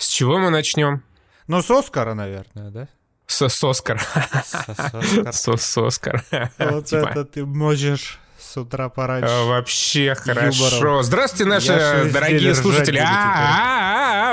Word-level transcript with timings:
С 0.00 0.08
чего 0.08 0.38
мы 0.38 0.48
начнем? 0.48 1.02
Ну, 1.46 1.60
с 1.60 1.70
Оскара, 1.70 2.14
наверное, 2.14 2.70
да? 2.70 2.88
С, 3.26 3.46
с 3.46 3.62
Оскар. 3.62 4.00
С, 5.30 5.46
с 5.46 5.78
Оскар. 5.78 6.24
Вот 6.58 6.86
Типа, 6.86 7.08
это 7.10 7.24
ты 7.26 7.44
можешь 7.44 8.18
с 8.38 8.56
утра 8.56 8.88
пораньше. 8.88 9.28
Вообще 9.44 10.14
хорошо. 10.14 11.02
Здравствуйте, 11.02 11.44
наши 11.44 12.10
дорогие 12.14 12.54
слушатели. 12.54 12.96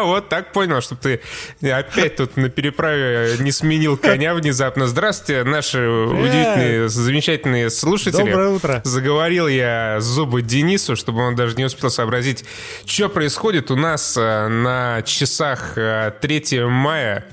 Вот 0.04 0.29
так 0.29 0.52
понял, 0.52 0.81
чтобы 0.81 1.02
ты 1.02 1.70
опять 1.70 2.16
тут 2.16 2.38
на 2.38 2.50
переправе 2.50 3.38
не 3.39 3.52
сменил 3.52 3.98
коня 3.98 4.34
внезапно. 4.34 4.88
Здравствуйте, 4.88 5.43
наши 5.43 5.80
удивительные, 5.88 6.89
замечательные 6.89 7.70
слушатели. 7.70 8.23
Доброе 8.23 8.49
утро. 8.49 8.81
Заговорил 8.84 9.48
я 9.48 9.98
зубы 9.99 10.41
Денису, 10.41 10.95
чтобы 10.95 11.21
он 11.21 11.36
даже 11.36 11.55
не 11.55 11.66
успел 11.66 11.89
сообразить, 11.89 12.45
что 12.86 13.09
происходит 13.09 13.71
у 13.71 13.75
нас 13.75 14.16
э, 14.18 14.48
на 14.48 15.02
часах 15.04 15.77
э, 15.77 16.11
3 16.20 16.66
мая. 16.66 17.25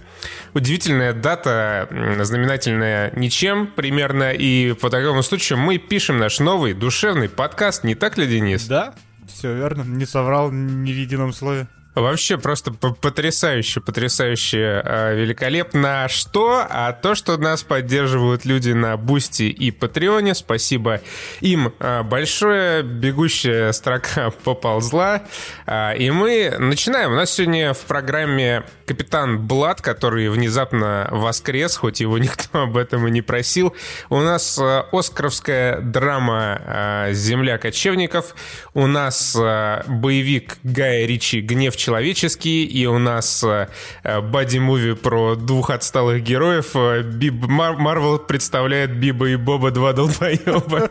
Удивительная 0.54 1.12
дата, 1.12 1.88
знаменательная 2.22 3.12
ничем 3.16 3.66
примерно, 3.66 4.32
и 4.32 4.72
по 4.72 4.88
такому 4.88 5.22
случаю 5.24 5.58
мы 5.58 5.78
пишем 5.78 6.18
наш 6.18 6.38
новый 6.38 6.74
душевный 6.74 7.28
подкаст, 7.28 7.82
не 7.82 7.96
так 7.96 8.16
ли, 8.18 8.26
Денис? 8.28 8.64
Да, 8.66 8.94
все 9.26 9.52
верно. 9.52 9.82
Не 9.82 10.06
соврал 10.06 10.52
ни 10.52 10.92
в 10.92 10.96
едином 10.96 11.32
слове. 11.32 11.66
Вообще 11.94 12.38
просто 12.38 12.72
потрясающе, 12.72 13.80
потрясающе, 13.80 14.82
э, 14.84 15.14
великолепно. 15.14 16.06
Что? 16.08 16.66
А 16.68 16.92
то, 16.92 17.14
что 17.14 17.36
нас 17.36 17.62
поддерживают 17.62 18.44
люди 18.44 18.72
на 18.72 18.96
Бусти 18.96 19.44
и 19.44 19.70
Патреоне. 19.70 20.34
Спасибо 20.34 21.00
им 21.40 21.72
э, 21.78 22.02
большое. 22.02 22.82
Бегущая 22.82 23.70
строка 23.72 24.30
поползла. 24.44 25.22
А, 25.66 25.92
И 25.92 26.10
мы 26.10 26.56
начинаем. 26.58 27.12
У 27.12 27.14
нас 27.14 27.30
сегодня 27.30 27.74
в 27.74 27.80
программе 27.80 28.64
капитан 28.86 29.46
Блад, 29.46 29.80
который 29.80 30.28
внезапно 30.28 31.08
воскрес, 31.10 31.76
хоть 31.76 32.00
его 32.00 32.18
никто 32.24 32.62
об 32.62 32.76
этом 32.76 33.06
и 33.06 33.10
не 33.10 33.22
просил. 33.22 33.74
У 34.10 34.18
нас 34.20 34.58
э, 34.58 34.84
оскаровская 34.90 35.80
драма 35.80 36.60
э, 36.64 37.12
«Земля 37.12 37.58
кочевников». 37.58 38.34
У 38.74 38.86
нас 38.86 39.36
э, 39.40 39.82
боевик 39.86 40.58
Гая 40.64 41.06
Ричи 41.06 41.40
«Гнев 41.40 41.76
человеческий». 41.84 42.64
И 42.64 42.86
у 42.86 42.98
нас 42.98 43.42
э, 43.44 43.68
э, 44.02 44.20
боди-муви 44.20 44.94
про 44.94 45.34
двух 45.36 45.70
отсталых 45.70 46.22
героев. 46.22 46.74
Э, 46.74 47.02
Биб- 47.02 47.46
Мар- 47.46 47.76
Марвел 47.76 48.18
представляет 48.18 48.96
Биба 48.98 49.28
и 49.28 49.36
Боба 49.36 49.70
два 49.70 49.92
долбоеба. 49.92 50.90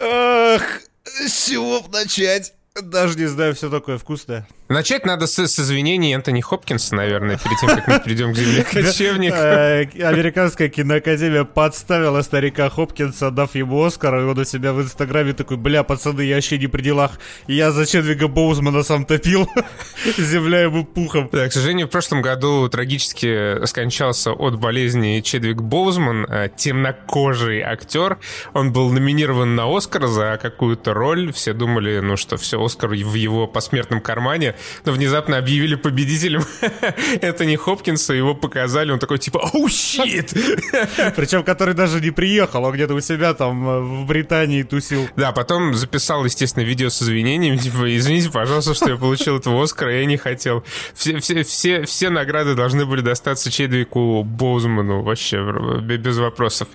Ах, 0.00 0.62
с 1.04 1.48
чего 1.48 1.80
начать? 1.92 2.52
Даже 2.80 3.18
не 3.18 3.26
знаю, 3.26 3.54
все 3.54 3.68
такое 3.70 3.98
вкусное. 3.98 4.46
Начать 4.70 5.04
надо 5.04 5.26
с, 5.26 5.36
с 5.36 5.58
извинений 5.58 6.14
Энтони 6.14 6.40
Хопкинса, 6.40 6.94
наверное, 6.94 7.36
перед 7.38 7.58
тем, 7.58 7.70
как 7.70 7.88
мы 7.88 7.98
перейдем 7.98 8.32
к 8.32 8.36
«Земле 8.36 8.62
кочевников». 8.72 9.36
Э, 9.36 9.80
Американская 10.00 10.68
киноакадемия 10.68 11.42
подставила 11.42 12.22
старика 12.22 12.70
Хопкинса, 12.70 13.32
дав 13.32 13.52
ему 13.56 13.82
Оскар, 13.82 14.20
и 14.20 14.22
он 14.22 14.38
у 14.38 14.44
себя 14.44 14.72
в 14.72 14.80
Инстаграме 14.80 15.32
такой, 15.32 15.56
бля, 15.56 15.82
пацаны, 15.82 16.20
я 16.20 16.36
вообще 16.36 16.56
не 16.56 16.68
при 16.68 16.82
делах. 16.82 17.18
Я 17.48 17.72
за 17.72 17.84
Чедвига 17.84 18.28
Боузмана 18.28 18.84
сам 18.84 19.06
топил, 19.06 19.48
земля 20.16 20.60
ему 20.60 20.84
пухом. 20.84 21.28
Да, 21.32 21.48
к 21.48 21.52
сожалению, 21.52 21.88
в 21.88 21.90
прошлом 21.90 22.22
году 22.22 22.68
трагически 22.68 23.66
скончался 23.66 24.30
от 24.30 24.56
болезни 24.56 25.20
Чедвик 25.20 25.62
Боузман, 25.62 26.26
э, 26.26 26.48
темнокожий 26.56 27.60
актер. 27.62 28.18
Он 28.54 28.72
был 28.72 28.92
номинирован 28.92 29.56
на 29.56 29.76
Оскар 29.76 30.06
за 30.06 30.38
какую-то 30.40 30.94
роль. 30.94 31.32
Все 31.32 31.54
думали, 31.54 31.98
ну 31.98 32.16
что, 32.16 32.36
все, 32.36 32.64
Оскар 32.64 32.90
в 32.90 33.14
его 33.14 33.48
посмертном 33.48 34.00
кармане. 34.00 34.54
Но 34.84 34.92
внезапно 34.92 35.38
объявили 35.38 35.74
победителем 35.74 36.42
Энтони 37.20 37.56
Хопкинса, 37.56 38.14
его 38.14 38.34
показали. 38.34 38.90
Он 38.92 38.98
такой 38.98 39.18
типа, 39.18 39.38
оу, 39.52 39.68
щит! 39.68 40.32
Причем, 41.16 41.42
который 41.44 41.74
даже 41.74 42.00
не 42.00 42.10
приехал, 42.10 42.64
он 42.64 42.72
где-то 42.72 42.94
у 42.94 43.00
себя 43.00 43.34
там 43.34 43.68
э, 43.68 43.80
в 43.80 44.06
Британии 44.06 44.62
тусил. 44.62 45.08
Да, 45.16 45.32
потом 45.32 45.74
записал, 45.74 46.24
естественно, 46.24 46.64
видео 46.64 46.88
с 46.88 47.02
извинениями, 47.02 47.56
типа, 47.56 47.96
извините, 47.96 48.30
пожалуйста, 48.30 48.74
что 48.74 48.90
я 48.90 48.96
получил 48.96 49.38
этого 49.38 49.62
Оскара, 49.62 49.98
я 49.98 50.04
не 50.04 50.16
хотел. 50.16 50.64
Все, 50.94 51.18
все, 51.20 51.42
все, 51.42 51.84
все 51.84 52.10
награды 52.10 52.54
должны 52.54 52.86
были 52.86 53.00
достаться 53.00 53.50
Чедвику 53.50 54.22
Боузману, 54.24 55.02
вообще, 55.02 55.42
без 55.80 56.18
вопросов. 56.18 56.68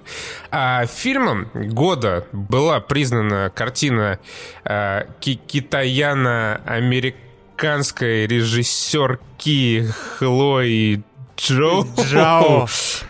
А 0.52 0.86
фильмом 0.86 1.50
года 1.54 2.28
была 2.32 2.80
признана 2.80 3.52
картина 3.54 4.20
э, 4.64 5.06
ки- 5.20 5.40
китаяно-американской 7.56 8.28
режиссерки 8.28 9.88
Хлои 10.18 11.02
Джоу. 11.38 11.86
Джао. 12.00 12.68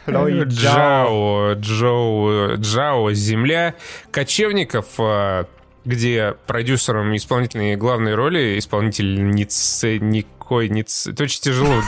Джао. 0.07 0.43
Джао, 0.45 1.53
Джоу, 1.53 2.57
Джао, 2.57 3.11
Земля 3.13 3.75
кочевников, 4.11 4.85
э, 4.99 5.45
где 5.83 6.35
продюсером 6.47 7.13
и 7.13 7.17
исполнительной 7.17 7.75
главной 7.75 8.15
роли 8.15 8.57
исполнительницы 8.57 9.99
никой 9.99 10.69
не... 10.69 10.83
ц- 10.83 11.11
Это 11.11 11.23
очень 11.23 11.41
тяжело 11.41 11.81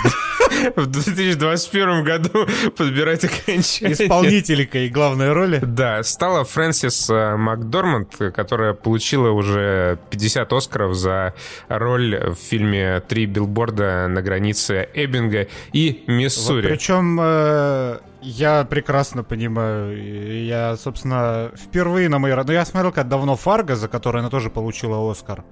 в 0.75 0.85
2021 0.88 2.03
году 2.03 2.47
подбирать 2.78 3.23
окончание. 3.23 3.94
Исполнителькой 3.94 4.90
главной 4.90 5.34
роли. 5.34 5.59
Да, 5.63 6.03
стала 6.03 6.44
Фрэнсис 6.44 7.09
э, 7.09 7.35
Макдорманд, 7.35 8.16
которая 8.34 8.73
получила 8.73 9.29
уже 9.29 10.00
50 10.09 10.53
Оскаров 10.53 10.95
за 10.95 11.34
роль 11.68 12.18
в 12.31 12.35
фильме 12.35 13.01
«Три 13.07 13.25
билборда 13.25 14.07
на 14.07 14.22
границе 14.22 14.90
Эббинга 14.94 15.47
и 15.73 16.03
Миссури». 16.07 16.68
Причем 16.68 17.19
э, 17.22 18.00
я 18.22 18.66
прекрасно 18.66 19.24
понимаю. 19.24 19.97
и 19.97 20.45
Я, 20.45 20.75
собственно, 20.78 21.51
впервые 21.56 22.09
на 22.09 22.19
моей... 22.19 22.35
Ну, 22.35 22.51
я 22.51 22.66
смотрел 22.66 22.91
как 22.91 23.07
давно 23.07 23.35
Фарго, 23.35 23.75
за 23.75 23.88
которой 23.88 24.19
она 24.19 24.29
тоже 24.29 24.50
получила 24.50 25.09
Оскар. 25.09 25.44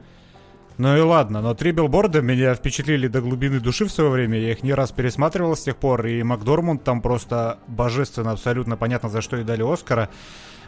Ну 0.77 0.97
и 0.97 0.99
ладно, 0.99 1.41
но 1.41 1.53
три 1.53 1.71
билборда 1.71 2.21
меня 2.21 2.53
впечатлили 2.53 3.07
до 3.07 3.21
глубины 3.21 3.61
души 3.61 3.85
в 3.85 3.91
свое 3.91 4.09
время. 4.09 4.37
Я 4.39 4.51
их 4.51 4.61
не 4.61 4.73
раз 4.73 4.91
пересматривал 4.91 5.55
с 5.55 5.63
тех 5.63 5.77
пор, 5.77 6.05
и 6.05 6.21
Макдормунд 6.21 6.83
там 6.83 7.01
просто 7.01 7.59
божественно, 7.67 8.31
абсолютно 8.31 8.75
понятно, 8.75 9.07
за 9.07 9.21
что 9.21 9.37
ей 9.37 9.45
дали 9.45 9.63
Оскара. 9.63 10.09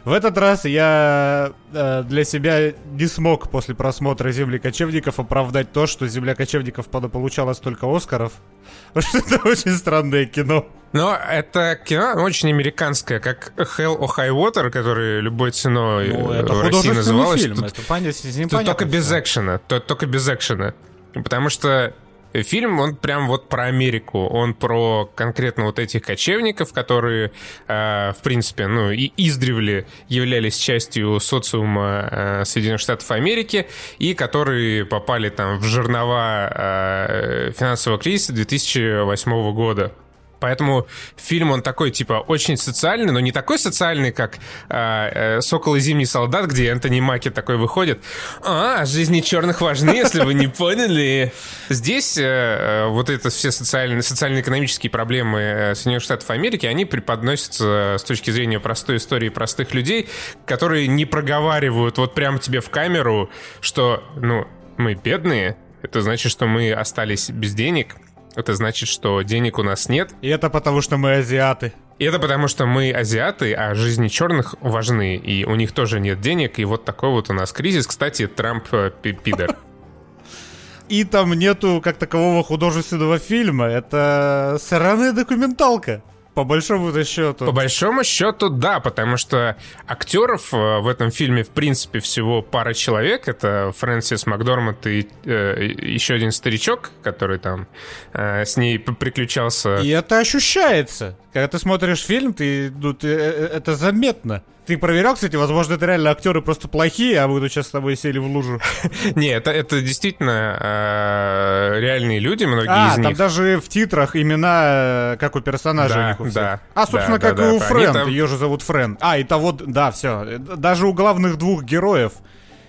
В 0.04 0.12
этот 0.12 0.38
раз 0.38 0.64
я 0.64 1.52
э, 1.72 2.02
для 2.04 2.24
себя 2.24 2.72
не 2.92 3.06
смог 3.06 3.50
после 3.50 3.74
просмотра 3.74 4.30
«Земли 4.30 4.58
кочевников» 4.58 5.18
оправдать 5.18 5.72
то, 5.72 5.86
что 5.86 6.06
«Земля 6.06 6.34
кочевников» 6.34 6.86
получала 6.88 7.52
столько 7.52 7.86
Оскаров. 7.94 8.32
Потому 8.94 9.06
что 9.22 9.34
это 9.36 9.48
очень 9.48 9.72
странное 9.72 10.24
кино. 10.26 10.66
Но 10.92 11.14
это 11.14 11.78
кино 11.84 12.14
очень 12.22 12.48
американское, 12.48 13.20
как 13.20 13.52
Hell 13.56 13.98
or 13.98 14.08
High 14.16 14.30
Water, 14.30 14.70
который 14.70 15.20
любой 15.20 15.50
ценой 15.50 16.08
Ну, 16.08 16.32
э, 16.32 16.40
это 16.40 16.52
в 16.54 16.62
России 16.62 16.90
называлось. 16.90 17.42
фильм. 17.42 17.56
Тут, 17.56 17.66
Это 17.66 17.82
понятно, 17.82 18.32
тут 18.48 18.64
только 18.64 18.84
без 18.86 19.12
экшена. 19.12 19.58
то- 19.58 19.80
Только 19.80 20.06
без 20.06 20.26
экшена. 20.28 20.72
Потому 21.12 21.50
что 21.50 21.92
фильм, 22.32 22.80
он 22.80 22.96
прям 22.96 23.26
вот 23.26 23.48
про 23.48 23.64
Америку. 23.64 24.26
Он 24.26 24.54
про 24.54 25.10
конкретно 25.14 25.64
вот 25.64 25.78
этих 25.78 26.02
кочевников, 26.02 26.72
которые, 26.72 27.32
э, 27.66 28.12
в 28.12 28.22
принципе, 28.22 28.66
ну, 28.66 28.90
и 28.90 29.12
издревле 29.16 29.86
являлись 30.08 30.56
частью 30.56 31.20
социума 31.20 32.08
э, 32.10 32.44
Соединенных 32.44 32.80
Штатов 32.80 33.10
Америки, 33.10 33.66
и 33.98 34.14
которые 34.14 34.84
попали 34.84 35.28
там 35.28 35.58
в 35.58 35.64
жернова 35.64 36.50
э, 36.54 37.52
финансового 37.56 38.00
кризиса 38.00 38.32
2008 38.32 39.52
года. 39.52 39.92
Поэтому 40.40 40.86
фильм, 41.16 41.50
он 41.50 41.62
такой, 41.62 41.90
типа, 41.90 42.24
очень 42.26 42.56
социальный, 42.56 43.12
но 43.12 43.20
не 43.20 43.32
такой 43.32 43.58
социальный, 43.58 44.12
как 44.12 44.36
э, 44.68 45.38
э, 45.38 45.40
«Сокол 45.40 45.76
и 45.76 45.80
зимний 45.80 46.06
солдат», 46.06 46.46
где 46.46 46.68
Энтони 46.68 47.00
Маки 47.00 47.30
такой 47.30 47.56
выходит. 47.56 48.02
А, 48.42 48.84
жизни 48.84 49.20
черных 49.20 49.60
важны, 49.60 49.90
если 49.90 50.20
вы 50.20 50.34
не 50.34 50.46
поняли. 50.46 51.32
Здесь 51.68 52.16
э, 52.16 52.22
э, 52.22 52.86
вот 52.88 53.10
это 53.10 53.30
все 53.30 53.50
социальные, 53.50 54.02
социально-экономические 54.02 54.90
проблемы 54.90 55.40
э, 55.40 55.74
Соединенных 55.74 56.02
Штатов 56.02 56.30
Америки, 56.30 56.66
они 56.66 56.84
преподносятся 56.84 57.96
с 57.98 58.02
точки 58.04 58.30
зрения 58.30 58.60
простой 58.60 58.96
истории 58.96 59.28
простых 59.28 59.74
людей, 59.74 60.08
которые 60.46 60.86
не 60.86 61.04
проговаривают 61.04 61.98
вот 61.98 62.14
прямо 62.14 62.38
тебе 62.38 62.60
в 62.60 62.70
камеру, 62.70 63.30
что, 63.60 64.04
ну, 64.16 64.46
мы 64.76 64.94
бедные, 64.94 65.56
это 65.82 66.02
значит, 66.02 66.32
что 66.32 66.46
мы 66.46 66.72
остались 66.72 67.30
без 67.30 67.54
денег, 67.54 67.96
это 68.38 68.54
значит, 68.54 68.88
что 68.88 69.22
денег 69.22 69.58
у 69.58 69.64
нас 69.64 69.88
нет. 69.88 70.12
И 70.22 70.28
это 70.28 70.48
потому, 70.48 70.80
что 70.80 70.96
мы 70.96 71.16
азиаты. 71.16 71.72
И 71.98 72.04
это 72.04 72.20
потому, 72.20 72.46
что 72.46 72.66
мы 72.66 72.92
азиаты, 72.92 73.52
а 73.52 73.74
жизни 73.74 74.06
черных 74.06 74.54
важны, 74.60 75.16
и 75.16 75.44
у 75.44 75.56
них 75.56 75.72
тоже 75.72 75.98
нет 75.98 76.20
денег, 76.20 76.60
и 76.60 76.64
вот 76.64 76.84
такой 76.84 77.10
вот 77.10 77.30
у 77.30 77.32
нас 77.32 77.50
кризис. 77.50 77.88
Кстати, 77.88 78.28
Трамп 78.28 78.68
э, 78.70 78.92
пи- 79.02 79.12
пидор. 79.12 79.56
И 80.88 81.04
там 81.04 81.34
нету 81.34 81.82
как 81.84 81.98
такового 81.98 82.42
художественного 82.44 83.18
фильма. 83.18 83.66
Это 83.66 84.56
сраная 84.60 85.12
документалка. 85.12 86.02
По 86.34 86.44
большому 86.44 86.92
счету. 87.04 87.46
По 87.46 87.52
большому 87.52 88.04
счету, 88.04 88.48
да, 88.48 88.78
потому 88.80 89.16
что 89.16 89.56
актеров 89.86 90.54
э, 90.54 90.78
в 90.78 90.86
этом 90.86 91.10
фильме, 91.10 91.42
в 91.42 91.50
принципе, 91.50 91.98
всего 91.98 92.42
пара 92.42 92.74
человек. 92.74 93.26
Это 93.26 93.72
Фрэнсис 93.76 94.26
Макдорманд 94.26 94.86
и 94.86 95.08
э, 95.24 95.74
еще 95.82 96.14
один 96.14 96.30
старичок, 96.30 96.90
который 97.02 97.38
там 97.38 97.66
э, 98.12 98.44
с 98.44 98.56
ней 98.56 98.78
приключался. 98.78 99.76
И 99.78 99.88
это 99.88 100.18
ощущается. 100.18 101.16
Когда 101.32 101.48
ты 101.48 101.58
смотришь 101.58 102.04
фильм, 102.04 102.32
ты, 102.32 102.70
ну, 102.70 102.94
ты, 102.94 103.08
э, 103.08 103.18
э, 103.18 103.46
это 103.56 103.74
заметно. 103.74 104.42
Ты 104.68 104.76
проверял, 104.76 105.14
кстати, 105.14 105.34
возможно, 105.34 105.76
это 105.76 105.86
реально 105.86 106.10
актеры 106.10 106.42
просто 106.42 106.68
плохие, 106.68 107.20
а 107.20 107.26
мы 107.26 107.40
тут 107.40 107.50
сейчас 107.50 107.68
с 107.68 107.70
тобой 107.70 107.96
сели 107.96 108.18
в 108.18 108.26
лужу. 108.26 108.60
Не, 109.14 109.28
это, 109.28 109.50
это 109.50 109.80
действительно 109.80 110.58
э, 110.60 111.80
реальные 111.80 112.18
люди, 112.18 112.44
многие 112.44 112.68
а, 112.68 112.92
из 112.92 112.98
них. 112.98 113.06
А, 113.06 113.08
там 113.08 113.14
даже 113.14 113.58
в 113.58 113.66
титрах 113.70 114.14
имена, 114.14 115.14
э, 115.14 115.16
как 115.18 115.36
у 115.36 115.40
персонажа 115.40 115.94
да, 115.94 116.04
у 116.04 116.08
них 116.08 116.20
у 116.20 116.34
Да, 116.34 116.60
а, 116.74 116.86
собственно, 116.86 117.18
да, 117.18 117.28
как 117.28 117.36
да, 117.36 117.48
и 117.48 117.56
у 117.56 117.58
да, 117.60 117.64
Фрэнд, 117.64 117.92
там... 117.94 118.08
ее 118.08 118.26
же 118.26 118.36
зовут 118.36 118.60
Фрэнд. 118.60 118.98
А, 119.00 119.16
и 119.16 119.24
того, 119.24 119.52
да, 119.52 119.90
все. 119.90 120.36
Даже 120.36 120.86
у 120.86 120.92
главных 120.92 121.38
двух 121.38 121.62
героев 121.62 122.12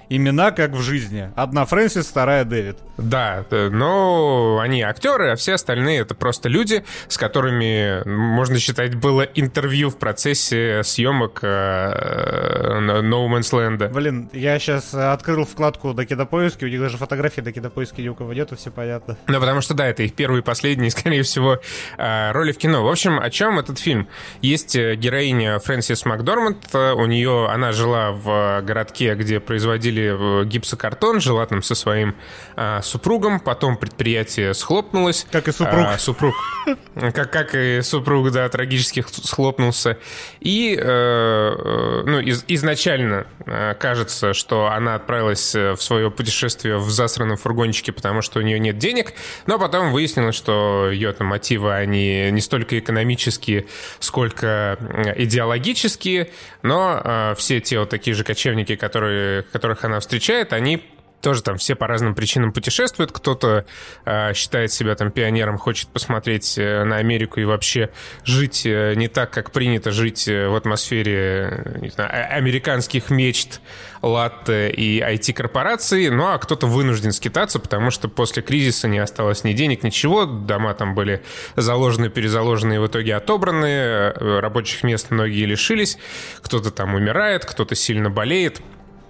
имена 0.09 0.51
как 0.51 0.71
в 0.71 0.81
жизни. 0.81 1.31
Одна 1.35 1.65
Фрэнсис, 1.65 2.07
вторая 2.07 2.43
Дэвид. 2.43 2.77
Да, 2.97 3.45
но 3.51 4.59
они 4.61 4.81
актеры, 4.81 5.31
а 5.31 5.35
все 5.35 5.53
остальные 5.53 5.99
это 5.99 6.15
просто 6.15 6.49
люди, 6.49 6.83
с 7.07 7.17
которыми, 7.17 8.07
можно 8.07 8.59
считать, 8.59 8.95
было 8.95 9.21
интервью 9.21 9.89
в 9.89 9.97
процессе 9.97 10.81
съемок 10.83 11.39
э, 11.43 12.79
No 12.79 13.27
Man's 13.29 13.51
Land. 13.53 13.93
Блин, 13.93 14.29
я 14.33 14.59
сейчас 14.59 14.93
открыл 14.93 15.45
вкладку 15.45 15.93
до 15.93 16.05
кинопоиски, 16.05 16.65
у 16.65 16.67
них 16.67 16.79
даже 16.79 16.97
фотографии 16.97 17.41
до 17.41 17.51
кинопоиски 17.51 18.01
ни 18.01 18.09
у 18.09 18.15
кого 18.15 18.33
нету, 18.33 18.55
все 18.57 18.71
понятно. 18.71 19.17
Ну, 19.27 19.39
потому 19.39 19.61
что, 19.61 19.73
да, 19.73 19.87
это 19.87 20.03
их 20.03 20.13
первые 20.13 20.41
и 20.41 20.43
последние, 20.43 20.91
скорее 20.91 21.23
всего, 21.23 21.59
э, 21.97 22.31
роли 22.31 22.51
в 22.51 22.57
кино. 22.57 22.83
В 22.83 22.89
общем, 22.89 23.19
о 23.19 23.29
чем 23.29 23.59
этот 23.59 23.79
фильм? 23.79 24.07
Есть 24.41 24.75
э, 24.75 24.95
героиня 24.95 25.59
Фрэнсис 25.59 26.05
Макдорманд, 26.05 26.73
у 26.73 27.05
нее, 27.05 27.47
она 27.49 27.71
жила 27.71 28.11
в 28.11 28.61
городке, 28.61 29.15
где 29.15 29.39
производили 29.39 29.98
производили 29.99 30.45
гипсокартон, 30.45 31.21
жила 31.21 31.45
там 31.45 31.61
со 31.61 31.75
своим 31.75 32.15
а, 32.55 32.81
супругом, 32.81 33.39
потом 33.39 33.77
предприятие 33.77 34.53
схлопнулось. 34.53 35.25
Как 35.31 35.47
и 35.47 35.51
супруг. 35.51 35.85
А, 35.85 35.97
супруг. 35.97 36.35
Как, 36.95 37.31
как 37.31 37.55
и 37.55 37.81
супруг, 37.81 38.31
да, 38.31 38.47
трагически 38.49 39.03
схлопнулся. 39.07 39.97
И, 40.39 40.75
э, 40.77 40.81
э, 40.81 42.03
ну, 42.05 42.19
из, 42.19 42.43
изначально 42.47 43.25
э, 43.45 43.73
кажется, 43.79 44.33
что 44.33 44.67
она 44.67 44.95
отправилась 44.95 45.55
в 45.55 45.77
свое 45.77 46.11
путешествие 46.11 46.77
в 46.77 46.89
засранном 46.89 47.37
фургончике, 47.37 47.91
потому 47.91 48.21
что 48.21 48.39
у 48.39 48.41
нее 48.41 48.59
нет 48.59 48.77
денег, 48.77 49.13
но 49.47 49.57
потом 49.57 49.93
выяснилось, 49.93 50.35
что 50.35 50.89
ее 50.91 51.13
там 51.13 51.27
мотивы, 51.27 51.73
они 51.73 52.29
не 52.31 52.41
столько 52.41 52.77
экономические, 52.77 53.67
сколько 53.99 54.77
идеологические, 55.15 56.31
но 56.61 57.01
э, 57.03 57.35
все 57.37 57.61
те 57.61 57.79
вот 57.79 57.89
такие 57.89 58.13
же 58.13 58.23
кочевники, 58.23 58.75
которые, 58.75 59.43
которых 59.43 59.85
она 59.85 59.88
встречает, 59.99 60.53
они 60.53 60.83
тоже 61.21 61.43
там 61.43 61.57
все 61.57 61.75
по 61.75 61.87
разным 61.87 62.15
причинам 62.15 62.51
путешествуют. 62.51 63.11
Кто-то 63.11 63.65
э, 64.05 64.33
считает 64.33 64.71
себя 64.71 64.95
там 64.95 65.11
пионером, 65.11 65.57
хочет 65.57 65.89
посмотреть 65.89 66.57
э, 66.57 66.83
на 66.83 66.97
Америку 66.97 67.39
и 67.39 67.45
вообще 67.45 67.89
жить 68.23 68.65
э, 68.65 68.93
не 68.95 69.07
так, 69.07 69.31
как 69.31 69.51
принято 69.51 69.91
жить 69.91 70.27
э, 70.27 70.47
в 70.47 70.55
атмосфере 70.55 71.63
э, 71.65 71.79
не 71.79 71.89
знаю, 71.89 72.09
а, 72.11 72.35
американских 72.35 73.09
мечт, 73.09 73.61
латте 74.01 74.69
и 74.69 75.01
IT-корпораций. 75.01 76.09
Ну 76.09 76.27
а 76.27 76.37
кто-то 76.37 76.67
вынужден 76.67 77.11
скитаться, 77.11 77.59
потому 77.59 77.91
что 77.91 78.07
после 78.07 78.41
кризиса 78.41 78.87
не 78.87 78.99
осталось 78.99 79.43
ни 79.43 79.53
денег, 79.53 79.83
ничего. 79.83 80.25
Дома 80.25 80.73
там 80.73 80.95
были 80.95 81.21
заложены, 81.55 82.09
перезаложены 82.09 82.75
и 82.75 82.77
в 82.77 82.87
итоге 82.87 83.15
отобраны. 83.15 83.65
Э, 83.65 84.39
рабочих 84.39 84.83
мест 84.83 85.11
многие 85.11 85.45
лишились. 85.45 85.97
Кто-то 86.41 86.71
там 86.71 86.95
умирает, 86.95 87.45
кто-то 87.45 87.75
сильно 87.75 88.09
болеет. 88.09 88.61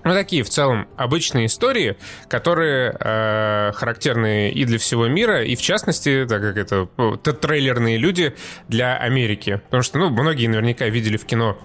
Ну, 0.09 0.15
такие 0.15 0.41
в 0.41 0.50
целом 0.50 0.88
обычные 0.97 1.45
истории, 1.45 1.95
которые 2.29 2.97
э, 3.00 3.71
характерны 3.75 4.50
и 4.50 4.65
для 4.65 4.79
всего 4.79 5.07
мира, 5.07 5.44
и 5.44 5.56
в 5.56 5.61
частности, 5.61 6.25
так 6.27 6.41
как 6.41 6.57
это, 6.57 6.89
это 6.97 7.31
трейлерные 7.31 7.97
люди 7.97 8.35
для 8.67 8.97
Америки. 8.97 9.61
Потому 9.65 9.83
что, 9.83 10.00
ну, 10.00 10.09
многие 10.09 10.47
наверняка 10.47 10.88
видели 10.88 11.15
в 11.15 11.27
кино 11.27 11.59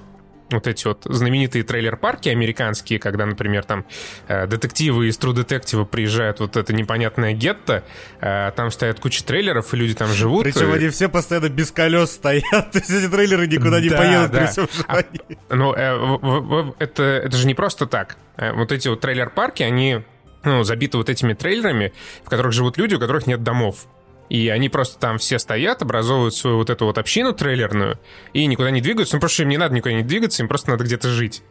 вот 0.55 0.67
эти 0.67 0.87
вот 0.87 1.03
знаменитые 1.05 1.65
трейлер-парки 1.65 2.29
американские, 2.29 2.99
когда, 2.99 3.27
например, 3.27 3.65
там 3.65 3.85
э, 4.29 4.47
детективы 4.47 5.09
из 5.09 5.19
True 5.19 5.35
Detective 5.35 5.85
приезжают 5.87 6.41
вот 6.41 6.57
это 6.57 6.73
непонятное 6.73 7.33
гетто, 7.33 7.85
э, 8.21 8.53
там 8.57 8.71
стоят 8.71 9.01
куча 9.01 9.25
трейлеров, 9.25 9.73
и 9.75 9.77
люди 9.77 9.95
там 9.95 10.09
живут. 10.09 10.45
Причем 10.45 10.73
они 10.73 10.89
все 10.89 11.09
постоянно 11.09 11.49
без 11.49 11.71
колес 11.71 12.13
стоят, 12.13 12.71
то 12.73 12.79
есть 12.79 12.91
эти 12.91 13.09
трейлеры 13.09 13.47
никуда 13.47 13.81
не 13.81 13.89
да, 13.89 13.99
поедут 13.99 14.31
да. 14.31 14.39
при 14.39 14.47
всем 14.47 14.69
желании. 14.73 15.39
А, 15.49 15.55
ну, 15.55 15.75
э, 15.75 16.73
это, 16.79 17.03
это 17.03 17.37
же 17.37 17.47
не 17.47 17.55
просто 17.55 17.87
так. 17.87 18.17
Э, 18.37 18.53
вот 18.53 18.73
эти 18.73 18.89
вот 18.89 19.01
трейлер-парки, 19.01 19.63
они 19.63 20.03
ну, 20.45 20.63
забиты 20.63 20.99
вот 20.99 21.09
этими 21.09 21.33
трейлерами, 21.35 21.93
в 22.25 22.29
которых 22.29 22.53
живут 22.53 22.77
люди, 22.79 22.95
у 22.95 22.99
которых 22.99 23.27
нет 23.27 23.43
домов. 23.43 23.87
И 24.29 24.49
они 24.49 24.69
просто 24.69 24.99
там 24.99 25.19
все 25.19 25.39
стоят, 25.39 25.83
образовывают 25.83 26.35
свою 26.35 26.57
вот 26.57 26.71
эту 26.71 26.87
вот 26.87 26.99
общину 26.99 27.33
трейлерную 27.33 27.99
и 28.33 28.47
никуда 28.47 28.71
не 28.71 28.81
двигаются. 28.81 29.17
Ну, 29.17 29.21
потому 29.21 29.31
что 29.31 29.43
им 29.43 29.49
не 29.51 29.59
надо 29.59 29.75
никуда 29.75 29.95
не 29.95 30.03
двигаться, 30.03 30.43
им 30.43 30.49
просто 30.49 30.71
надо 30.71 30.85
где-то 30.85 31.09
жить 31.09 31.43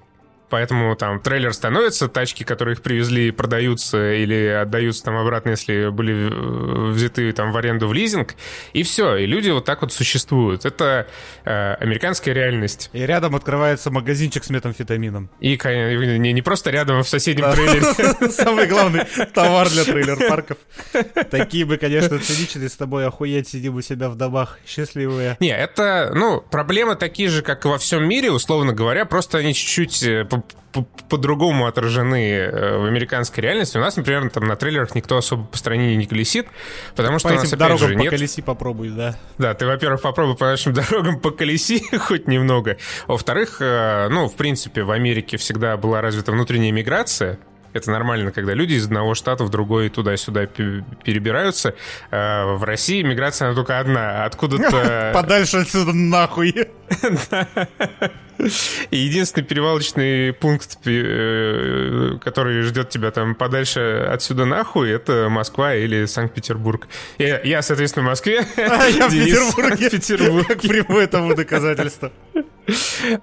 поэтому 0.53 0.95
там 0.95 1.19
трейлер 1.19 1.51
становится, 1.51 2.07
тачки, 2.07 2.43
которые 2.43 2.75
их 2.75 2.83
привезли, 2.83 3.31
продаются 3.31 4.13
или 4.13 4.49
отдаются 4.49 5.03
там 5.03 5.17
обратно, 5.17 5.49
если 5.49 5.89
были 5.89 6.29
э, 6.29 6.91
взяты 6.91 7.31
там 7.31 7.51
в 7.51 7.57
аренду 7.57 7.87
в 7.87 7.93
лизинг, 7.93 8.35
и 8.71 8.83
все, 8.83 9.15
и 9.15 9.25
люди 9.25 9.49
вот 9.49 9.65
так 9.65 9.81
вот 9.81 9.91
существуют. 9.91 10.65
Это 10.65 11.07
э, 11.43 11.73
американская 11.79 12.35
реальность. 12.35 12.91
И 12.93 12.99
рядом 12.99 13.35
открывается 13.35 13.89
магазинчик 13.89 14.43
с 14.43 14.51
метамфетамином. 14.51 15.31
И 15.39 15.59
не, 15.65 16.33
не 16.33 16.41
просто 16.43 16.69
рядом, 16.69 16.99
а 16.99 17.01
в 17.01 17.09
соседнем 17.09 17.51
трейлере. 17.51 18.29
Самый 18.31 18.67
главный 18.67 19.05
товар 19.33 19.67
для 19.69 19.85
трейлер-парков. 19.85 20.59
Такие 21.31 21.65
бы, 21.65 21.77
конечно, 21.77 22.19
циничные 22.19 22.69
с 22.69 22.75
тобой 22.75 23.07
охуеть, 23.07 23.47
сидим 23.47 23.75
у 23.77 23.81
себя 23.81 24.07
в 24.07 24.17
домах, 24.17 24.59
счастливые. 24.67 25.35
Не, 25.39 25.49
это, 25.49 26.11
ну, 26.13 26.41
проблемы 26.41 26.95
такие 26.95 27.29
же, 27.29 27.41
как 27.41 27.65
и 27.65 27.67
во 27.67 27.79
всем 27.79 28.07
мире, 28.07 28.29
условно 28.29 28.71
говоря, 28.71 29.05
просто 29.05 29.39
они 29.39 29.55
чуть-чуть 29.55 30.03
э, 30.03 30.25
по-другому 31.09 31.67
отражены 31.67 32.31
э, 32.31 32.77
в 32.77 32.85
американской 32.85 33.43
реальности. 33.43 33.77
У 33.77 33.81
нас, 33.81 33.95
например, 33.95 34.29
там 34.31 34.45
на 34.45 34.55
трейлерах 34.55 34.95
никто 34.95 35.17
особо 35.17 35.45
по 35.45 35.57
стране 35.57 35.95
не 35.95 36.05
колесит, 36.05 36.47
потому 36.95 37.19
что 37.19 37.29
по 37.29 37.35
у 37.35 37.37
нас, 37.37 37.53
опять 37.53 37.79
же, 37.79 37.95
нет... 37.95 38.05
поколеси 38.05 38.41
попробуй, 38.41 38.89
да. 38.89 39.15
Да, 39.37 39.53
ты, 39.53 39.67
во-первых, 39.67 40.01
попробуй 40.01 40.35
по 40.35 40.45
нашим 40.45 40.73
дорогам 40.73 41.19
поколеси 41.19 41.83
хоть 41.97 42.27
немного. 42.27 42.77
Во-вторых, 43.07 43.57
э, 43.59 44.07
ну, 44.09 44.27
в 44.27 44.35
принципе, 44.35 44.83
в 44.83 44.91
Америке 44.91 45.37
всегда 45.37 45.77
была 45.77 46.01
развита 46.01 46.31
внутренняя 46.31 46.71
миграция, 46.71 47.39
это 47.73 47.91
нормально, 47.91 48.31
когда 48.31 48.53
люди 48.53 48.73
из 48.73 48.85
одного 48.85 49.15
штата 49.15 49.43
в 49.43 49.49
другой 49.49 49.89
туда-сюда 49.89 50.45
перебираются. 50.45 51.75
А 52.11 52.55
в 52.55 52.63
России 52.63 53.01
миграция 53.01 53.47
она 53.47 53.55
только 53.55 53.79
одна. 53.79 54.25
Откуда-то... 54.25 55.11
Подальше 55.13 55.57
отсюда 55.57 55.93
нахуй. 55.93 56.53
И 58.91 58.97
единственный 58.97 59.43
перевалочный 59.43 60.33
пункт, 60.33 60.77
э, 60.85 62.17
который 62.21 62.61
ждет 62.63 62.89
тебя 62.89 63.11
там 63.11 63.35
подальше 63.35 64.07
отсюда 64.11 64.45
нахуй, 64.45 64.91
это 64.91 65.27
Москва 65.29 65.75
или 65.75 66.05
Санкт-Петербург. 66.05 66.87
Я, 67.17 67.41
я, 67.41 67.61
соответственно, 67.61 68.05
в 68.05 68.09
Москве. 68.09 68.45
А 68.57 68.87
я 68.87 69.07
в 69.07 69.11
Петербурге. 69.11 69.89
Петербург. 69.89 70.47
Как 70.47 70.61
прямое 70.61 71.07
тому 71.07 71.35
доказательство. 71.35 72.11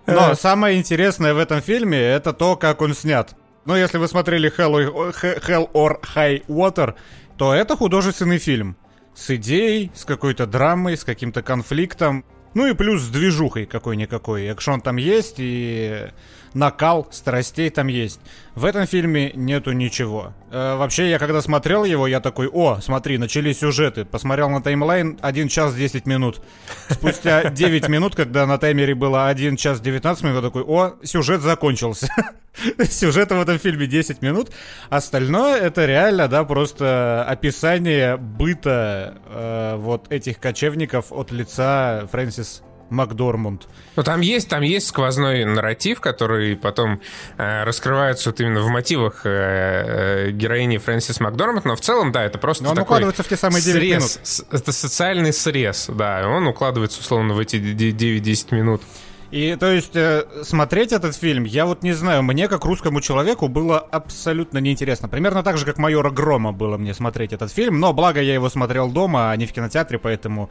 Но 0.07 0.35
самое 0.35 0.79
интересное 0.79 1.35
в 1.35 1.39
этом 1.39 1.61
фильме 1.61 1.99
это 2.01 2.33
то, 2.33 2.57
как 2.57 2.81
он 2.81 2.95
снят. 2.95 3.35
Ну, 3.71 3.77
если 3.77 3.99
вы 3.99 4.09
смотрели 4.09 4.50
Hell, 4.50 5.15
Hell 5.47 5.71
or 5.73 6.00
High 6.17 6.45
Water, 6.49 6.97
то 7.39 7.55
это 7.55 7.77
художественный 7.77 8.39
фильм. 8.39 8.77
С 9.15 9.31
идеей, 9.37 9.93
с 9.95 10.05
какой-то 10.05 10.49
драмой, 10.49 10.97
с 10.97 11.05
каким-то 11.05 11.41
конфликтом. 11.41 12.25
Ну 12.55 12.67
и 12.67 12.75
плюс 12.75 13.03
с 13.03 13.11
движухой 13.11 13.67
какой-никакой. 13.67 14.49
Экшон 14.49 14.81
там 14.81 14.97
есть 14.97 15.37
и 15.39 16.09
накал 16.54 17.09
страстей 17.11 17.71
там 17.71 17.87
есть. 17.87 18.21
В 18.54 18.64
этом 18.64 18.87
фильме 18.87 19.33
нету 19.35 19.73
ничего. 19.73 20.35
Э, 20.50 20.76
вообще, 20.76 21.09
я 21.09 21.19
когда 21.19 21.40
смотрел 21.40 21.85
его, 21.85 22.07
я 22.07 22.21
такой, 22.21 22.49
о, 22.49 22.80
смотри, 22.80 23.16
начались 23.16 23.61
сюжеты. 23.61 24.04
Посмотрел 24.04 24.50
на 24.50 24.61
таймлайн 24.61 25.19
1 25.23 25.49
час 25.49 25.75
10 25.75 26.07
минут. 26.07 26.42
Спустя 26.88 27.45
9 27.50 27.88
минут, 27.88 28.14
когда 28.14 28.47
на 28.47 28.59
таймере 28.59 28.95
было 28.95 29.28
1 29.28 29.57
час 29.57 29.80
19 29.80 30.25
минут, 30.25 30.37
я 30.37 30.42
такой, 30.42 30.62
о, 30.62 30.97
сюжет 31.02 31.40
закончился. 31.42 32.09
Сюжета 32.85 33.37
в 33.37 33.40
этом 33.40 33.59
фильме 33.59 33.87
10 33.87 34.23
минут. 34.23 34.50
Остальное 34.88 35.57
это 35.57 35.87
реально, 35.87 36.26
да, 36.26 36.45
просто 36.45 37.25
описание 37.26 38.16
быта 38.16 39.19
э, 39.26 39.76
вот 39.76 40.12
этих 40.12 40.40
кочевников 40.40 41.12
от 41.12 41.30
лица 41.30 42.09
Фрэнсис 42.11 42.62
Макдормунд. 42.91 43.69
Ну, 43.97 44.03
там 44.03 44.21
есть, 44.21 44.49
там 44.49 44.63
есть 44.63 44.89
сквозной 44.89 45.45
нарратив, 45.45 46.01
который 46.01 46.57
потом 46.57 47.01
э, 47.39 47.65
раскрывается 47.65 48.31
вот 48.31 48.41
именно 48.41 48.61
в 48.61 48.69
мотивах 48.69 49.23
э, 49.25 49.31
э, 49.31 50.31
героини 50.33 50.79
Фрэнсис 50.79 51.21
Макдорманд, 51.21 51.65
но 51.65 51.77
в 51.77 51.81
целом, 51.81 52.13
да, 52.13 52.25
это 52.25 52.39
просто 52.39 52.65
но 52.65 52.71
он 52.71 52.77
такой 52.77 52.85
укладывается 52.85 53.23
в 53.23 53.29
те 53.29 53.37
самые 53.37 53.63
9 53.63 53.77
срез, 53.77 54.43
минут. 54.43 54.55
Это 54.63 54.73
социальный 54.73 55.33
срез, 55.33 55.87
да, 55.89 56.29
он 56.29 56.47
укладывается, 56.47 57.01
условно, 57.01 57.35
в 57.35 57.39
эти 57.39 57.57
9-10 57.57 58.55
минут. 58.55 58.83
И 59.31 59.57
то 59.59 59.71
есть 59.71 59.95
э, 59.95 60.27
смотреть 60.43 60.93
этот 60.93 61.15
фильм, 61.15 61.45
я 61.45 61.65
вот 61.65 61.85
не 61.85 61.93
знаю, 61.93 62.25
мне 62.25 62.49
как 62.49 62.65
русскому 62.65 63.01
человеку 63.01 63.47
было 63.47 63.79
абсолютно 63.79 64.59
неинтересно. 64.59 65.09
Примерно 65.09 65.45
так 65.45 65.57
же, 65.57 65.65
как 65.65 65.79
майора 65.79 66.11
Грома 66.11 66.53
было 66.53 66.77
мне 66.77 66.95
смотреть 66.95 67.33
этот 67.33 67.53
фильм, 67.53 67.79
но 67.79 67.93
благо 67.93 68.21
я 68.21 68.35
его 68.35 68.49
смотрел 68.49 68.91
дома, 68.91 69.31
а 69.31 69.37
не 69.37 69.47
в 69.47 69.53
кинотеатре, 69.53 69.99
поэтому 70.01 70.51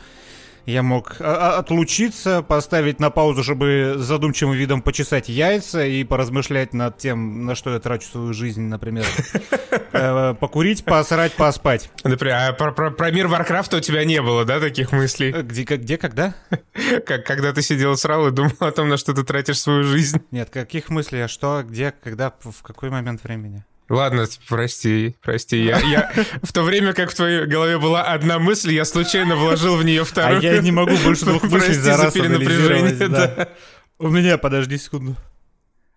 я 0.65 0.83
мог 0.83 1.17
а, 1.19 1.55
а, 1.55 1.59
отлучиться, 1.59 2.41
поставить 2.41 2.99
на 2.99 3.09
паузу, 3.09 3.43
чтобы 3.43 3.95
задумчивым 3.97 4.55
видом 4.55 4.81
почесать 4.81 5.29
яйца 5.29 5.85
и 5.85 6.03
поразмышлять 6.03 6.73
над 6.73 6.97
тем, 6.97 7.45
на 7.45 7.55
что 7.55 7.73
я 7.73 7.79
трачу 7.79 8.07
свою 8.07 8.33
жизнь, 8.33 8.63
например. 8.63 9.05
Э, 9.91 10.35
покурить, 10.39 10.85
посрать, 10.85 11.33
поспать. 11.33 11.89
Например, 12.03 12.37
а 12.39 12.53
про, 12.53 12.71
про, 12.71 12.91
про 12.91 13.09
мир 13.09 13.27
Варкрафта 13.27 13.77
у 13.77 13.79
тебя 13.79 14.05
не 14.05 14.21
было, 14.21 14.45
да, 14.45 14.59
таких 14.59 14.91
мыслей? 14.91 15.31
Э, 15.31 15.41
где, 15.41 15.63
где 15.63 15.97
когда? 15.97 16.35
Как, 17.05 17.25
когда 17.25 17.53
ты 17.53 17.61
сидел 17.63 17.97
срал 17.97 18.27
и 18.27 18.31
думал 18.31 18.53
о 18.59 18.71
том, 18.71 18.87
на 18.87 18.97
что 18.97 19.13
ты 19.13 19.23
тратишь 19.23 19.59
свою 19.59 19.83
жизнь. 19.83 20.21
Нет, 20.31 20.49
каких 20.51 20.89
мыслей, 20.89 21.21
а 21.21 21.27
что, 21.27 21.63
где, 21.63 21.91
когда, 21.91 22.31
в 22.39 22.61
какой 22.61 22.89
момент 22.89 23.23
времени? 23.23 23.65
Ладно, 23.89 24.27
прости, 24.48 25.15
прости. 25.22 25.63
Я, 25.63 25.79
я 25.79 26.13
в 26.43 26.53
то 26.53 26.62
время, 26.62 26.93
как 26.93 27.12
в 27.12 27.15
твоей 27.15 27.46
голове 27.46 27.79
была 27.79 28.03
одна 28.03 28.38
мысль, 28.38 28.72
я 28.72 28.86
случайно 28.86 29.36
вложил 29.36 29.75
в 29.77 29.84
нее 29.84 30.05
вторую. 30.05 30.39
А 30.39 30.41
я 30.41 30.60
не 30.60 30.72
могу 30.72 30.96
больше 30.98 31.25
двух 31.25 31.43
мыслей 31.43 31.74
за 31.74 31.98
раз 31.98 32.13
перенапряжение. 32.13 33.08
Да. 33.08 33.50
У 33.98 34.08
меня, 34.08 34.38
подожди 34.38 34.77
секунду. 34.77 35.15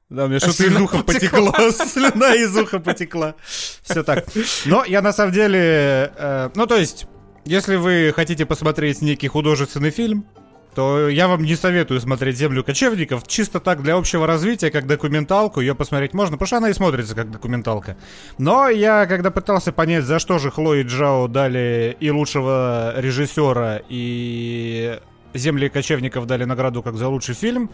Да, 0.09 0.25
у 0.25 0.29
меня 0.29 0.41
что-то 0.41 0.65
из 0.65 0.77
уха 0.77 1.03
потекло, 1.03 1.55
слюна 1.71 2.35
из 2.35 2.55
уха 2.57 2.79
потекла. 2.81 3.35
Все 3.83 4.03
так. 4.03 4.27
Но 4.67 4.85
я 4.85 5.01
на 5.01 5.13
самом 5.13 5.33
деле... 5.33 6.13
Э, 6.17 6.51
ну, 6.55 6.67
то 6.67 6.77
есть, 6.77 7.07
если 7.47 7.77
вы 7.77 8.13
хотите 8.15 8.45
посмотреть 8.45 9.01
некий 9.01 9.29
художественный 9.29 9.91
фильм, 9.91 10.27
то 10.75 11.09
я 11.09 11.29
вам 11.29 11.43
не 11.43 11.55
советую 11.55 12.01
смотреть 12.01 12.37
«Землю 12.37 12.65
кочевников». 12.65 13.27
Чисто 13.27 13.61
так, 13.61 13.83
для 13.83 13.97
общего 13.97 14.27
развития, 14.27 14.71
как 14.71 14.87
документалку, 14.87 15.61
ее 15.61 15.75
посмотреть 15.75 16.15
можно, 16.15 16.37
потому 16.37 16.47
что 16.47 16.57
она 16.59 16.71
и 16.71 16.73
смотрится 16.73 17.15
как 17.15 17.31
документалка. 17.31 17.97
Но 18.39 18.69
я, 18.69 19.07
когда 19.07 19.31
пытался 19.31 19.73
понять, 19.73 20.05
за 20.05 20.19
что 20.19 20.39
же 20.39 20.51
Хлои 20.51 20.83
Джао 20.83 21.29
дали 21.29 21.97
и 22.01 22.11
лучшего 22.11 22.95
режиссера, 22.97 23.81
и 23.89 24.99
«Земли 25.35 25.69
кочевников» 25.69 26.27
дали 26.27 26.45
награду 26.45 26.83
как 26.83 26.97
за 26.97 27.09
лучший 27.09 27.35
фильм, 27.35 27.71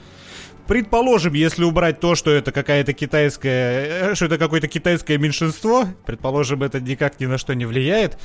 Предположим, 0.68 1.32
если 1.32 1.64
убрать 1.64 1.98
то, 1.98 2.14
что 2.14 2.30
это 2.30 2.52
какая-то 2.52 2.92
китайская, 2.92 4.10
э, 4.10 4.14
что 4.14 4.26
это 4.26 4.36
какое-то 4.36 4.68
китайское 4.68 5.16
меньшинство, 5.16 5.86
предположим, 6.04 6.62
это 6.62 6.78
никак 6.78 7.18
ни 7.20 7.24
на 7.24 7.38
что 7.38 7.54
не 7.54 7.64
влияет, 7.64 8.18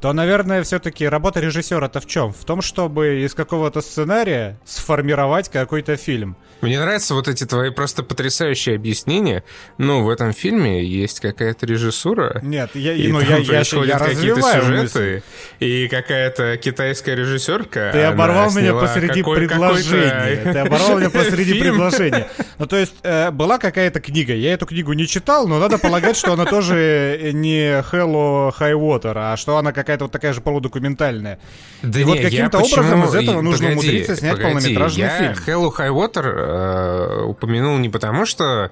то, 0.00 0.12
наверное, 0.12 0.62
все-таки 0.62 1.08
работа 1.08 1.40
режиссера-то 1.40 2.00
в 2.00 2.06
чем? 2.06 2.32
В 2.32 2.44
том, 2.44 2.62
чтобы 2.62 3.22
из 3.24 3.34
какого-то 3.34 3.80
сценария 3.80 4.58
сформировать 4.64 5.48
какой-то 5.48 5.96
фильм. 5.96 6.36
Мне 6.60 6.80
нравятся 6.80 7.14
вот 7.14 7.28
эти 7.28 7.44
твои 7.44 7.70
просто 7.70 8.02
потрясающие 8.02 8.76
объяснения. 8.76 9.44
Ну, 9.78 10.02
в 10.02 10.08
этом 10.08 10.32
фильме 10.32 10.84
есть 10.84 11.20
какая-то 11.20 11.66
режиссура. 11.66 12.40
Нет, 12.42 12.70
я, 12.74 12.92
и 12.92 13.08
ну, 13.08 13.20
я, 13.20 13.36
я, 13.36 13.60
я 13.60 13.98
какие-то 13.98 14.40
сюжеты, 14.40 14.80
мысль. 14.80 15.22
и 15.60 15.88
какая-то 15.88 16.56
китайская 16.56 17.16
режиссерка. 17.16 17.90
Ты 17.92 18.02
оборвал 18.02 18.50
меня 18.52 18.74
посреди 18.74 19.20
какой, 19.20 19.36
предложения. 19.36 20.52
Ты 20.52 20.58
оборвал 20.58 20.98
меня 20.98 21.10
посреди 21.10 21.60
предложения. 21.60 22.28
Ну, 22.58 22.66
то 22.66 22.76
есть, 22.76 22.94
э, 23.02 23.30
была 23.30 23.58
какая-то 23.58 24.00
книга. 24.00 24.34
Я 24.34 24.54
эту 24.54 24.66
книгу 24.66 24.92
не 24.92 25.06
читал, 25.06 25.48
но 25.48 25.58
надо 25.58 25.78
полагать, 25.78 26.16
что 26.16 26.32
она 26.32 26.44
тоже 26.44 27.30
не 27.32 27.82
Hello 27.90 28.54
High 28.58 28.74
Water, 28.74 29.12
а 29.16 29.36
что 29.36 29.56
она 29.56 29.72
какая 29.72 29.93
какая-то 29.94 30.04
вот 30.04 30.12
такая 30.12 30.32
же 30.32 30.40
полудокументальная. 30.40 31.38
Да 31.82 32.00
и 32.00 32.04
не, 32.04 32.10
вот 32.10 32.20
каким-то 32.20 32.58
образом 32.58 33.02
почему... 33.02 33.04
из 33.04 33.14
этого 33.14 33.38
и, 33.38 33.42
нужно 33.42 33.68
погоди, 33.68 33.88
умудриться 33.88 34.16
снять 34.16 34.32
погоди, 34.32 34.54
полнометражный 34.54 35.02
я 35.02 35.18
фильм. 35.18 35.32
Hello 35.46 35.72
High 35.76 35.90
Water 35.90 36.24
э, 36.24 37.22
упомянул 37.22 37.78
не 37.78 37.88
потому, 37.88 38.26
что 38.26 38.70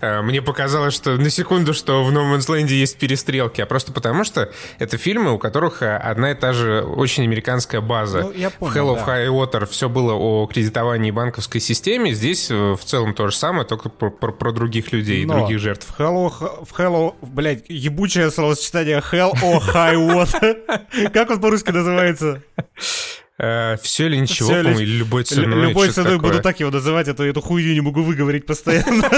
э, 0.00 0.22
мне 0.22 0.40
показалось, 0.40 0.94
что 0.94 1.16
на 1.16 1.30
секунду, 1.30 1.74
что 1.74 2.04
в 2.04 2.10
No 2.10 2.34
Man's 2.34 2.48
Land 2.48 2.68
есть 2.68 2.98
перестрелки, 2.98 3.60
а 3.60 3.66
просто 3.66 3.92
потому, 3.92 4.24
что 4.24 4.50
это 4.78 4.96
фильмы, 4.96 5.32
у 5.32 5.38
которых 5.38 5.82
э, 5.82 5.96
одна 5.96 6.30
и 6.30 6.34
та 6.34 6.52
же 6.52 6.82
очень 6.82 7.24
американская 7.24 7.80
база. 7.80 8.22
Ну, 8.22 8.32
я 8.32 8.50
понял, 8.50 8.72
в 8.72 8.76
Hello 8.76 9.04
да. 9.06 9.18
High 9.18 9.28
Water 9.28 9.66
все 9.66 9.88
было 9.88 10.14
о 10.14 10.46
кредитовании 10.46 11.10
банковской 11.10 11.60
системе, 11.60 12.14
здесь 12.14 12.50
э, 12.50 12.54
в 12.54 12.84
целом 12.84 13.14
то 13.14 13.28
же 13.28 13.36
самое, 13.36 13.66
только 13.66 13.88
про, 13.88 14.10
про, 14.10 14.32
про 14.32 14.52
других 14.52 14.92
людей, 14.92 15.24
Но 15.24 15.38
других 15.38 15.58
жертв. 15.58 15.86
В 15.86 16.00
Hello, 16.00 16.30
в 16.30 16.78
Hello, 16.78 17.14
блядь, 17.20 17.64
ебучее 17.68 18.30
словосочетание 18.30 19.02
Hell 19.12 19.32
or 19.42 19.60
High 19.74 19.96
Water. 19.96 20.51
Как 21.12 21.30
он 21.30 21.40
по-русски 21.40 21.70
называется? 21.70 22.42
Э, 23.38 23.76
все 23.82 24.06
или 24.06 24.16
ничего, 24.16 24.50
Все 24.50 24.60
или... 24.60 24.84
любой 24.84 25.24
ценой. 25.24 25.68
Любой 25.68 25.88
ценой 25.90 26.18
буду 26.18 26.40
так 26.40 26.60
его 26.60 26.70
называть, 26.70 27.08
а 27.08 27.14
то 27.14 27.24
эту 27.24 27.40
хуйню 27.40 27.72
не 27.72 27.80
могу 27.80 28.02
выговорить 28.02 28.46
постоянно. 28.46 29.08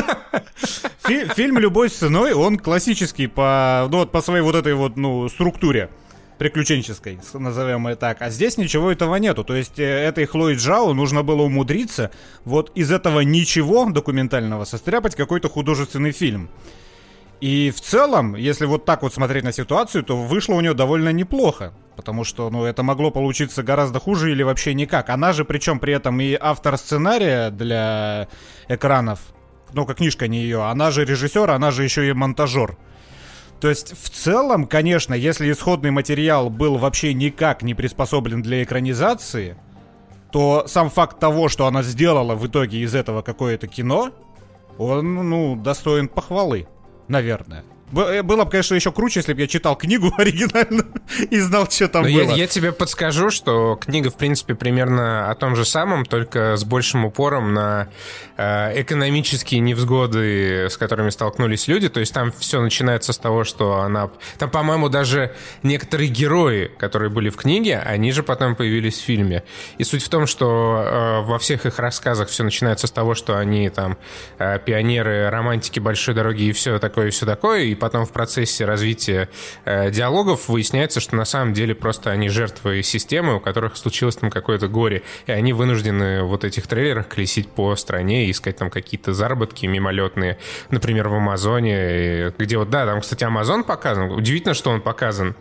Фильм 1.35 1.59
«Любой 1.59 1.91
ценой», 1.91 2.33
он 2.33 2.59
классический 2.59 3.27
по, 3.27 3.87
ну, 3.91 3.99
вот, 3.99 4.13
по 4.13 4.23
своей 4.23 4.43
вот 4.43 4.55
этой 4.55 4.75
вот, 4.75 4.97
ну, 4.97 5.29
структуре 5.29 5.91
приключенческой, 6.39 7.19
назовем 7.35 7.87
ее 7.89 7.97
так. 7.97 8.23
А 8.23 8.31
здесь 8.31 8.57
ничего 8.57 8.91
этого 8.91 9.17
нету. 9.17 9.45
То 9.45 9.55
есть 9.55 9.79
э, 9.79 9.85
этой 9.85 10.27
Хлои 10.27 10.55
Джао 10.55 10.95
нужно 10.95 11.23
было 11.23 11.43
умудриться 11.43 12.11
вот 12.45 12.73
из 12.75 12.91
этого 12.91 13.21
ничего 13.21 13.85
документального 13.91 14.65
состряпать 14.65 15.15
какой-то 15.15 15.49
художественный 15.49 16.13
фильм. 16.13 16.49
И 17.41 17.71
в 17.71 17.81
целом, 17.81 18.37
если 18.37 18.65
вот 18.67 18.85
так 18.85 19.03
вот 19.03 19.13
смотреть 19.13 19.45
на 19.45 19.53
ситуацию, 19.53 20.03
то 20.03 20.17
вышло 20.17 20.55
у 20.55 20.61
нее 20.61 20.75
довольно 20.75 21.11
неплохо. 21.11 21.75
Потому 21.97 22.25
что, 22.25 22.51
ну, 22.51 22.65
это 22.65 22.83
могло 22.83 23.11
получиться 23.11 23.63
гораздо 23.63 24.01
хуже 24.01 24.33
или 24.33 24.43
вообще 24.43 24.75
никак. 24.75 25.11
Она 25.11 25.33
же, 25.33 25.45
причем 25.45 25.79
при 25.79 25.95
этом 25.95 26.21
и 26.21 26.37
автор 26.41 26.77
сценария 26.77 27.51
для 27.51 28.29
экранов, 28.69 29.21
ну, 29.73 29.87
как 29.87 29.99
книжка 29.99 30.29
не 30.29 30.39
ее, 30.39 30.65
она 30.65 30.91
же 30.91 31.05
режиссер, 31.05 31.51
она 31.51 31.71
же 31.71 31.85
еще 31.85 32.09
и 32.09 32.13
монтажер. 32.13 32.77
То 33.61 33.69
есть, 33.69 33.93
в 33.97 34.11
целом, 34.11 34.67
конечно, 34.67 35.15
если 35.15 35.51
исходный 35.51 35.91
материал 35.91 36.51
был 36.51 36.77
вообще 36.79 37.15
никак 37.15 37.63
не 37.63 37.75
приспособлен 37.75 38.43
для 38.43 38.63
экранизации, 38.63 39.57
то 40.33 40.65
сам 40.67 40.91
факт 40.91 41.21
того, 41.21 41.49
что 41.49 41.67
она 41.67 41.83
сделала 41.83 42.35
в 42.35 42.47
итоге 42.47 42.79
из 42.79 42.95
этого 42.95 43.23
какое-то 43.23 43.69
кино, 43.69 44.11
он, 44.79 45.15
ну, 45.31 45.57
достоин 45.57 46.09
похвалы 46.09 46.67
наверное. 47.09 47.65
Э, 47.93 48.23
было 48.23 48.45
бы, 48.45 48.51
конечно, 48.51 48.75
еще 48.75 48.93
круче, 48.93 49.21
если 49.21 49.33
бы 49.33 49.41
я 49.41 49.47
читал 49.47 49.77
книгу 49.77 50.13
оригинально 50.19 50.87
и 51.31 51.39
знал, 51.39 51.71
что 51.71 51.89
там 51.89 52.03
Но 52.03 52.09
было. 52.09 52.31
Я, 52.31 52.37
я 52.37 52.47
тебе 52.47 52.73
подскажу, 52.73 53.31
что 53.31 53.77
книга, 53.77 54.11
в 54.11 54.17
принципе, 54.17 54.55
примерно 54.55 55.31
о 55.31 55.35
том 55.35 55.57
же 55.57 55.65
самом, 55.65 56.05
только 56.05 56.57
с 56.57 56.65
большим 56.65 57.05
упором 57.05 57.55
на 57.55 57.89
э, 58.37 58.81
экономические 58.81 59.61
невзгоды, 59.61 60.69
с 60.71 60.77
которыми 60.77 61.11
столкнулись 61.11 61.69
люди. 61.69 61.89
То 61.89 62.01
есть 62.01 62.13
там 62.13 62.33
все 62.33 62.61
начинается 62.61 63.13
с 63.13 63.19
того, 63.19 63.45
что 63.45 63.81
она... 63.81 64.11
Там, 64.39 64.51
по-моему, 64.51 64.89
даже 64.89 65.35
некоторые 65.63 66.09
герои, 66.09 66.71
которые 66.79 67.11
были 67.11 67.29
в 67.29 67.37
книге, 67.37 67.79
они 67.79 68.13
же 68.13 68.23
потом 68.23 68.57
появились 68.57 68.99
в 68.99 69.05
фильме. 69.05 69.45
И 69.79 69.85
суть 69.85 70.03
в 70.03 70.09
том, 70.09 70.27
что 70.27 70.85
э, 70.85 71.21
во 71.23 71.39
всех 71.39 71.67
их 71.67 71.79
рассказах 71.79 72.29
все 72.29 72.45
начинается 72.45 72.87
с 72.87 72.91
того, 72.91 73.15
что 73.15 73.37
они 73.37 73.69
там 73.69 73.99
э, 74.39 74.59
пионеры, 74.65 75.29
романтики 75.31 75.79
большой 75.79 76.15
дороги 76.15 76.45
и 76.45 76.53
все 76.53 76.79
такое, 76.79 77.09
и 77.09 77.11
все 77.11 77.27
такое, 77.27 77.74
и 77.75 77.77
потом 77.77 78.07
в 78.07 78.13
процессе 78.13 78.65
развития 78.65 79.29
э, 79.65 79.91
диалогов 79.91 80.49
выясняется, 80.49 81.01
что 81.01 81.17
на 81.17 81.25
самом 81.25 81.53
деле 81.53 81.75
просто 81.75 82.11
они 82.11 82.29
жертвы 82.29 82.83
системы, 82.83 83.37
у 83.37 83.41
которых 83.41 83.77
случилось 83.77 84.17
там 84.17 84.31
какое-то 84.31 84.69
горе, 84.69 85.03
и 85.27 85.33
они 85.33 85.53
вынуждены 85.53 86.23
вот 86.23 86.45
этих 86.45 86.67
трейлерах 86.67 87.09
колесить 87.09 87.49
по 87.49 87.75
стране 87.77 88.27
и 88.27 88.31
искать 88.31 88.57
там 88.57 88.71
какие-то 88.71 89.13
заработки 89.13 89.67
мимолетные, 89.67 90.39
например, 90.71 91.09
в 91.09 91.15
Амазоне, 91.15 92.33
где 92.39 92.57
вот, 92.57 92.71
да, 92.71 92.87
там, 92.87 93.01
кстати, 93.01 93.25
Амазон 93.25 93.65
показан, 93.65 94.11
удивительно, 94.11 94.55
что 94.55 94.71
он 94.71 94.81
показан. 94.81 95.35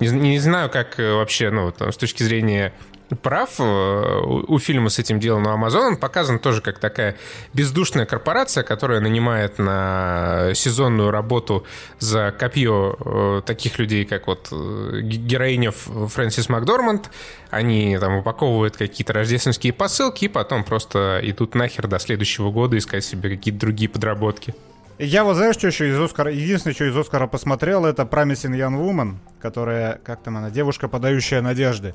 Не, 0.00 0.08
не 0.08 0.38
знаю, 0.38 0.68
как 0.70 0.98
э, 0.98 1.14
вообще, 1.14 1.50
ну, 1.50 1.70
там, 1.70 1.92
с 1.92 1.96
точки 1.96 2.22
зрения 2.22 2.72
прав 3.14 3.50
э, 3.58 4.20
у 4.48 4.58
фильма 4.58 4.88
с 4.88 4.98
этим 4.98 5.20
делом, 5.20 5.44
но 5.44 5.54
Amazon 5.54 5.86
он 5.86 5.96
показан 5.96 6.38
тоже 6.38 6.60
как 6.60 6.78
такая 6.78 7.16
бездушная 7.54 8.06
корпорация, 8.06 8.64
которая 8.64 9.00
нанимает 9.00 9.58
на 9.58 10.50
сезонную 10.54 11.10
работу 11.10 11.64
за 11.98 12.34
копье 12.36 12.96
э, 12.98 13.42
таких 13.46 13.78
людей, 13.78 14.04
как 14.04 14.26
вот 14.26 14.48
э, 14.50 15.00
героиня 15.02 15.70
Фрэнсис 15.70 16.48
Макдорманд. 16.48 17.10
Они 17.50 17.96
там 17.98 18.16
упаковывают 18.16 18.76
какие-то 18.76 19.12
рождественские 19.12 19.72
посылки 19.72 20.24
и 20.24 20.28
потом 20.28 20.64
просто 20.64 21.20
идут 21.22 21.54
нахер 21.54 21.86
до 21.86 21.98
следующего 21.98 22.50
года 22.50 22.76
искать 22.76 23.04
себе 23.04 23.30
какие-то 23.30 23.60
другие 23.60 23.88
подработки. 23.88 24.54
Я 24.98 25.24
вот 25.24 25.34
знаешь, 25.34 25.56
что 25.56 25.66
еще 25.66 25.90
из 25.90 26.00
Оскара... 26.00 26.32
Единственное, 26.32 26.74
что 26.74 26.86
из 26.86 26.96
Оскара 26.96 27.26
посмотрел, 27.26 27.84
это 27.84 28.02
Promising 28.04 28.56
Young 28.56 28.80
Woman, 28.80 29.16
которая, 29.40 30.00
как 30.02 30.22
там 30.22 30.38
она, 30.38 30.50
девушка, 30.50 30.88
подающая 30.88 31.42
надежды. 31.42 31.94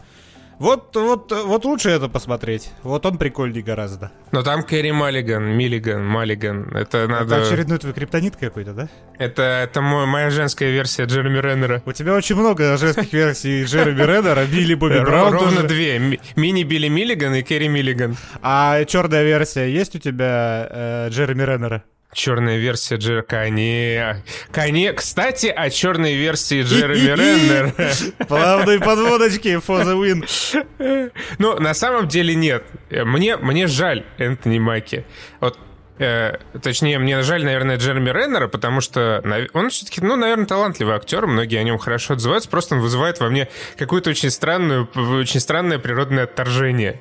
Вот, 0.59 0.95
вот, 0.95 1.31
вот 1.31 1.65
лучше 1.65 1.89
это 1.89 2.07
посмотреть. 2.07 2.71
Вот 2.83 3.05
он 3.05 3.17
прикольней 3.17 3.61
гораздо. 3.63 4.11
Но 4.31 4.43
там 4.43 4.61
Кэрри 4.61 4.91
Маллиган, 4.91 5.43
Миллиган, 5.43 6.05
Маллиган. 6.05 6.75
Это 6.75 7.07
надо... 7.07 7.35
Это 7.37 7.47
очередной 7.47 7.79
твой 7.79 7.93
криптонит 7.93 8.35
какой-то, 8.35 8.73
да? 8.73 8.87
Это, 9.17 9.41
это 9.41 9.81
мой, 9.81 10.05
моя 10.05 10.29
женская 10.29 10.71
версия 10.71 11.05
Джереми 11.05 11.39
Реннера. 11.39 11.81
У 11.85 11.91
тебя 11.93 12.13
очень 12.13 12.35
много 12.35 12.77
женских 12.77 13.11
версий 13.13 13.63
Джереми 13.63 14.01
Реннера, 14.03 14.45
Билли 14.45 14.75
Бобби 14.75 14.99
Браун 14.99 15.33
Ровно 15.33 15.63
две. 15.63 15.97
Ми- 15.97 16.19
Мини 16.35 16.63
Билли 16.63 16.89
Миллиган 16.89 17.33
и 17.33 17.41
Кэрри 17.41 17.67
Миллиган. 17.67 18.15
А 18.43 18.83
черная 18.85 19.23
версия 19.23 19.65
есть 19.67 19.95
у 19.95 19.99
тебя 19.99 20.67
э, 20.69 21.09
Джереми 21.09 21.41
Реннера? 21.43 21.83
Черная 22.13 22.57
версия 22.57 22.97
Джер... 22.97 23.23
Коне... 23.23 24.23
Коне... 24.51 24.91
Кстати, 24.93 25.47
о 25.47 25.69
черной 25.69 26.15
версии 26.15 26.61
Джереми 26.63 27.15
Реннера. 27.15 27.73
Плавные 28.27 28.79
подводочки 28.79 29.49
for 29.65 29.85
the 29.85 29.95
win. 29.97 31.11
Ну, 31.37 31.59
на 31.59 31.73
самом 31.73 32.07
деле 32.07 32.35
нет. 32.35 32.65
Мне, 32.89 33.37
мне 33.37 33.67
жаль 33.67 34.03
Энтони 34.17 34.59
Маки. 34.59 35.05
Вот 35.39 35.57
э, 35.99 36.37
точнее, 36.61 36.99
мне 36.99 37.21
жаль, 37.21 37.45
наверное, 37.45 37.77
Джереми 37.77 38.09
Реннера, 38.09 38.47
потому 38.47 38.81
что 38.81 39.23
он 39.53 39.69
все-таки, 39.69 40.01
ну, 40.01 40.15
наверное, 40.17 40.45
талантливый 40.45 40.95
актер, 40.95 41.27
многие 41.27 41.59
о 41.59 41.63
нем 41.63 41.77
хорошо 41.77 42.15
отзываются, 42.15 42.49
просто 42.49 42.75
он 42.75 42.81
вызывает 42.81 43.19
во 43.21 43.29
мне 43.29 43.47
какую-то 43.77 44.09
очень 44.09 44.31
странную, 44.31 44.89
очень 44.95 45.39
странное 45.39 45.79
природное 45.79 46.25
отторжение. 46.25 46.99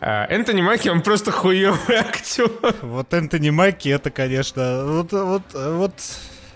А 0.00 0.26
Энтони 0.30 0.62
Маки, 0.62 0.88
он 0.88 1.02
просто 1.02 1.30
хуёвый 1.30 1.96
актер. 1.98 2.50
Вот 2.82 3.12
Энтони 3.12 3.50
Маки, 3.50 3.90
это, 3.90 4.10
конечно, 4.10 4.84
вот, 4.86 5.12
вот, 5.12 5.42
вот, 5.52 5.94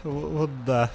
вот 0.03 0.51
да. 0.65 0.91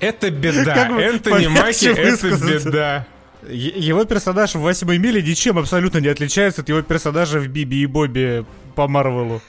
Это 0.00 0.30
беда. 0.30 0.74
Как 0.74 0.94
бы 0.94 1.02
Энтони 1.02 1.46
Маки, 1.48 1.86
это 1.86 2.28
беда. 2.30 3.06
Его 3.48 4.04
персонаж 4.04 4.54
в 4.54 4.60
«Восьмой 4.60 4.98
миле» 4.98 5.22
ничем 5.22 5.58
абсолютно 5.58 5.98
не 5.98 6.08
отличается 6.08 6.60
от 6.60 6.68
его 6.68 6.82
персонажа 6.82 7.38
в 7.38 7.48
«Биби 7.48 7.82
и 7.82 7.86
Бобби» 7.86 8.44
по 8.74 8.86
Марвелу. 8.86 9.40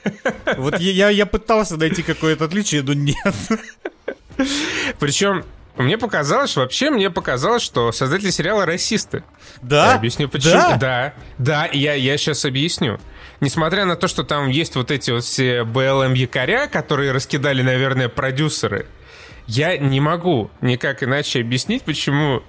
Вот 0.57 0.79
я, 0.79 0.91
я, 0.91 1.09
я 1.09 1.25
пытался 1.25 1.77
найти 1.77 2.01
какое-то 2.01 2.45
отличие, 2.45 2.83
но 2.83 2.93
нет. 2.93 3.35
Причем 4.99 5.43
мне 5.81 5.97
показалось, 5.97 6.55
вообще 6.55 6.89
мне 6.89 7.09
показалось, 7.09 7.63
что 7.63 7.91
создатели 7.91 8.29
сериала 8.29 8.65
расисты. 8.65 9.23
Да? 9.61 9.87
Я 9.87 9.95
объясню 9.95 10.29
почему. 10.29 10.53
Да? 10.53 10.77
Да, 10.77 11.13
да, 11.37 11.69
я, 11.71 11.93
я 11.93 12.17
сейчас 12.17 12.45
объясню. 12.45 12.99
Несмотря 13.39 13.85
на 13.85 13.95
то, 13.95 14.07
что 14.07 14.23
там 14.23 14.49
есть 14.49 14.75
вот 14.75 14.91
эти 14.91 15.11
вот 15.11 15.23
все 15.23 15.63
БЛМ-якоря, 15.63 16.67
которые 16.67 17.11
раскидали, 17.11 17.61
наверное, 17.61 18.07
продюсеры, 18.07 18.85
я 19.47 19.77
не 19.77 19.99
могу 19.99 20.51
никак 20.61 21.03
иначе 21.03 21.41
объяснить, 21.41 21.83
почему 21.83 22.43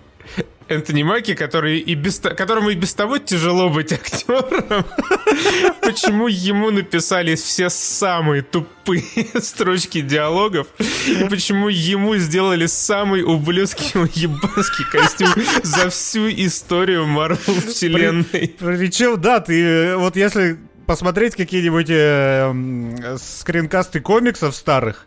Энтони 0.72 1.02
Маки, 1.02 1.34
который 1.34 1.78
и 1.78 1.94
без, 1.94 2.18
то- 2.18 2.34
которому 2.34 2.70
и 2.70 2.74
без 2.74 2.94
того 2.94 3.18
тяжело 3.18 3.68
быть 3.70 3.92
актером, 3.92 4.84
почему 5.80 6.28
ему 6.28 6.70
написали 6.70 7.34
все 7.34 7.70
самые 7.70 8.42
тупые 8.42 9.02
строчки 9.40 10.00
диалогов, 10.00 10.66
и 11.06 11.26
почему 11.28 11.68
ему 11.68 12.16
сделали 12.16 12.66
самый 12.66 13.22
ублюдский 13.22 13.90
уебанский 14.00 14.84
костюм 14.90 15.28
за 15.62 15.90
всю 15.90 16.28
историю 16.28 17.06
Марвел 17.06 17.60
вселенной. 17.66 18.54
Причем, 18.58 19.20
да, 19.20 19.40
ты 19.40 19.62
э, 19.62 19.96
вот 19.96 20.16
если 20.16 20.58
посмотреть 20.86 21.36
какие-нибудь 21.36 21.86
э, 21.88 23.16
скринкасты 23.18 24.00
комиксов 24.00 24.54
старых, 24.56 25.06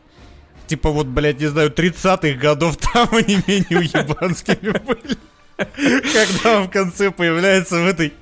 типа 0.67 0.89
вот, 0.89 1.07
блядь, 1.07 1.39
не 1.39 1.47
знаю, 1.47 1.69
30-х 1.69 2.39
годов, 2.39 2.77
там 2.77 3.09
они 3.11 3.37
менее 3.45 3.79
уебанскими 3.79 4.71
были. 4.79 5.17
Когда 5.57 6.57
он 6.57 6.67
в 6.67 6.69
конце 6.69 7.11
появляется 7.11 7.79
в 7.79 7.87
этой... 7.87 8.13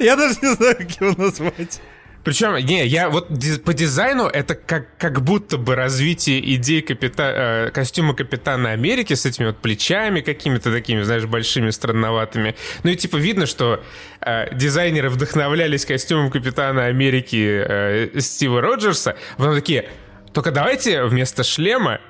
Я 0.00 0.16
даже 0.16 0.36
не 0.42 0.54
знаю, 0.54 0.76
как 0.76 0.90
его 1.00 1.14
назвать. 1.22 1.80
Причем, 2.24 2.54
не, 2.64 2.86
я 2.86 3.10
вот 3.10 3.28
по 3.64 3.74
дизайну 3.74 4.26
это 4.26 4.54
как, 4.54 4.96
как 4.96 5.22
будто 5.22 5.58
бы 5.58 5.74
развитие 5.74 6.54
идей 6.54 6.80
капита, 6.80 7.66
э, 7.66 7.70
костюма 7.72 8.14
Капитана 8.14 8.70
Америки 8.70 9.14
с 9.14 9.26
этими 9.26 9.46
вот 9.46 9.58
плечами 9.58 10.20
какими-то 10.20 10.70
такими, 10.72 11.02
знаешь, 11.02 11.24
большими, 11.24 11.70
странноватыми. 11.70 12.54
Ну 12.84 12.90
и 12.90 12.96
типа 12.96 13.16
видно, 13.16 13.46
что 13.46 13.82
э, 14.20 14.54
дизайнеры 14.54 15.10
вдохновлялись 15.10 15.84
костюмом 15.84 16.30
Капитана 16.30 16.86
Америки 16.86 17.64
э, 17.66 18.20
Стива 18.20 18.60
Роджерса, 18.60 19.16
потом 19.36 19.56
такие, 19.56 19.88
только 20.32 20.52
давайте 20.52 21.02
вместо 21.04 21.42
шлема 21.42 22.00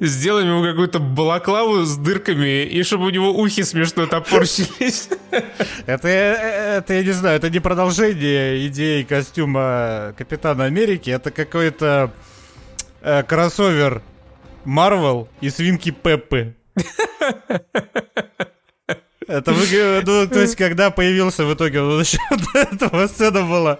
сделаем 0.00 0.48
ему 0.48 0.62
какую-то 0.62 0.98
балаклаву 0.98 1.84
с 1.84 1.96
дырками, 1.96 2.64
и 2.64 2.82
чтобы 2.82 3.06
у 3.06 3.10
него 3.10 3.30
ухи 3.30 3.62
смешно 3.62 4.06
топорщились. 4.06 5.08
Это, 5.86 6.08
э, 6.08 6.78
это, 6.78 6.94
я 6.94 7.02
не 7.02 7.12
знаю, 7.12 7.36
это 7.36 7.50
не 7.50 7.60
продолжение 7.60 8.66
идеи 8.66 9.02
костюма 9.02 10.14
Капитана 10.16 10.64
Америки, 10.64 11.10
это 11.10 11.30
какой-то 11.30 12.12
э, 13.00 13.22
кроссовер 13.22 14.02
Марвел 14.64 15.28
и 15.40 15.50
свинки 15.50 15.90
Пеппы. 15.90 16.54
Это 19.32 19.54
вы, 19.54 20.02
ну, 20.04 20.28
то 20.28 20.40
есть, 20.40 20.56
когда 20.56 20.90
появился 20.90 21.46
в 21.46 21.54
итоге, 21.54 21.80
вот 21.80 22.04
еще 22.04 22.18
до 22.30 22.58
этого 22.58 23.06
сцена 23.06 23.42
была, 23.42 23.78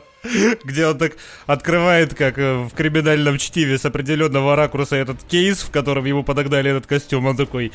где 0.65 0.87
он 0.87 0.97
так 0.97 1.13
открывает, 1.45 2.15
как 2.15 2.39
э, 2.39 2.55
в 2.55 2.71
криминальном 2.71 3.37
чтиве 3.37 3.77
с 3.77 3.85
определенного 3.85 4.57
ракурса 4.57 4.97
этот 4.97 5.23
кейс, 5.25 5.61
в 5.61 5.71
котором 5.71 6.07
ему 6.07 6.23
подогнали 6.23 6.71
этот 6.71 6.87
костюм, 6.87 7.27
он 7.27 7.37
такой, 7.37 7.71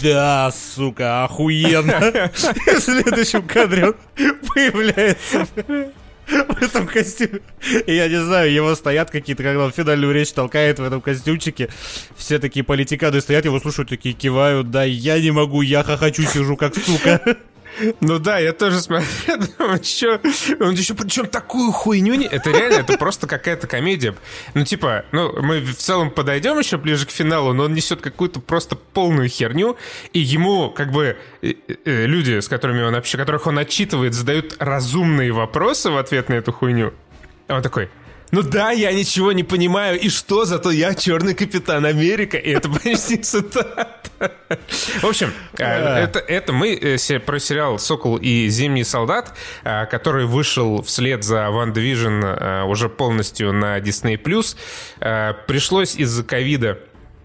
да, 0.00 0.52
сука, 0.52 1.24
охуенно. 1.24 1.98
В 2.32 2.80
следующем 2.80 3.42
кадре 3.42 3.86
он 3.86 3.94
появляется 4.54 5.44
в 6.48 6.62
этом 6.62 6.86
костюме. 6.86 7.40
И 7.86 7.94
я 7.94 8.08
не 8.08 8.20
знаю, 8.20 8.52
его 8.52 8.74
стоят 8.74 9.10
какие-то, 9.10 9.42
когда 9.42 9.64
он 9.64 9.72
финальную 9.72 10.12
речь 10.12 10.32
толкает 10.32 10.78
в 10.78 10.82
этом 10.82 11.00
костюмчике. 11.00 11.68
Все 12.16 12.38
такие 12.38 12.64
политиканы 12.64 13.20
стоят, 13.20 13.44
его 13.44 13.58
слушают, 13.60 13.88
такие 13.88 14.14
кивают. 14.14 14.70
Да, 14.70 14.84
я 14.84 15.20
не 15.20 15.30
могу, 15.30 15.62
я 15.62 15.82
хохочу, 15.82 16.22
сижу 16.22 16.56
как 16.56 16.74
сука. 16.74 17.36
Ну 18.00 18.18
да, 18.18 18.38
я 18.38 18.52
тоже 18.52 18.80
смотрю, 18.80 19.08
думаю, 19.58 19.78
чё, 19.80 20.20
он 20.60 20.72
еще 20.72 20.94
причем 20.94 21.26
такую 21.26 21.72
хуйню 21.72 22.14
не... 22.14 22.26
Это 22.26 22.50
реально, 22.50 22.78
это 22.78 22.98
просто 22.98 23.26
какая-то 23.26 23.66
комедия. 23.66 24.14
Ну 24.54 24.64
типа, 24.64 25.04
ну 25.12 25.40
мы 25.42 25.60
в 25.60 25.76
целом 25.76 26.10
подойдем 26.10 26.58
еще 26.58 26.76
ближе 26.76 27.06
к 27.06 27.10
финалу, 27.10 27.52
но 27.52 27.64
он 27.64 27.74
несет 27.74 28.00
какую-то 28.00 28.40
просто 28.40 28.76
полную 28.76 29.28
херню, 29.28 29.76
и 30.12 30.20
ему 30.20 30.70
как 30.70 30.92
бы 30.92 31.16
э, 31.42 31.52
э, 31.84 32.06
люди, 32.06 32.40
с 32.40 32.48
которыми 32.48 32.82
он 32.82 32.94
вообще, 32.94 33.18
которых 33.18 33.46
он 33.46 33.58
отчитывает, 33.58 34.14
задают 34.14 34.56
разумные 34.58 35.32
вопросы 35.32 35.90
в 35.90 35.96
ответ 35.96 36.28
на 36.28 36.34
эту 36.34 36.52
хуйню. 36.52 36.92
А 37.46 37.56
он 37.56 37.62
такой, 37.62 37.88
ну 38.30 38.42
да, 38.42 38.72
я 38.72 38.92
ничего 38.92 39.32
не 39.32 39.42
понимаю, 39.42 39.98
и 39.98 40.08
что, 40.08 40.44
зато 40.44 40.70
я 40.70 40.94
черный 40.94 41.34
капитан 41.34 41.84
Америка, 41.84 42.36
и 42.36 42.50
это 42.50 42.68
почти 42.84 43.16
цитата. 43.16 44.32
В 45.00 45.04
общем, 45.04 45.32
э, 45.58 45.64
это, 45.64 46.18
это 46.18 46.52
мы 46.52 46.74
э, 46.74 47.18
про 47.20 47.38
сериал 47.38 47.78
«Сокол 47.78 48.16
и 48.16 48.48
Зимний 48.48 48.84
солдат», 48.84 49.34
э, 49.64 49.86
который 49.86 50.26
вышел 50.26 50.82
вслед 50.82 51.24
за 51.24 51.50
«Ван 51.50 51.72
Division 51.72 52.64
уже 52.64 52.88
полностью 52.88 53.52
на 53.52 53.78
Disney+. 53.78 54.18
Пришлось 55.46 55.94
из-за 55.96 56.24
ковида 56.24 56.78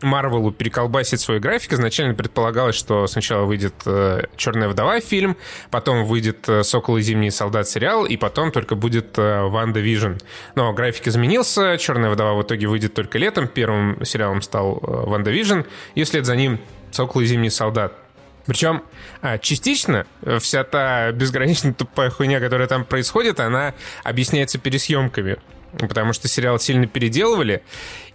Марвелу 0.04 0.52
переколбасить 0.52 1.22
свой 1.22 1.40
график. 1.40 1.74
Изначально 1.74 2.14
предполагалось, 2.14 2.76
что 2.76 3.08
сначала 3.08 3.46
выйдет 3.46 3.74
э, 3.86 4.24
«Черная 4.36 4.68
вдова» 4.68 5.00
фильм, 5.00 5.38
потом 5.72 6.06
выйдет 6.06 6.48
э, 6.48 6.64
«Сокол 6.64 6.98
и 6.98 7.02
Зимний 7.02 7.32
солдат» 7.32 7.68
сериал, 7.68 8.06
и 8.06 8.18
потом 8.18 8.52
только 8.52 8.76
будет 8.76 9.18
э, 9.18 9.42
«WandaVision». 9.44 10.14
Но 10.56 10.74
график 10.74 11.08
изменился, 11.08 11.78
«Черная 11.78 12.10
вдова» 12.10 12.36
в 12.36 12.44
итоге 12.44 12.68
выйдет 12.68 12.94
только 12.94 13.18
летом. 13.18 13.48
Первым 13.48 14.04
сериалом 14.06 14.42
стал 14.42 14.80
«WandaVision», 14.82 15.62
и 15.96 16.04
вслед 16.04 16.26
за 16.26 16.36
ним 16.36 16.60
«Сокол 16.92 17.22
и 17.22 17.26
Зимний 17.26 17.50
солдат». 17.50 17.94
Причем 18.46 18.84
а, 19.22 19.38
частично 19.38 20.06
вся 20.40 20.66
та 20.66 21.12
безгранично 21.14 21.74
тупая 21.74 22.10
хуйня, 22.10 22.42
которая 22.42 22.68
там 22.68 22.84
происходит, 22.84 23.40
она 23.40 23.74
объясняется 24.04 24.60
пересъемками. 24.60 25.38
Потому 25.78 26.14
что 26.14 26.28
сериал 26.28 26.60
сильно 26.60 26.86
переделывали, 26.86 27.64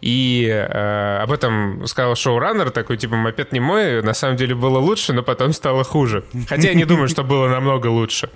и 0.00 0.46
э, 0.48 1.18
об 1.22 1.32
этом 1.32 1.86
сказал 1.86 2.16
шоураннер, 2.16 2.70
такой 2.70 2.96
типа 2.96 3.16
«Мопед 3.16 3.52
не 3.52 3.60
мой», 3.60 4.02
на 4.02 4.14
самом 4.14 4.36
деле 4.36 4.54
было 4.54 4.78
лучше, 4.78 5.12
но 5.12 5.22
потом 5.22 5.52
стало 5.52 5.84
хуже. 5.84 6.24
Хотя 6.48 6.68
я 6.68 6.74
не 6.74 6.84
думаю, 6.84 7.08
что 7.08 7.24
было 7.24 7.48
намного 7.48 7.88
лучше. 7.88 8.30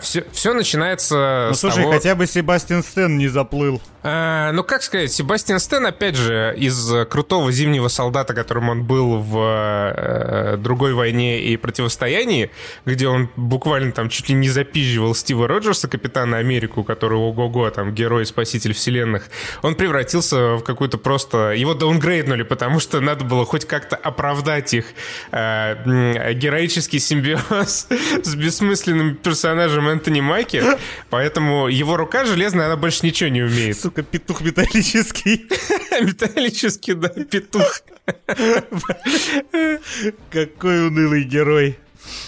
все, 0.00 0.24
все 0.32 0.54
начинается 0.54 1.46
Ну 1.50 1.54
с 1.54 1.60
слушай, 1.60 1.82
того... 1.82 1.92
хотя 1.92 2.14
бы 2.14 2.26
Себастьян 2.26 2.82
Стэн 2.82 3.18
не 3.18 3.28
заплыл. 3.28 3.80
А, 4.04 4.50
ну, 4.52 4.64
как 4.64 4.82
сказать, 4.82 5.12
Себастьян 5.12 5.60
Стэн, 5.60 5.86
опять 5.86 6.16
же, 6.16 6.54
из 6.56 6.92
крутого 7.08 7.52
зимнего 7.52 7.88
солдата, 7.88 8.34
которым 8.34 8.68
он 8.68 8.82
был 8.82 9.18
в 9.18 9.38
э, 9.38 10.56
другой 10.58 10.94
войне 10.94 11.40
и 11.40 11.56
противостоянии, 11.56 12.50
где 12.84 13.06
он 13.08 13.28
буквально 13.36 13.92
там 13.92 14.08
чуть 14.08 14.28
ли 14.28 14.34
не 14.34 14.48
запизживал 14.48 15.14
Стива 15.14 15.46
Роджерса, 15.46 15.88
капитана 15.88 16.38
Америку, 16.38 16.82
который 16.82 17.18
ого-го, 17.18 17.70
там, 17.70 17.94
герой, 17.94 18.26
спаситель 18.26 18.72
вселенных, 18.72 19.28
он 19.62 19.74
превратился 19.76 20.56
в 20.56 20.62
какую-то 20.72 20.98
просто... 20.98 21.52
Его 21.52 21.74
даунгрейднули, 21.74 22.42
потому 22.42 22.80
что 22.80 23.00
надо 23.00 23.24
было 23.24 23.44
хоть 23.44 23.64
как-то 23.64 23.96
оправдать 23.96 24.74
их 24.74 24.86
э, 25.30 26.32
героический 26.34 26.98
симбиоз 26.98 27.88
с 28.22 28.34
бессмысленным 28.34 29.16
персонажем 29.16 29.88
Энтони 29.88 30.20
Майки, 30.20 30.62
поэтому 31.10 31.68
его 31.68 31.96
рука 31.96 32.24
железная, 32.24 32.66
она 32.66 32.76
больше 32.76 33.06
ничего 33.06 33.30
не 33.30 33.42
умеет. 33.42 33.78
Сука, 33.78 34.02
петух 34.02 34.40
металлический. 34.40 35.46
Металлический, 36.00 36.94
да, 36.94 37.08
петух. 37.08 37.82
Какой 40.30 40.88
унылый 40.88 41.24
герой. 41.24 41.78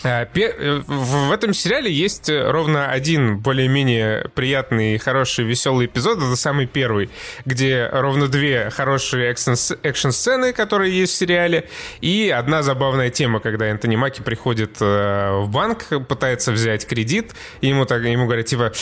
А, 0.03 0.27
э, 0.35 0.83
в 0.87 1.33
этом 1.33 1.55
сериале 1.55 1.91
есть 1.93 2.29
э, 2.29 2.51
ровно 2.51 2.91
один 2.91 3.39
более-менее 3.39 4.31
приятный, 4.35 4.99
хороший, 4.99 5.45
веселый 5.45 5.87
эпизод. 5.87 6.19
Это 6.19 6.37
самый 6.37 6.67
первый, 6.67 7.11
где 7.45 7.89
ровно 7.91 8.29
две 8.29 8.71
хорошие 8.71 9.31
экшн-сцены, 9.31 10.53
которые 10.53 10.99
есть 10.99 11.15
в 11.15 11.17
сериале, 11.17 11.69
и 12.01 12.31
одна 12.31 12.63
забавная 12.63 13.11
тема, 13.11 13.41
когда 13.41 13.67
Энтони 13.67 13.97
Маки 13.97 14.21
приходит 14.21 14.77
э, 14.81 15.41
в 15.41 15.49
банк, 15.49 15.87
пытается 16.09 16.53
взять 16.53 16.87
кредит, 16.87 17.33
и 17.61 17.69
ему, 17.69 17.87
так, 17.87 18.03
ему 18.05 18.27
говорят, 18.27 18.47
типа, 18.47 18.73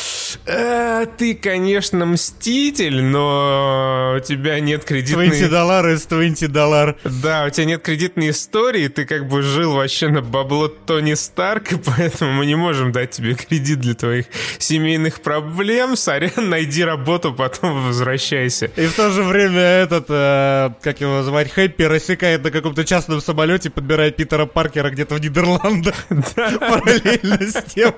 э, 0.46 1.06
ты, 1.16 1.34
конечно, 1.34 2.04
мститель, 2.04 3.02
но 3.02 4.14
у 4.16 4.20
тебя 4.20 4.60
нет 4.60 4.84
кредитной... 4.84 5.28
20 5.28 5.50
долларов 5.50 5.92
из 5.92 6.06
20 6.06 6.52
доллар. 6.52 6.96
Да, 7.04 7.44
у 7.46 7.50
тебя 7.50 7.64
нет 7.66 7.82
кредитной 7.82 8.30
истории, 8.30 8.88
ты 8.88 9.04
как 9.04 9.28
бы 9.28 9.42
жил 9.42 9.74
вообще 9.74 10.08
на 10.08 10.22
бабло 10.22 10.68
Тони 10.92 11.14
Старк, 11.14 11.72
и 11.72 11.76
поэтому 11.76 12.32
мы 12.32 12.44
не 12.44 12.54
можем 12.54 12.92
дать 12.92 13.12
тебе 13.12 13.32
кредит 13.34 13.80
для 13.80 13.94
твоих 13.94 14.26
семейных 14.58 15.22
проблем. 15.22 15.96
Сорян, 15.96 16.32
найди 16.50 16.84
работу, 16.84 17.32
потом 17.32 17.86
возвращайся. 17.86 18.66
И 18.76 18.86
в 18.86 18.94
то 18.94 19.10
же 19.10 19.22
время 19.22 19.58
этот, 19.58 20.04
э, 20.10 20.74
как 20.82 21.00
его 21.00 21.22
звать, 21.22 21.50
Хэппи 21.50 21.84
рассекает 21.84 22.44
на 22.44 22.50
каком-то 22.50 22.84
частном 22.84 23.22
самолете, 23.22 23.70
подбирает 23.70 24.16
Питера 24.16 24.44
Паркера 24.44 24.90
где-то 24.90 25.14
в 25.14 25.20
Нидерландах. 25.22 25.94
Параллельно 26.36 27.40
с 27.40 27.62
тем. 27.74 27.94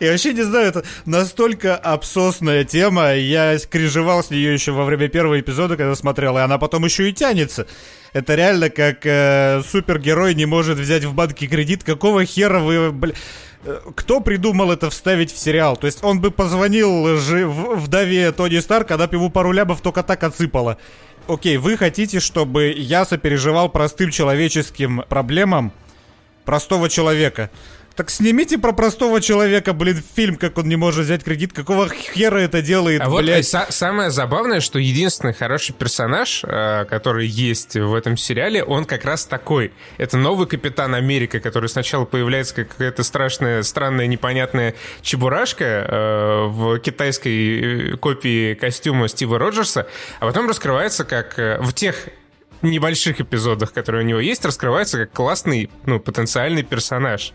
Я 0.00 0.12
вообще 0.12 0.32
не 0.32 0.42
знаю, 0.42 0.68
это 0.68 0.84
настолько 1.04 1.76
абсосная 1.76 2.64
тема. 2.64 3.14
Я 3.14 3.58
крижевал 3.58 4.22
с 4.22 4.30
нее 4.30 4.52
еще 4.52 4.72
во 4.72 4.84
время 4.84 5.08
первого 5.08 5.40
эпизода, 5.40 5.76
когда 5.76 5.94
смотрел, 5.94 6.36
и 6.38 6.40
она 6.40 6.58
потом 6.58 6.84
еще 6.84 7.08
и 7.08 7.12
тянется. 7.12 7.66
Это 8.12 8.34
реально 8.34 8.70
как 8.70 9.04
э, 9.04 9.62
супергерой 9.66 10.34
не 10.34 10.46
может 10.46 10.78
взять 10.78 11.04
в 11.04 11.14
банке 11.14 11.46
кредит. 11.46 11.84
Какого 11.84 12.24
хера 12.24 12.58
вы, 12.60 12.90
бля... 12.92 13.14
Э, 13.64 13.80
кто 13.94 14.20
придумал 14.20 14.72
это 14.72 14.90
вставить 14.90 15.32
в 15.32 15.38
сериал? 15.38 15.76
То 15.76 15.86
есть 15.86 16.02
он 16.02 16.20
бы 16.20 16.30
позвонил 16.30 17.18
же 17.18 17.46
вдове 17.46 18.32
Тони 18.32 18.58
Старк, 18.58 18.88
когда 18.88 19.06
бы 19.06 19.16
ему 19.16 19.30
пару 19.30 19.52
лябов 19.52 19.80
только 19.80 20.02
так 20.02 20.22
отсыпало. 20.22 20.78
Окей, 21.26 21.58
вы 21.58 21.76
хотите, 21.76 22.20
чтобы 22.20 22.72
я 22.74 23.04
сопереживал 23.04 23.68
простым 23.68 24.10
человеческим 24.10 25.04
проблемам 25.08 25.72
простого 26.46 26.88
человека. 26.88 27.50
Так 27.98 28.10
снимите 28.10 28.58
про 28.58 28.72
простого 28.72 29.20
человека, 29.20 29.72
блин, 29.72 30.00
фильм, 30.14 30.36
как 30.36 30.56
он 30.56 30.68
не 30.68 30.76
может 30.76 31.06
взять 31.06 31.24
кредит. 31.24 31.52
Какого 31.52 31.88
хера 31.88 32.38
это 32.38 32.62
делает, 32.62 33.00
а 33.00 33.10
блядь? 33.10 33.52
Вот 33.52 33.60
э, 33.68 33.72
самое 33.72 34.12
забавное, 34.12 34.60
что 34.60 34.78
единственный 34.78 35.32
хороший 35.34 35.72
персонаж, 35.72 36.44
э, 36.44 36.84
который 36.88 37.26
есть 37.26 37.74
в 37.74 37.92
этом 37.92 38.16
сериале, 38.16 38.62
он 38.62 38.84
как 38.84 39.04
раз 39.04 39.26
такой. 39.26 39.72
Это 39.96 40.16
новый 40.16 40.46
Капитан 40.46 40.94
Америка, 40.94 41.40
который 41.40 41.68
сначала 41.68 42.04
появляется 42.04 42.54
как 42.54 42.68
какая-то 42.68 43.02
страшная, 43.02 43.64
странная, 43.64 44.06
непонятная 44.06 44.76
чебурашка 45.02 45.64
э, 45.64 46.44
в 46.50 46.78
китайской 46.78 47.96
копии 47.96 48.54
костюма 48.54 49.08
Стива 49.08 49.40
Роджерса, 49.40 49.88
а 50.20 50.26
потом 50.26 50.48
раскрывается 50.48 51.04
как 51.04 51.36
в 51.36 51.72
тех 51.72 51.96
небольших 52.62 53.20
эпизодах, 53.20 53.72
которые 53.72 54.04
у 54.04 54.06
него 54.06 54.20
есть, 54.20 54.44
раскрывается 54.44 54.98
как 54.98 55.12
классный, 55.12 55.70
ну, 55.86 56.00
потенциальный 56.00 56.62
персонаж. 56.62 57.32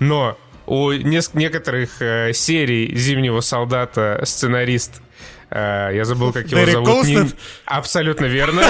Но 0.00 0.36
у 0.66 0.92
некоторых 0.92 2.00
э, 2.00 2.32
серий 2.32 2.94
«Зимнего 2.96 3.40
солдата» 3.40 4.20
сценарист 4.24 5.02
э, 5.50 5.90
я 5.92 6.04
забыл, 6.04 6.32
как 6.32 6.46
его 6.46 6.60
Дерек 6.60 6.74
зовут. 6.74 7.06
Не... 7.06 7.30
Абсолютно 7.66 8.26
верно. 8.26 8.62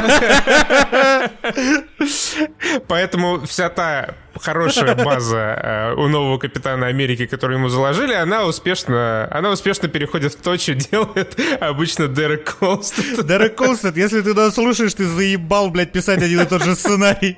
Поэтому 2.89 3.47
вся 3.47 3.69
та 3.69 4.15
хорошая 4.41 4.95
база 4.95 5.37
э, 5.39 5.95
у 5.95 6.09
нового 6.09 6.39
капитана 6.39 6.87
Америки, 6.87 7.27
которую 7.27 7.59
ему 7.59 7.69
заложили, 7.69 8.15
она 8.15 8.45
успешно, 8.47 9.29
она 9.31 9.51
успешно 9.51 9.89
переходит 9.89 10.33
в 10.33 10.41
то, 10.41 10.57
что 10.57 10.75
делает 10.75 11.39
обычно 11.61 12.09
Дерек 12.09 12.57
Колстед. 12.59 13.27
Дерек 13.27 13.57
Колстед, 13.57 13.97
если 13.97 14.23
ты 14.23 14.35
нас 14.35 14.55
слушаешь, 14.55 14.95
ты 14.95 15.05
заебал, 15.05 15.71
блядь, 15.71 15.93
писать 15.93 16.23
один 16.23 16.41
и 16.41 16.47
тот 16.47 16.65
же 16.65 16.75
сценарий. 16.75 17.37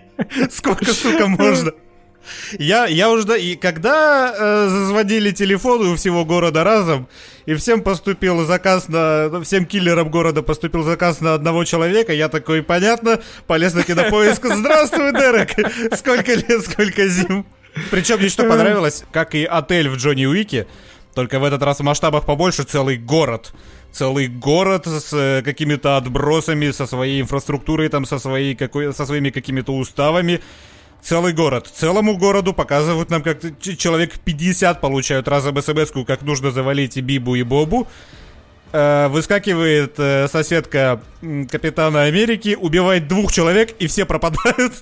Сколько, 0.50 0.92
сука, 0.92 1.26
можно? 1.26 1.72
Я, 2.58 2.86
я 2.86 3.10
уже... 3.10 3.40
И 3.40 3.56
когда 3.56 4.34
э, 4.36 4.68
зазвонили 4.68 5.30
телефоны 5.30 5.90
у 5.90 5.96
всего 5.96 6.24
города 6.24 6.64
разом, 6.64 7.08
и 7.46 7.54
всем 7.54 7.82
поступил 7.82 8.44
заказ 8.44 8.88
на... 8.88 9.42
Всем 9.42 9.66
киллерам 9.66 10.10
города 10.10 10.42
поступил 10.42 10.82
заказ 10.82 11.20
на 11.20 11.34
одного 11.34 11.64
человека, 11.64 12.12
я 12.12 12.28
такой, 12.28 12.62
понятно, 12.62 13.20
полез 13.46 13.74
на 13.74 13.82
кинопоиск. 13.82 14.44
Здравствуй, 14.54 15.12
Дерек! 15.12 15.50
Сколько 15.96 16.34
лет, 16.34 16.64
сколько 16.64 17.08
зим? 17.08 17.46
Причем 17.90 18.18
мне 18.18 18.28
что 18.28 18.44
понравилось, 18.44 19.04
как 19.12 19.34
и 19.34 19.44
отель 19.44 19.88
в 19.88 19.96
Джонни 19.96 20.26
Уике, 20.26 20.66
только 21.14 21.38
в 21.38 21.44
этот 21.44 21.62
раз 21.62 21.80
в 21.80 21.82
масштабах 21.82 22.26
побольше 22.26 22.64
целый 22.64 22.96
город 22.98 23.52
целый 23.92 24.26
город 24.26 24.86
с 24.86 25.12
э, 25.12 25.42
какими-то 25.42 25.96
отбросами, 25.96 26.70
со 26.70 26.86
своей 26.86 27.20
инфраструктурой, 27.20 27.88
там, 27.88 28.04
со, 28.06 28.18
своей, 28.18 28.54
какой, 28.54 28.92
со 28.92 29.06
своими 29.06 29.30
какими-то 29.30 29.74
уставами 29.74 30.40
целый 31.02 31.32
город. 31.32 31.66
Целому 31.72 32.16
городу 32.16 32.52
показывают 32.52 33.10
нам, 33.10 33.22
как 33.22 33.40
человек 33.60 34.18
50 34.18 34.80
получают 34.80 35.28
разом 35.28 35.60
смс 35.60 35.90
как 36.06 36.22
нужно 36.22 36.50
завалить 36.50 36.96
и 36.96 37.00
Бибу, 37.00 37.34
и 37.34 37.42
Бобу. 37.42 37.88
Э, 38.74 39.08
выскакивает 39.08 39.96
э, 39.98 40.28
соседка 40.28 41.02
Капитана 41.50 42.04
Америки, 42.04 42.56
убивает 42.58 43.06
двух 43.06 43.30
человек, 43.30 43.72
и 43.78 43.86
все 43.86 44.06
пропадают. 44.06 44.72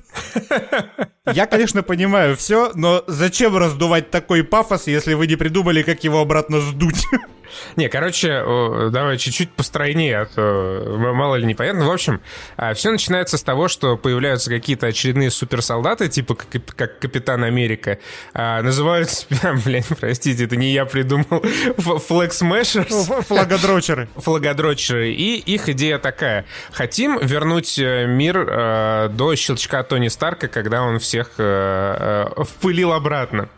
Я, 1.33 1.47
конечно, 1.47 1.83
понимаю 1.83 2.37
все, 2.37 2.71
но 2.75 3.03
зачем 3.09 3.57
раздувать 3.57 4.11
такой 4.11 4.45
пафос, 4.45 4.87
если 4.87 5.15
вы 5.15 5.27
не 5.27 5.35
придумали, 5.35 5.83
как 5.83 6.05
его 6.05 6.21
обратно 6.21 6.61
сдуть? 6.61 7.05
Не, 7.77 7.89
короче, 7.89 8.43
давай 8.91 9.19
чуть-чуть 9.19 9.53
постройнее, 9.53 10.21
а 10.21 10.25
то 10.27 10.97
мало 10.99 11.37
ли 11.37 11.47
непонятно. 11.47 11.87
В 11.87 11.91
общем, 11.91 12.21
а, 12.57 12.75
все 12.75 12.91
начинается 12.91 13.39
с 13.39 13.43
того, 13.43 13.69
что 13.69 13.97
появляются 13.97 14.51
какие-то 14.51 14.87
очередные 14.87 15.31
суперсолдаты, 15.31 16.09
типа 16.09 16.35
как, 16.35 16.99
Капитан 16.99 17.45
Америка. 17.45 17.99
А, 18.35 18.63
называют 18.63 19.11
себя, 19.11 19.55
блин, 19.65 19.85
простите, 19.99 20.45
это 20.45 20.57
не 20.57 20.73
я 20.73 20.85
придумал, 20.85 21.43
флексмешерс. 21.79 23.11
Флагодрочеры. 23.27 24.09
Флагодрочеры. 24.17 25.13
И 25.13 25.37
их 25.37 25.69
идея 25.69 25.99
такая. 25.99 26.45
Хотим 26.73 27.19
вернуть 27.19 27.79
э, 27.79 28.07
мир 28.07 28.47
э, 28.49 29.09
до 29.11 29.35
щелчка 29.37 29.83
Тони 29.83 30.09
Старка, 30.09 30.49
когда 30.49 30.83
он 30.83 30.99
всех 30.99 31.33
э, 31.39 32.27
впылил 32.39 32.93
обратно. 32.93 33.49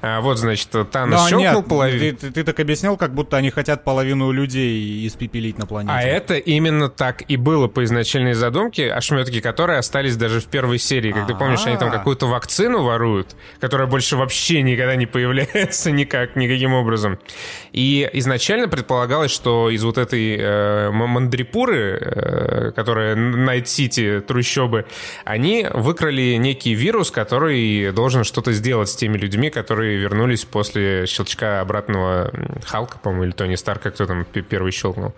А, 0.00 0.20
вот, 0.20 0.38
значит, 0.38 0.68
Танос 0.90 1.22
Но 1.22 1.28
щелкнул 1.28 1.62
половину. 1.62 2.16
Ты, 2.16 2.26
ты, 2.26 2.32
ты 2.32 2.44
так 2.44 2.60
объяснял, 2.60 2.96
как 2.96 3.14
будто 3.14 3.36
они 3.42 3.50
хотят 3.50 3.82
половину 3.82 4.30
людей 4.30 5.04
испепелить 5.06 5.58
на 5.58 5.66
планете. 5.66 5.92
А 5.92 6.00
это 6.00 6.34
именно 6.36 6.88
так 6.88 7.22
и 7.28 7.36
было 7.36 7.66
по 7.66 7.82
изначальной 7.82 8.34
задумке, 8.34 8.92
ошметки 8.92 9.40
которые 9.40 9.78
остались 9.80 10.16
даже 10.16 10.40
в 10.40 10.46
первой 10.46 10.78
серии. 10.78 11.10
Как 11.10 11.26
ты 11.26 11.34
помнишь, 11.34 11.66
они 11.66 11.76
там 11.76 11.90
какую-то 11.90 12.26
вакцину 12.26 12.84
воруют, 12.84 13.34
которая 13.58 13.88
больше 13.88 14.16
вообще 14.16 14.62
никогда 14.62 14.94
не 14.94 15.06
появляется 15.06 15.90
никак, 16.02 16.36
никаким 16.36 16.72
образом. 16.72 17.18
И 17.72 18.08
изначально 18.12 18.68
предполагалось, 18.68 19.32
что 19.32 19.70
из 19.70 19.82
вот 19.82 19.98
этой 19.98 20.36
э, 20.38 20.90
Мадрипуры, 20.92 21.98
э, 22.00 22.72
которая 22.76 23.16
Night 23.16 23.69
City, 23.69 24.22
трущобы, 24.26 24.86
они 25.24 25.66
выкрали 25.68 26.36
некий 26.36 26.74
вирус, 26.74 27.10
который 27.10 27.90
должен 27.90 28.22
что-то 28.22 28.52
сделать 28.52 28.88
с 28.88 28.94
теми 28.94 29.16
людьми, 29.16 29.50
которые 29.50 29.98
вернулись 29.98 30.44
после 30.44 31.06
щелчка 31.06 31.60
обратного 31.60 32.30
Халка, 32.64 32.98
по-моему, 32.98 33.31
или 33.32 33.36
Тони 33.36 33.56
Старка, 33.56 33.90
кто 33.90 34.06
там 34.06 34.24
первый 34.24 34.72
щелкнул. 34.72 35.14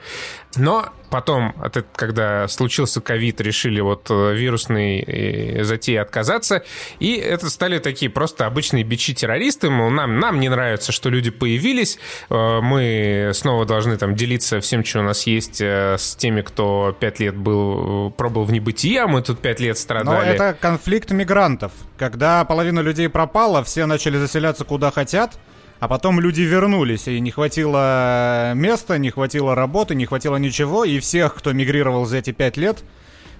Но 0.56 0.88
потом, 1.10 1.54
когда 1.96 2.48
случился 2.48 3.00
ковид, 3.00 3.40
решили 3.40 3.80
вот 3.80 4.06
э, 4.10 4.34
вирусной 4.34 4.98
э, 5.00 5.64
затеи 5.64 5.96
отказаться, 5.96 6.62
и 7.00 7.14
это 7.14 7.50
стали 7.50 7.78
такие 7.78 8.10
просто 8.10 8.46
обычные 8.46 8.84
бичи-террористы, 8.84 9.70
мол, 9.70 9.90
нам, 9.90 10.18
нам 10.18 10.40
не 10.40 10.48
нравится, 10.48 10.92
что 10.92 11.10
люди 11.10 11.30
появились, 11.30 11.98
э, 12.30 12.60
мы 12.60 13.32
снова 13.34 13.64
должны 13.64 13.96
там 13.96 14.14
делиться 14.14 14.60
всем, 14.60 14.84
что 14.84 15.00
у 15.00 15.02
нас 15.02 15.26
есть 15.26 15.60
с 15.60 16.16
теми, 16.16 16.42
кто 16.42 16.96
пять 16.98 17.20
лет 17.20 17.36
был, 17.36 18.10
пробовал 18.10 18.46
в 18.46 18.52
небытие, 18.52 19.02
а 19.02 19.08
мы 19.08 19.22
тут 19.22 19.40
пять 19.40 19.60
лет 19.60 19.78
страдали. 19.78 20.26
Но 20.26 20.32
это 20.32 20.56
конфликт 20.58 21.10
мигрантов. 21.10 21.72
Когда 21.98 22.44
половина 22.44 22.80
людей 22.80 23.08
пропала, 23.08 23.62
все 23.64 23.86
начали 23.86 24.18
заселяться 24.18 24.64
куда 24.64 24.90
хотят, 24.90 25.38
А 25.80 25.88
потом 25.88 26.20
люди 26.20 26.42
вернулись, 26.42 27.08
и 27.08 27.20
не 27.20 27.30
хватило 27.30 28.52
места, 28.54 28.96
не 28.98 29.10
хватило 29.10 29.54
работы, 29.54 29.94
не 29.94 30.06
хватило 30.06 30.36
ничего, 30.36 30.84
и 30.84 30.98
всех, 30.98 31.34
кто 31.34 31.52
мигрировал 31.52 32.06
за 32.06 32.18
эти 32.18 32.32
пять 32.32 32.56
лет, 32.56 32.82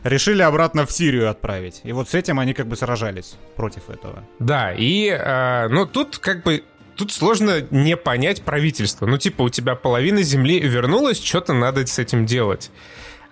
решили 0.03 0.43
обратно 0.43 0.87
в 0.87 0.93
Сирию 0.93 1.31
отправить. 1.31 1.81
И 1.85 1.93
вот 1.93 2.09
с 2.09 2.15
этим 2.15 2.39
они 2.39 2.53
как 2.53 2.67
бы 2.67 2.77
сражались 2.77 3.37
против 3.57 3.89
этого. 3.89 4.25
Да, 4.39 4.73
и, 4.73 5.09
э, 5.09 5.69
ну, 5.69 5.87
тут 5.87 6.19
как 6.19 6.43
бы 6.43 6.65
тут 6.97 7.13
сложно 7.13 7.67
не 7.71 7.97
понять 7.97 8.43
правительство. 8.43 9.07
Ну, 9.07 9.19
типа, 9.19 9.43
у 9.43 9.49
тебя 9.49 9.75
половина 9.75 10.23
земли 10.23 10.61
вернулась, 10.61 11.23
что-то 11.23 11.53
надо 11.53 11.87
с 11.87 11.99
этим 11.99 12.27
делать. 12.27 12.71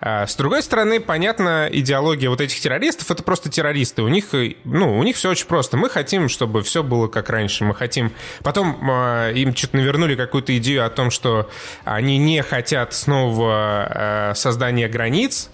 А, 0.05 0.27
с 0.27 0.35
другой 0.35 0.61
стороны, 0.61 0.99
понятно, 0.99 1.69
идеология 1.71 2.29
вот 2.29 2.41
этих 2.41 2.59
террористов 2.59 3.09
это 3.09 3.23
просто 3.23 3.49
террористы. 3.49 4.01
У 4.01 4.09
них, 4.09 4.33
ну, 4.65 4.99
у 4.99 5.03
них 5.03 5.15
все 5.15 5.29
очень 5.29 5.47
просто. 5.47 5.77
Мы 5.77 5.89
хотим, 5.89 6.27
чтобы 6.27 6.61
все 6.61 6.83
было 6.83 7.07
как 7.07 7.29
раньше. 7.29 7.63
Мы 7.63 7.73
хотим. 7.73 8.11
Потом 8.43 8.77
э, 8.89 9.31
им 9.33 9.55
что-то 9.55 9.77
навернули 9.77 10.15
какую-то 10.15 10.57
идею 10.57 10.85
о 10.85 10.89
том, 10.89 11.09
что 11.09 11.49
они 11.85 12.17
не 12.17 12.43
хотят 12.43 12.93
снова 12.93 14.31
э, 14.31 14.35
создания 14.35 14.89
границ 14.89 15.49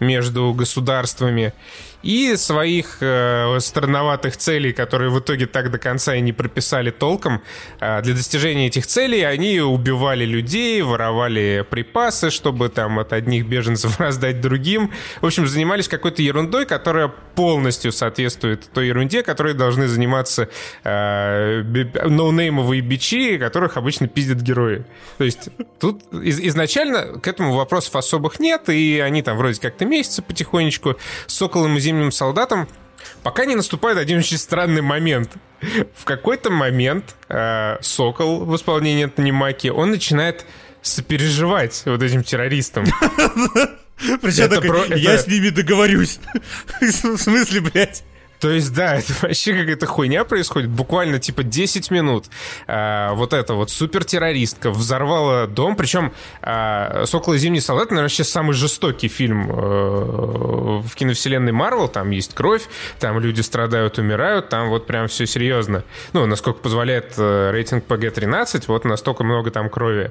между 0.00 0.52
государствами 0.52 1.52
и 2.02 2.36
своих 2.36 2.98
э, 3.00 3.58
странноватых 3.60 4.36
целей, 4.36 4.72
которые 4.72 5.10
в 5.10 5.18
итоге 5.18 5.46
так 5.46 5.70
до 5.70 5.78
конца 5.78 6.14
и 6.14 6.20
не 6.20 6.32
прописали 6.32 6.90
толком. 6.90 7.42
Э, 7.80 8.02
для 8.02 8.14
достижения 8.14 8.66
этих 8.66 8.86
целей 8.86 9.22
они 9.22 9.60
убивали 9.60 10.24
людей, 10.24 10.82
воровали 10.82 11.64
припасы, 11.68 12.30
чтобы 12.30 12.68
там 12.68 12.98
от 12.98 13.12
одних 13.12 13.46
беженцев 13.46 13.98
раздать 14.00 14.40
другим. 14.40 14.92
В 15.20 15.26
общем, 15.26 15.46
занимались 15.46 15.88
какой-то 15.88 16.22
ерундой, 16.22 16.66
которая 16.66 17.08
полностью 17.08 17.92
соответствует 17.92 18.68
той 18.72 18.88
ерунде, 18.88 19.22
которой 19.22 19.54
должны 19.54 19.86
заниматься 19.86 20.48
э, 20.84 21.62
ноунеймовые 22.04 22.80
бичи, 22.82 23.38
которых 23.38 23.76
обычно 23.76 24.08
пиздят 24.08 24.38
герои. 24.38 24.84
То 25.18 25.24
есть 25.24 25.48
тут 25.80 26.02
из 26.12 26.40
изначально 26.40 27.18
к 27.18 27.26
этому 27.26 27.54
вопросов 27.54 27.96
особых 27.96 28.40
нет, 28.40 28.68
и 28.68 28.98
они 28.98 29.22
там 29.22 29.36
вроде 29.36 29.60
как-то 29.60 29.84
месяцы 29.84 30.22
потихонечку. 30.22 30.96
Соколом 31.26 31.76
и 31.76 31.80
зимним 31.92 32.10
солдатом, 32.10 32.68
пока 33.22 33.44
не 33.44 33.54
наступает 33.54 33.98
один 33.98 34.18
очень 34.18 34.38
странный 34.38 34.82
момент. 34.82 35.30
В 35.94 36.04
какой-то 36.04 36.50
момент 36.50 37.14
э, 37.28 37.76
Сокол 37.80 38.44
в 38.44 38.56
исполнении 38.56 39.04
Антони 39.04 39.30
Маки, 39.30 39.68
он 39.68 39.90
начинает 39.90 40.44
сопереживать 40.80 41.82
вот 41.86 42.02
этим 42.02 42.24
террористам. 42.24 42.84
Причем 44.20 44.96
я 44.96 45.18
с 45.18 45.26
ними 45.28 45.50
договорюсь. 45.50 46.18
В 46.80 47.16
смысле, 47.16 47.60
блядь? 47.60 48.02
То 48.42 48.50
есть, 48.50 48.74
да, 48.74 48.96
это 48.98 49.12
вообще 49.22 49.56
какая-то 49.56 49.86
хуйня 49.86 50.24
происходит. 50.24 50.68
Буквально, 50.68 51.20
типа, 51.20 51.44
10 51.44 51.92
минут. 51.92 52.26
А, 52.66 53.14
вот 53.14 53.32
эта 53.32 53.54
вот 53.54 53.70
супертеррористка 53.70 54.72
взорвала 54.72 55.46
дом. 55.46 55.76
Причем 55.76 56.12
а, 56.42 57.04
«Сокол 57.06 57.34
и 57.34 57.38
зимний 57.38 57.60
солдат», 57.60 57.90
наверное, 57.90 58.08
сейчас 58.08 58.30
самый 58.30 58.54
жестокий 58.54 59.06
фильм 59.06 59.48
а, 59.48 60.80
в 60.80 60.92
киновселенной 60.96 61.52
Марвел. 61.52 61.86
Там 61.86 62.10
есть 62.10 62.34
кровь, 62.34 62.64
там 62.98 63.20
люди 63.20 63.40
страдают, 63.42 63.98
умирают, 63.98 64.48
там 64.48 64.70
вот 64.70 64.88
прям 64.88 65.06
все 65.06 65.24
серьезно. 65.24 65.84
Ну, 66.12 66.26
насколько 66.26 66.58
позволяет 66.58 67.14
а, 67.18 67.52
рейтинг 67.52 67.86
PG-13, 67.86 68.64
вот 68.66 68.84
настолько 68.84 69.22
много 69.22 69.52
там 69.52 69.70
крови. 69.70 70.10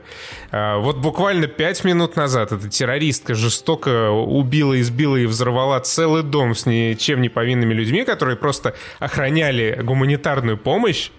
А, 0.52 0.78
вот 0.78 1.00
буквально 1.00 1.48
5 1.48 1.84
минут 1.84 2.16
назад 2.16 2.54
эта 2.54 2.70
террористка 2.70 3.36
жестоко 3.36 4.10
убила, 4.12 4.80
избила 4.80 5.18
и 5.18 5.26
взорвала 5.26 5.82
целый 5.82 6.24
дом 6.24 6.56
с 6.56 6.66
ничем 6.66 7.20
не 7.20 7.28
повинными 7.28 7.74
людьми, 7.74 8.06
которые 8.06 8.21
которые 8.22 8.38
просто 8.38 8.76
охраняли 9.00 9.80
гуманитарную 9.82 10.56
помощь, 10.56 11.10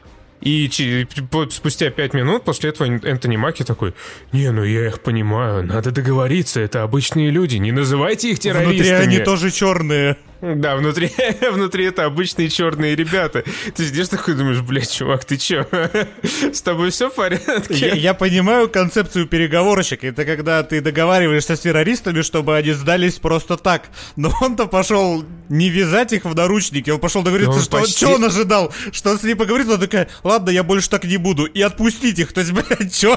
и 0.41 0.71
спустя 1.51 1.91
пять 1.91 2.15
минут 2.15 2.45
после 2.45 2.71
этого 2.71 2.87
Энтони 2.87 3.37
Маки 3.37 3.65
такой, 3.65 3.93
не, 4.31 4.53
ну 4.53 4.63
я 4.63 4.87
их 4.87 5.01
понимаю, 5.01 5.65
надо 5.65 5.91
договориться, 5.91 6.61
это 6.61 6.85
обычные 6.85 7.31
люди, 7.31 7.57
не 7.57 7.73
называйте 7.73 8.31
их 8.31 8.39
террористами. 8.39 8.99
Внутри 8.99 9.17
они 9.17 9.19
тоже 9.19 9.51
черные. 9.51 10.17
Да, 10.43 10.75
внутри, 10.75 11.09
внутри 11.53 11.85
это 11.85 12.05
обычные 12.05 12.49
черные 12.49 12.97
ребята. 12.97 13.45
Ты 13.77 13.87
сидишь 13.87 14.09
такой 14.09 14.35
думаешь, 14.35 14.61
блядь, 14.61 14.91
чувак, 14.91 15.25
ты 15.25 15.37
чё? 15.37 15.69
С 16.53 16.61
тобой 16.63 16.91
все 16.91 17.11
в 17.11 17.15
порядке? 17.15 17.75
Я, 17.75 17.95
я 17.95 18.15
понимаю 18.15 18.69
концепцию 18.69 19.29
переговорщика. 19.29 20.09
Это 20.09 20.25
когда 20.25 20.65
ты 20.65 20.81
договариваешься 20.81 21.55
с 21.55 21.61
террористами, 21.61 22.23
чтобы 22.23 22.57
они 22.57 22.73
сдались 22.73 23.21
просто 23.21 23.57
так. 23.57 23.85
Но 24.17 24.33
он-то 24.41 24.67
пошел 24.67 25.25
не 25.49 25.71
вязать 25.71 26.13
их 26.13 26.25
в 26.25 26.35
наручники, 26.35 26.91
он 26.91 26.99
пошел 26.99 27.23
договориться, 27.23 27.59
он 27.59 27.63
что, 27.63 27.79
почти... 27.79 28.05
что 28.05 28.15
он 28.15 28.25
ожидал? 28.25 28.73
Что 28.91 29.11
он 29.11 29.21
с 29.21 29.23
ней 29.23 29.37
поговорит, 29.37 29.69
он 29.69 29.79
такая, 29.79 30.09
ладно, 30.25 30.51
я 30.51 30.65
больше 30.65 30.91
так 30.91 31.05
не 31.05 31.19
буду. 31.19 31.45
И 31.45 31.63
отпустить 31.63 32.19
их. 32.19 32.33
То 32.33 32.41
есть, 32.41 32.53
блядь, 32.53 32.93
чё? 32.93 33.17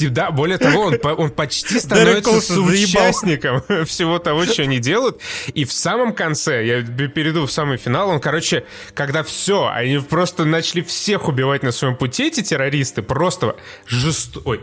Да, 0.00 0.32
более 0.32 0.58
того, 0.58 0.86
он, 0.86 0.98
он 1.18 1.30
почти 1.30 1.78
становится 1.78 2.40
соучастником 2.40 3.62
всего 3.86 4.18
того, 4.18 4.44
что 4.44 4.62
они 4.62 4.80
делают. 4.80 5.20
И 5.54 5.64
в 5.64 5.72
самом 5.72 6.14
конце 6.14 6.63
я 6.64 6.82
перейду 6.82 7.46
в 7.46 7.52
самый 7.52 7.76
финал. 7.76 8.08
Он, 8.08 8.20
короче, 8.20 8.64
когда 8.94 9.22
все, 9.22 9.68
они 9.72 9.98
просто 9.98 10.44
начали 10.44 10.82
всех 10.82 11.28
убивать 11.28 11.62
на 11.62 11.72
своем 11.72 11.96
пути, 11.96 12.28
эти 12.28 12.42
террористы, 12.42 13.02
просто 13.02 13.56
жест... 13.86 14.38
Ой, 14.44 14.60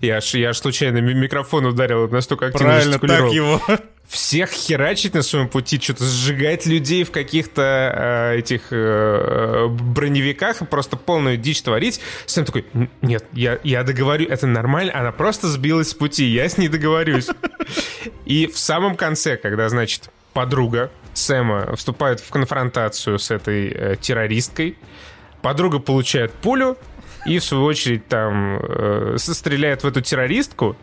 я 0.00 0.16
аж, 0.16 0.34
я 0.34 0.50
аж 0.50 0.58
случайно 0.58 0.98
микрофон 0.98 1.66
ударил, 1.66 2.08
настолько 2.08 2.46
активно 2.46 2.72
Правильно, 2.72 2.98
так 2.98 3.32
его 3.32 3.60
всех 4.08 4.50
херачить 4.50 5.14
на 5.14 5.22
своем 5.22 5.48
пути, 5.48 5.80
что-то 5.80 6.04
сжигать 6.04 6.66
людей 6.66 7.04
в 7.04 7.10
каких-то 7.10 8.32
э, 8.32 8.38
этих 8.38 8.68
э, 8.70 9.66
броневиках 9.68 10.62
и 10.62 10.64
просто 10.64 10.96
полную 10.96 11.36
дичь 11.36 11.62
творить. 11.62 12.00
Сэм 12.26 12.44
такой, 12.44 12.66
нет, 13.02 13.24
я, 13.32 13.58
я 13.64 13.82
договорю, 13.82 14.26
это 14.28 14.46
нормально, 14.46 14.92
она 14.94 15.12
просто 15.12 15.48
сбилась 15.48 15.90
с 15.90 15.94
пути, 15.94 16.26
я 16.26 16.48
с 16.48 16.56
ней 16.56 16.68
договорюсь. 16.68 17.28
И 18.24 18.46
в 18.46 18.58
самом 18.58 18.96
конце, 18.96 19.36
когда, 19.36 19.68
значит, 19.68 20.10
подруга 20.32 20.90
Сэма 21.16 21.74
вступает 21.76 22.20
в 22.20 22.28
конфронтацию 22.30 23.18
с 23.18 23.30
этой 23.30 23.68
э, 23.68 23.96
террористкой. 23.96 24.76
Подруга 25.40 25.78
получает 25.78 26.32
пулю 26.32 26.76
и, 27.24 27.38
в 27.38 27.44
свою 27.44 27.64
очередь, 27.64 28.06
там 28.06 28.58
э, 28.60 29.16
стреляет 29.18 29.82
в 29.82 29.86
эту 29.86 30.02
террористку. 30.02 30.76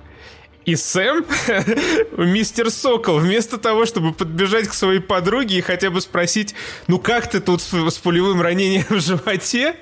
И 0.65 0.75
Сэм, 0.77 1.25
мистер 2.17 2.71
Сокол, 2.71 3.19
вместо 3.19 3.57
того, 3.57 3.85
чтобы 3.85 4.13
подбежать 4.13 4.67
к 4.67 4.73
своей 4.73 5.01
подруге 5.01 5.57
и 5.57 5.61
хотя 5.61 5.89
бы 5.89 5.99
спросить, 5.99 6.55
ну 6.87 6.99
как 6.99 7.29
ты 7.29 7.41
тут 7.41 7.61
с 7.61 7.97
пулевым 7.97 8.41
ранением 8.41 8.85
в 8.89 9.01
животе, 9.01 9.75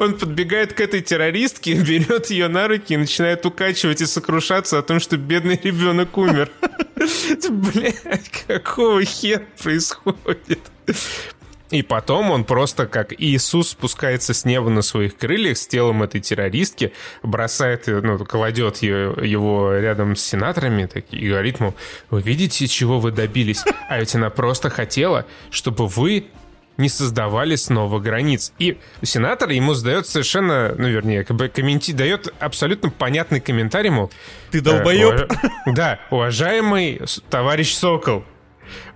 он 0.00 0.18
подбегает 0.18 0.72
к 0.72 0.80
этой 0.80 1.02
террористке, 1.02 1.74
берет 1.82 2.30
ее 2.30 2.48
на 2.48 2.66
руки 2.66 2.94
и 2.94 2.96
начинает 2.96 3.44
укачивать 3.44 4.00
и 4.00 4.06
сокрушаться 4.06 4.78
о 4.78 4.82
том, 4.82 5.00
что 5.00 5.18
бедный 5.18 5.60
ребенок 5.62 6.16
умер. 6.16 6.50
Блядь, 7.50 8.44
какого 8.46 9.04
хера 9.04 9.42
происходит? 9.62 10.60
И 11.72 11.82
потом 11.82 12.30
он 12.30 12.44
просто 12.44 12.86
как 12.86 13.14
Иисус 13.18 13.70
спускается 13.70 14.34
с 14.34 14.44
неба 14.44 14.68
на 14.68 14.82
своих 14.82 15.16
крыльях 15.16 15.56
с 15.56 15.66
телом 15.66 16.02
этой 16.02 16.20
террористки, 16.20 16.92
бросает, 17.22 17.84
ну, 17.86 18.18
кладет 18.18 18.82
ее, 18.82 19.14
его 19.22 19.72
рядом 19.72 20.14
с 20.14 20.22
сенаторами 20.22 20.84
так, 20.84 21.06
и 21.10 21.28
говорит 21.30 21.60
ему, 21.60 21.74
вы 22.10 22.20
видите, 22.20 22.66
чего 22.66 23.00
вы 23.00 23.10
добились? 23.10 23.64
А 23.88 23.98
ведь 23.98 24.14
она 24.14 24.28
просто 24.28 24.68
хотела, 24.68 25.24
чтобы 25.50 25.86
вы 25.86 26.26
не 26.76 26.90
создавали 26.90 27.56
снова 27.56 27.98
границ. 28.00 28.52
И 28.58 28.78
сенатор 29.02 29.48
ему 29.48 29.72
задает 29.72 30.06
совершенно, 30.06 30.74
ну, 30.76 30.88
вернее, 30.88 31.24
как 31.24 31.36
бы 31.38 31.48
комменти... 31.48 31.92
дает 31.92 32.34
абсолютно 32.38 32.90
понятный 32.90 33.40
комментарий, 33.40 33.88
мол... 33.88 34.10
Ты 34.50 34.60
долбоеб? 34.60 35.12
Э, 35.14 35.24
уж... 35.24 35.74
Да, 35.74 36.00
уважаемый 36.10 37.00
товарищ 37.30 37.72
Сокол, 37.72 38.24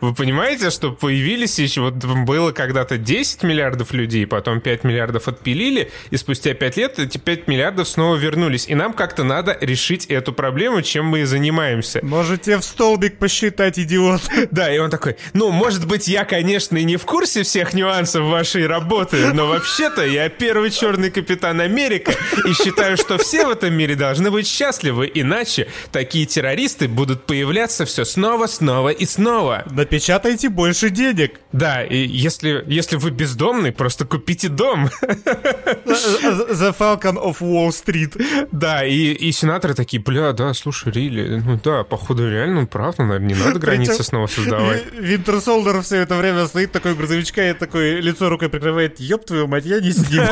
вы 0.01 0.15
понимаете, 0.15 0.71
что 0.71 0.93
появились 0.93 1.59
еще, 1.59 1.81
вот 1.81 1.95
было 1.95 2.53
когда-то 2.53 2.99
10 2.99 3.43
миллиардов 3.43 3.93
людей, 3.93 4.27
потом 4.27 4.61
5 4.61 4.85
миллиардов 4.85 5.29
отпилили, 5.29 5.91
и 6.11 6.17
спустя 6.17 6.55
5 6.55 6.77
лет 6.77 6.99
эти 6.99 7.19
5 7.19 7.49
миллиардов 7.49 7.89
снова 7.89 8.17
вернулись. 8.17 8.67
И 8.69 8.75
нам 8.75 8.93
как-то 8.93 9.25
надо 9.25 9.57
решить 9.61 10.07
эту 10.07 10.33
проблему, 10.33 10.83
чем 10.83 11.07
мы 11.07 11.21
и 11.21 11.25
занимаемся. 11.25 12.01
Можете 12.03 12.59
в 12.59 12.63
столбик 12.63 13.19
посчитать, 13.19 13.79
идиот. 13.79 14.23
Да, 14.51 14.73
и 14.73 14.79
он 14.79 14.91
такой, 14.91 15.17
ну, 15.33 15.51
может 15.51 15.87
быть, 15.87 16.09
я, 16.09 16.25
конечно, 16.25 16.77
и 16.77 16.85
не 16.85 16.97
в 16.97 17.05
курсе 17.05 17.43
всех 17.43 17.75
нюансов 17.75 18.25
вашей 18.25 18.67
работы, 18.67 19.33
но 19.35 19.47
вообще-то 19.47 20.07
я 20.07 20.29
первый 20.29 20.71
черный 20.71 21.11
капитан 21.11 21.61
Америка 21.61 22.13
и 22.47 22.53
считаю, 22.53 22.97
что 22.97 23.19
все 23.19 23.47
в 23.47 23.51
этом 23.51 23.75
мире 23.75 23.97
должны 23.97 24.31
быть 24.31 24.47
счастливы, 24.47 25.11
иначе 25.13 25.69
такие 25.91 26.27
террористы 26.27 26.89
будут 26.89 27.27
появляться 27.27 27.85
все 27.85 28.05
снова, 28.05 28.47
снова 28.47 28.91
и 28.91 29.05
снова. 29.05 29.65
Напечатайте 29.87 30.49
больше 30.49 30.91
денег. 30.91 31.39
Да, 31.57 31.83
и 31.83 32.07
если, 32.07 32.63
если 32.67 32.97
вы 32.97 33.11
бездомный, 33.11 33.73
просто 33.73 34.05
купите 34.05 34.49
дом. 34.49 34.91
The 35.01 36.77
Falcon 36.79 37.17
of 37.17 37.39
Wall 37.41 37.71
Street. 37.71 38.49
Да, 38.53 38.85
и, 38.85 39.13
и 39.13 39.33
сенаторы 39.33 39.73
такие, 39.73 40.03
бля, 40.03 40.33
да, 40.33 40.53
слушай, 40.53 40.93
Рили, 40.93 41.43
ну 41.45 41.59
да, 41.65 41.83
походу 41.83 42.29
реально, 42.29 42.63
ну 42.63 42.67
правда, 42.67 43.05
наверное, 43.05 43.29
не 43.29 43.35
надо 43.35 43.59
границы 43.59 44.03
снова 44.03 44.27
создавать. 44.27 44.85
Винтер 44.93 45.41
Солдер 45.41 45.81
все 45.81 45.97
это 45.97 46.17
время 46.17 46.47
стоит 46.47 46.73
такой 46.73 46.95
грузовичка 46.95 47.49
и 47.49 47.55
такой 47.55 48.03
лицо 48.03 48.29
рукой 48.29 48.51
прикрывает, 48.51 49.01
ёб 49.01 49.25
твою 49.25 49.47
мать, 49.47 49.65
я 49.65 49.81
не 49.81 49.93
с 49.93 50.11
ним. 50.11 50.25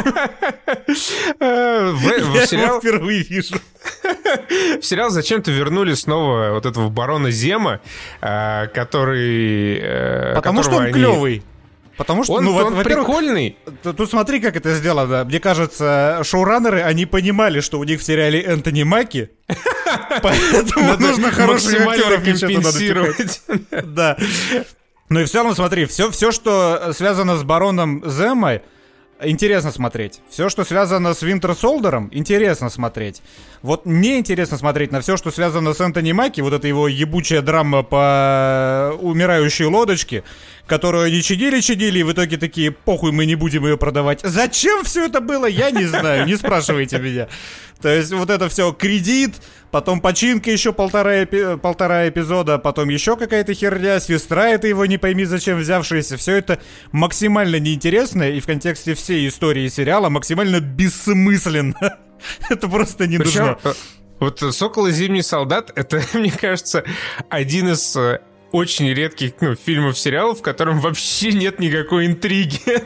Я 1.41 2.43
его 2.65 2.81
впервые 2.81 3.23
вижу. 3.23 3.57
В 4.81 4.83
сериал 4.83 5.11
зачем-то 5.11 5.51
вернули 5.51 5.95
снова 5.95 6.51
вот 6.53 6.67
этого 6.67 6.89
барона 6.89 7.31
Зема, 7.31 7.81
э, 8.21 8.67
который... 8.69 9.79
Э, 9.81 10.35
Потому 10.35 10.63
что 10.63 10.77
он 10.77 10.85
они... 10.85 10.93
клевый. 11.15 11.43
Потому 11.97 12.25
что, 12.25 12.35
он, 12.35 12.45
ну, 12.45 12.57
он 12.57 12.83
прикольный. 12.83 13.57
Тут 13.83 14.11
смотри, 14.11 14.41
как 14.41 14.57
это 14.57 14.75
сделано. 14.75 15.25
Мне 15.25 15.39
кажется, 15.39 16.21
шоураннеры, 16.25 16.83
они 16.83 17.07
понимали, 17.07 17.61
что 17.61 17.79
у 17.79 17.85
них 17.85 18.01
в 18.01 18.05
сериале 18.05 18.43
Энтони 18.43 18.83
Маки, 18.83 19.31
поэтому 20.23 20.97
нужно 20.99 21.31
хороших 21.31 21.87
актеров 21.87 22.25
компенсировать. 22.25 23.43
Да. 23.85 24.17
Ну 25.09 25.21
и 25.21 25.25
все 25.25 25.39
равно 25.39 25.55
смотри, 25.55 25.85
все, 25.85 26.11
все, 26.11 26.33
что 26.33 26.93
связано 26.93 27.37
с 27.37 27.45
бароном 27.45 28.03
Земой, 28.09 28.63
интересно 29.23 29.71
смотреть. 29.71 30.21
Все, 30.29 30.49
что 30.49 30.65
связано 30.65 31.15
с 31.15 31.23
Винтер 31.23 31.55
Солдером, 31.55 32.09
интересно 32.13 32.71
смотреть. 32.71 33.23
Вот 33.63 33.87
мне 33.87 34.19
интересно 34.19 34.57
смотреть 34.57 34.93
на 34.93 35.01
все, 35.01 35.17
что 35.17 35.31
связано 35.31 35.75
с 35.75 35.81
Энтони 35.81 36.13
Маки, 36.13 36.41
вот 36.41 36.53
эта 36.53 36.67
его 36.67 36.89
ебучая 36.89 37.43
драма 37.43 37.83
по 37.83 38.97
умирающей 39.01 39.67
лодочке, 39.67 40.25
которую 40.67 41.05
они 41.05 41.23
чадили-чадили, 41.23 41.99
и 41.99 42.03
в 42.03 42.13
итоге 42.13 42.37
такие, 42.37 42.71
похуй, 42.71 43.13
мы 43.13 43.27
не 43.27 43.35
будем 43.35 43.65
ее 43.65 43.77
продавать. 43.77 44.21
Зачем 44.23 44.85
все 44.85 45.07
это 45.07 45.21
было, 45.21 45.47
я 45.47 45.71
не 45.71 45.85
знаю, 45.85 46.27
не 46.27 46.37
спрашивайте 46.37 46.99
меня. 46.99 47.29
То 47.81 47.89
есть 47.91 48.13
вот 48.13 48.31
это 48.31 48.49
все 48.49 48.73
кредит, 48.73 49.35
потом 49.71 50.01
починка 50.01 50.51
еще 50.51 50.73
полтора, 50.73 51.25
эпи- 51.25 51.59
полтора 51.59 52.09
эпизода, 52.09 52.59
потом 52.59 52.89
еще 52.89 53.17
какая-то 53.17 53.53
херня, 53.53 54.01
сестра 54.01 54.49
это 54.49 54.67
его 54.67 54.87
не 54.87 54.97
пойми 54.97 55.25
зачем 55.25 55.59
взявшаяся. 55.59 56.17
Все 56.17 56.37
это 56.37 56.61
максимально 56.93 57.59
неинтересно 57.59 58.31
и 58.31 58.41
в 58.41 58.47
контексте 58.47 58.95
всей 58.95 59.29
истории 59.29 59.69
сериала 59.69 60.09
максимально 60.09 60.61
бессмысленно. 60.61 61.99
Это 62.49 62.69
просто 62.69 63.07
не 63.07 63.19
нужно. 63.19 63.59
Э, 63.63 63.73
вот 64.19 64.39
«Сокол 64.39 64.87
и 64.87 64.93
Зимний 64.93 65.21
солдат»— 65.21 65.71
это, 65.75 66.01
мне 66.15 66.31
кажется, 66.31 66.85
один 67.29 67.69
из 67.69 67.95
э, 67.97 68.21
очень 68.55 68.89
редких 68.95 69.33
ну, 69.41 69.57
фильмов, 69.57 69.99
сериалов, 69.99 70.39
в 70.39 70.43
котором 70.43 70.79
вообще 70.79 71.33
нет 71.33 71.59
никакой 71.59 72.07
интриги. 72.07 72.61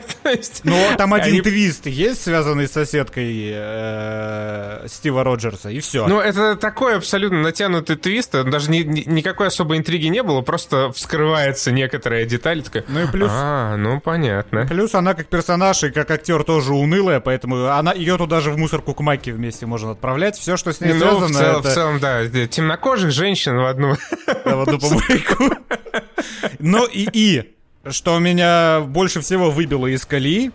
Ну, 0.63 0.75
там 0.97 1.13
один 1.13 1.33
они... 1.33 1.41
твист 1.41 1.87
есть, 1.87 2.21
связанный 2.21 2.67
с 2.67 2.71
соседкой 2.71 3.51
э, 3.51 4.85
Стива 4.87 5.23
Роджерса, 5.23 5.69
и 5.69 5.79
все. 5.79 6.07
Ну, 6.07 6.19
это 6.19 6.55
такой 6.55 6.97
абсолютно 6.97 7.41
натянутый 7.41 7.95
твист, 7.95 8.31
даже 8.31 8.69
ни, 8.69 8.79
ни, 8.79 9.01
никакой 9.09 9.47
особой 9.47 9.77
интриги 9.77 10.05
не 10.05 10.21
было, 10.21 10.41
просто 10.41 10.91
вскрывается 10.91 11.71
некоторая 11.71 12.25
деталь, 12.25 12.61
такая, 12.61 12.85
ну 12.87 13.03
и 13.03 13.07
плюс... 13.07 13.29
А, 13.31 13.75
ну, 13.75 13.99
понятно. 13.99 14.67
Плюс 14.67 14.93
она 14.93 15.15
как 15.15 15.27
персонаж 15.27 15.83
и 15.83 15.89
как 15.89 16.11
актер 16.11 16.43
тоже 16.43 16.73
унылая, 16.73 17.19
поэтому 17.19 17.65
она, 17.65 17.93
ее 17.93 18.17
туда 18.17 18.39
же 18.39 18.51
в 18.51 18.57
мусорку 18.57 18.93
к 18.93 18.99
Маке 19.01 19.33
вместе 19.33 19.65
можно 19.65 19.91
отправлять, 19.91 20.37
все, 20.37 20.57
что 20.57 20.73
с 20.73 20.79
ней 20.79 20.93
ну, 20.93 20.99
связано... 20.99 21.27
В, 21.27 21.31
цел, 21.31 21.59
это... 21.59 21.69
в 21.69 21.73
целом, 21.73 21.99
да, 21.99 22.27
темнокожих 22.27 23.11
женщин 23.11 23.57
в 23.57 23.65
одну... 23.65 23.95
Да, 24.27 24.55
в 24.55 24.61
одну 24.61 24.79
помойку. 24.79 25.58
Ну 26.59 26.85
и, 26.85 27.07
и, 27.11 27.55
что 27.89 28.19
меня 28.19 28.81
больше 28.81 29.21
всего 29.21 29.51
выбило 29.51 29.87
из 29.87 30.05
колеи, 30.05 30.51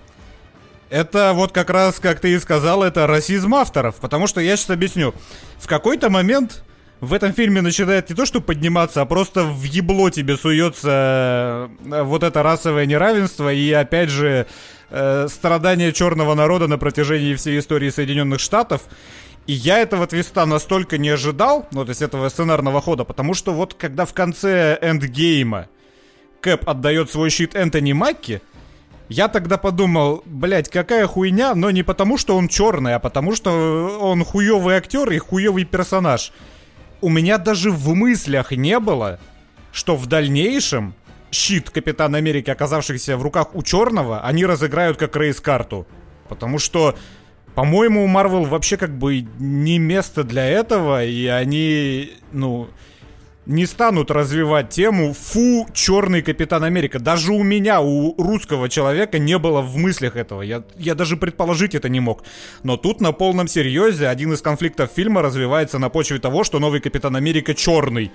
это 0.91 1.33
вот 1.35 1.53
как 1.53 1.71
раз, 1.71 1.99
как 1.99 2.21
ты 2.21 2.35
и 2.35 2.39
сказал, 2.39 2.83
это 2.83 3.07
расизм 3.07 3.55
авторов. 3.55 3.97
Потому 3.97 4.27
что 4.27 4.41
я 4.41 4.57
сейчас 4.57 4.71
объясню. 4.71 5.15
В 5.59 5.67
какой-то 5.67 6.11
момент 6.11 6.63
в 7.01 7.13
этом 7.13 7.33
фильме 7.33 7.61
начинает 7.61 8.09
не 8.09 8.15
то, 8.15 8.25
что 8.27 8.41
подниматься, 8.41 9.01
а 9.01 9.05
просто 9.05 9.45
в 9.45 9.63
ебло 9.65 10.11
тебе 10.11 10.37
суется 10.37 11.69
э, 11.85 12.03
вот 12.03 12.23
это 12.23 12.43
расовое 12.43 12.87
неравенство 12.87 13.53
и, 13.53 13.71
опять 13.73 14.11
же, 14.11 14.47
э, 14.91 15.27
страдания 15.29 15.93
черного 15.93 16.35
народа 16.35 16.67
на 16.69 16.79
протяжении 16.79 17.35
всей 17.35 17.59
истории 17.59 17.91
Соединенных 17.91 18.41
Штатов. 18.41 18.83
И 19.47 19.53
я 19.53 19.79
этого 19.79 20.07
твиста 20.07 20.47
настолько 20.47 20.97
не 20.97 21.11
ожидал, 21.11 21.67
ну, 21.71 21.85
то 21.85 21.91
есть 21.91 22.01
этого 22.01 22.29
сценарного 22.31 22.81
хода, 22.81 23.05
потому 23.05 23.35
что 23.35 23.53
вот 23.53 23.75
когда 23.75 24.07
в 24.07 24.15
конце 24.15 24.79
эндгейма 24.81 25.69
Кэп 26.41 26.69
отдает 26.69 27.11
свой 27.11 27.31
щит 27.31 27.55
Энтони 27.55 27.93
Макки, 27.93 28.41
я 29.11 29.29
тогда 29.29 29.59
подумал, 29.59 30.23
блять, 30.25 30.71
какая 30.71 31.07
хуйня, 31.07 31.55
но 31.55 31.71
не 31.71 31.83
потому, 31.83 32.17
что 32.17 32.37
он 32.37 32.49
черный, 32.49 32.95
а 32.95 32.99
потому, 32.99 33.35
что 33.35 33.99
он 34.01 34.25
хуёвый 34.25 34.77
актер 34.77 35.11
и 35.11 35.19
хуёвый 35.19 35.65
персонаж. 35.65 36.33
У 37.03 37.11
меня 37.11 37.37
даже 37.37 37.71
в 37.71 37.95
мыслях 37.95 38.53
не 38.53 38.79
было, 38.79 39.21
что 39.73 39.95
в 39.95 40.07
дальнейшем 40.07 40.95
щит 41.31 41.69
Капитана 41.69 42.17
Америки, 42.17 42.49
оказавшийся 42.49 43.19
в 43.19 43.23
руках 43.23 43.55
у 43.55 43.63
черного, 43.63 44.23
они 44.23 44.47
разыграют 44.47 44.97
как 44.97 45.17
рейс-карту. 45.17 45.87
Потому 46.29 46.59
что 46.59 46.97
по-моему, 47.55 48.05
у 48.05 48.07
Марвел 48.07 48.45
вообще 48.45 48.77
как 48.77 48.97
бы 48.97 49.27
не 49.39 49.79
место 49.79 50.25
для 50.25 50.45
этого, 50.45 51.05
и 51.05 51.27
они, 51.27 52.13
ну, 52.33 52.69
не 53.47 53.67
станут 53.67 54.11
развивать 54.11 54.71
тему 54.71 55.13
«Фу, 55.13 55.69
черный 55.73 56.23
Капитан 56.23 56.65
Америка». 56.65 56.99
Даже 56.99 57.33
у 57.33 57.43
меня, 57.43 57.81
у 57.81 58.15
русского 58.21 58.69
человека 58.69 59.19
не 59.19 59.39
было 59.39 59.61
в 59.61 59.77
мыслях 59.77 60.17
этого. 60.17 60.43
Я, 60.43 60.65
я 60.77 60.95
даже 60.95 61.17
предположить 61.17 61.75
это 61.75 61.89
не 61.89 62.01
мог. 62.01 62.25
Но 62.63 62.77
тут 62.77 63.01
на 63.01 63.13
полном 63.13 63.47
серьезе 63.47 64.09
один 64.09 64.33
из 64.33 64.41
конфликтов 64.41 64.91
фильма 64.91 65.23
развивается 65.23 65.79
на 65.79 65.91
почве 65.91 66.19
того, 66.19 66.43
что 66.43 66.59
новый 66.59 66.81
Капитан 66.81 67.17
Америка 67.17 67.55
черный 67.55 68.11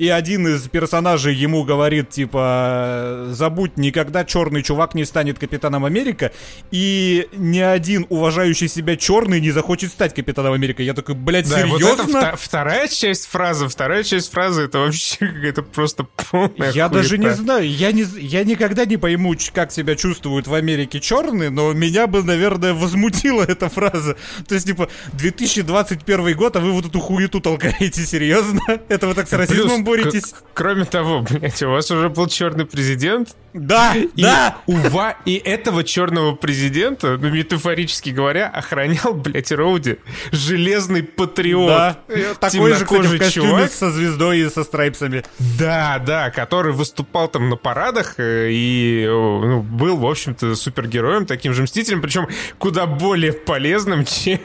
и 0.00 0.08
один 0.08 0.48
из 0.48 0.62
персонажей 0.62 1.34
ему 1.34 1.62
говорит, 1.62 2.08
типа, 2.08 3.26
забудь, 3.32 3.76
никогда 3.76 4.24
черный 4.24 4.62
чувак 4.62 4.94
не 4.94 5.04
станет 5.04 5.38
Капитаном 5.38 5.84
Америка, 5.84 6.32
и 6.70 7.28
ни 7.34 7.58
один 7.58 8.06
уважающий 8.08 8.66
себя 8.68 8.96
черный 8.96 9.42
не 9.42 9.50
захочет 9.50 9.90
стать 9.90 10.14
Капитаном 10.14 10.54
Америка. 10.54 10.82
Я 10.82 10.94
такой, 10.94 11.16
блядь, 11.16 11.50
да, 11.50 11.58
серьезно? 11.60 12.04
Вот 12.04 12.14
это 12.16 12.36
вторая 12.38 12.88
часть 12.88 13.26
фразы, 13.26 13.68
вторая 13.68 14.02
часть 14.02 14.32
фразы, 14.32 14.62
это 14.62 14.78
вообще 14.78 15.18
какая-то 15.34 15.64
просто 15.64 16.06
полная 16.30 16.72
Я 16.72 16.88
хуета. 16.88 16.94
даже 16.94 17.18
не 17.18 17.34
знаю, 17.34 17.68
я, 17.68 17.92
не, 17.92 18.06
я 18.20 18.44
никогда 18.44 18.86
не 18.86 18.96
пойму, 18.96 19.34
как 19.52 19.70
себя 19.70 19.96
чувствуют 19.96 20.46
в 20.46 20.54
Америке 20.54 20.98
черные, 20.98 21.50
но 21.50 21.74
меня 21.74 22.06
бы, 22.06 22.22
наверное, 22.22 22.72
возмутила 22.72 23.42
эта 23.48 23.68
фраза. 23.68 24.16
То 24.48 24.54
есть, 24.54 24.66
типа, 24.66 24.88
2021 25.12 26.34
год, 26.34 26.56
а 26.56 26.60
вы 26.60 26.72
вот 26.72 26.86
эту 26.86 27.00
хуету 27.00 27.42
толкаете, 27.42 28.06
серьезно? 28.06 28.62
Это 28.88 29.06
вы 29.06 29.12
так 29.12 29.28
с 29.28 29.32
расизмом 29.34 29.89
боретесь. 29.90 30.34
Кроме 30.54 30.84
того, 30.84 31.20
блядь, 31.22 31.62
у 31.62 31.70
вас 31.70 31.90
уже 31.90 32.08
был 32.08 32.26
черный 32.26 32.66
президент. 32.66 33.36
Да, 33.52 33.94
и 33.96 34.22
да. 34.22 34.58
Ува, 34.66 35.16
и 35.24 35.34
этого 35.34 35.82
черного 35.82 36.34
президента, 36.34 37.16
ну, 37.16 37.30
метафорически 37.30 38.10
говоря, 38.10 38.48
охранял, 38.48 39.14
блядь, 39.14 39.50
Роуди. 39.50 39.98
Железный 40.30 41.02
патриот. 41.02 41.68
Да, 41.68 41.98
такой 42.38 42.74
же, 42.74 42.84
кстати, 42.84 43.06
в 43.06 43.18
костюме 43.18 43.48
чувак. 43.48 43.72
со 43.72 43.90
звездой 43.90 44.40
и 44.40 44.48
со 44.48 44.62
страйпсами. 44.62 45.24
Да, 45.58 45.98
да, 45.98 46.30
который 46.30 46.72
выступал 46.72 47.28
там 47.28 47.48
на 47.48 47.56
парадах 47.56 48.14
э, 48.18 48.48
и 48.50 49.04
ну, 49.08 49.62
был, 49.62 49.96
в 49.96 50.06
общем-то, 50.06 50.54
супергероем, 50.54 51.26
таким 51.26 51.52
же 51.52 51.62
мстителем, 51.62 52.02
причем 52.02 52.28
куда 52.58 52.86
более 52.86 53.32
полезным, 53.32 54.04
чем 54.04 54.40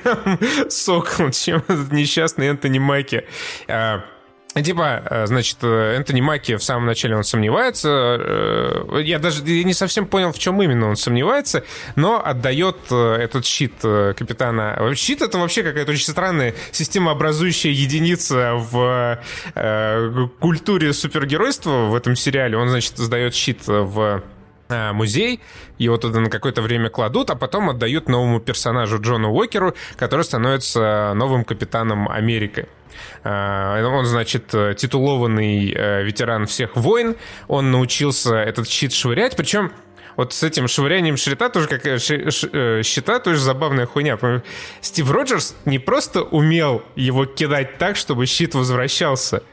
Сокол, 0.69 1.31
чем 1.31 1.63
этот 1.67 1.91
несчастный 1.91 2.47
Энтони 2.47 2.79
Майки. 2.79 3.25
А, 3.67 4.03
Типа, 4.63 5.03
э, 5.09 5.27
значит, 5.27 5.57
э, 5.63 5.95
Энтони 5.97 6.21
Маки 6.21 6.55
в 6.55 6.63
самом 6.63 6.85
начале 6.85 7.17
он 7.17 7.25
сомневается. 7.25 7.89
Э, 7.89 9.01
я 9.03 9.19
даже 9.19 9.43
не 9.43 9.73
совсем 9.73 10.07
понял, 10.07 10.31
в 10.31 10.39
чем 10.39 10.61
именно 10.61 10.87
он 10.87 10.95
сомневается, 10.95 11.65
но 11.97 12.25
отдает 12.25 12.77
этот 12.89 13.45
щит 13.45 13.73
капитана. 13.81 14.93
Щит 14.95 15.21
это 15.21 15.39
вообще 15.39 15.61
какая-то 15.61 15.91
очень 15.91 16.07
странная 16.07 16.55
системообразующая 16.71 17.71
единица 17.71 18.53
в 18.55 19.19
культуре 20.39 20.93
супергеройства 20.93 21.87
в 21.87 21.95
этом 21.95 22.15
сериале. 22.15 22.57
Он, 22.57 22.69
значит, 22.69 22.97
сдает 22.97 23.35
щит 23.35 23.67
в 23.67 24.23
музей, 24.69 25.41
его 25.77 25.97
туда 25.97 26.19
на 26.21 26.29
какое-то 26.29 26.61
время 26.61 26.89
кладут, 26.89 27.29
а 27.29 27.35
потом 27.35 27.69
отдают 27.69 28.07
новому 28.09 28.39
персонажу 28.39 28.99
Джону 28.99 29.31
Уокеру, 29.31 29.75
который 29.97 30.23
становится 30.23 31.13
новым 31.15 31.43
капитаном 31.43 32.09
Америки. 32.09 32.67
Э, 33.23 33.83
он, 33.83 34.05
значит, 34.05 34.47
титулованный 34.47 35.71
э, 35.71 36.03
ветеран 36.03 36.47
всех 36.47 36.75
войн. 36.75 37.15
Он 37.47 37.71
научился 37.71 38.35
этот 38.35 38.67
щит 38.67 38.93
швырять. 38.93 39.35
Причем 39.35 39.71
вот 40.15 40.33
с 40.33 40.43
этим 40.43 40.67
швырянием 40.67 41.17
щита 41.17 41.49
тоже 41.49 41.67
как 41.67 41.85
э, 41.85 41.97
щита 42.83 43.19
тоже 43.19 43.39
забавная 43.39 43.85
хуйня. 43.85 44.17
Стив 44.81 45.11
Роджерс 45.11 45.55
не 45.65 45.79
просто 45.79 46.23
умел 46.23 46.83
его 46.95 47.25
кидать 47.25 47.77
так, 47.77 47.95
чтобы 47.97 48.25
щит 48.25 48.55
возвращался. 48.55 49.43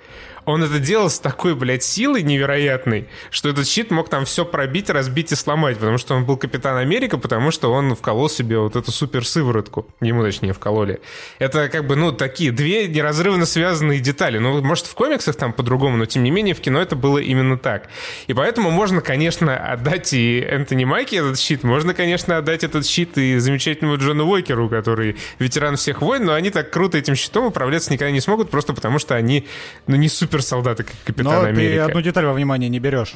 Он 0.45 0.63
это 0.65 0.79
делал 0.79 1.09
с 1.09 1.19
такой, 1.19 1.55
блядь, 1.55 1.83
силой 1.83 2.23
невероятной, 2.23 3.09
что 3.31 3.49
этот 3.49 3.67
щит 3.67 3.91
мог 3.91 4.09
там 4.09 4.25
все 4.25 4.45
пробить, 4.45 4.91
разбить 4.91 5.33
и 5.33 5.37
сломать, 5.37 5.79
потому 5.79 5.99
что 5.99 6.15
он 6.15 6.25
был 6.25 6.37
Капитан 6.37 6.77
Америка, 6.77 7.19
потому 7.19 7.51
что 7.51 7.73
он 7.73 7.95
вколол 7.95 8.29
себе 8.29 8.59
вот 8.59 8.77
эту 8.77 8.91
супер 8.91 9.27
сыворотку. 9.27 9.87
Ему, 10.01 10.23
точнее, 10.23 10.53
вкололи. 10.53 11.01
Это 11.39 11.69
как 11.69 11.87
бы, 11.87 11.97
ну, 11.97 12.13
такие 12.13 12.51
две 12.51 12.89
неразрывно 12.89 13.47
связанные 13.47 14.01
детали. 14.01 14.39
Ну, 14.39 14.63
может, 14.63 14.87
в 14.87 14.95
комиксах 14.95 15.37
там 15.37 15.53
по-другому, 15.53 15.97
но 15.97 16.07
тем 16.07 16.23
не 16.23 16.31
менее 16.31 16.55
в 16.55 16.61
кино 16.61 16.81
это 16.81 16.97
было 16.97 17.19
именно 17.19 17.57
так. 17.57 17.89
И 18.27 18.35
поэтому 18.35 18.71
можно, 18.71 19.01
конечно, 19.01 19.57
отдать 19.57 20.13
и 20.13 20.41
Энтони 20.41 20.85
Майки 20.85 21.17
этот 21.17 21.39
щит, 21.39 21.63
можно, 21.63 21.95
конечно, 21.95 22.37
отдать 22.37 22.65
этот 22.65 22.87
щит 22.87 23.17
и 23.19 23.39
замечательному 23.39 23.97
Джону 23.97 24.27
Уокеру, 24.27 24.69
который 24.69 25.17
ветеран 25.39 25.77
всех 25.77 26.03
войн, 26.03 26.25
но 26.25 26.35
они 26.35 26.51
так 26.51 26.71
круто 26.71 26.99
этим 26.99 27.15
щитом 27.15 27.47
управляться 27.47 27.93
никогда 27.93 28.11
не 28.11 28.21
смогут, 28.21 28.51
просто 28.51 28.73
потому 28.73 28.99
что 28.99 29.15
они, 29.15 29.47
ну, 29.87 29.97
не 29.97 30.09
суперсолдаты, 30.33 30.85
как 30.85 30.95
Капитан 31.05 31.33
Но 31.35 31.43
Америка. 31.43 31.85
ты 31.85 31.91
одну 31.91 32.01
деталь 32.03 32.25
во 32.25 32.33
внимание 32.33 32.69
не 32.71 32.79
берешь. 32.81 33.15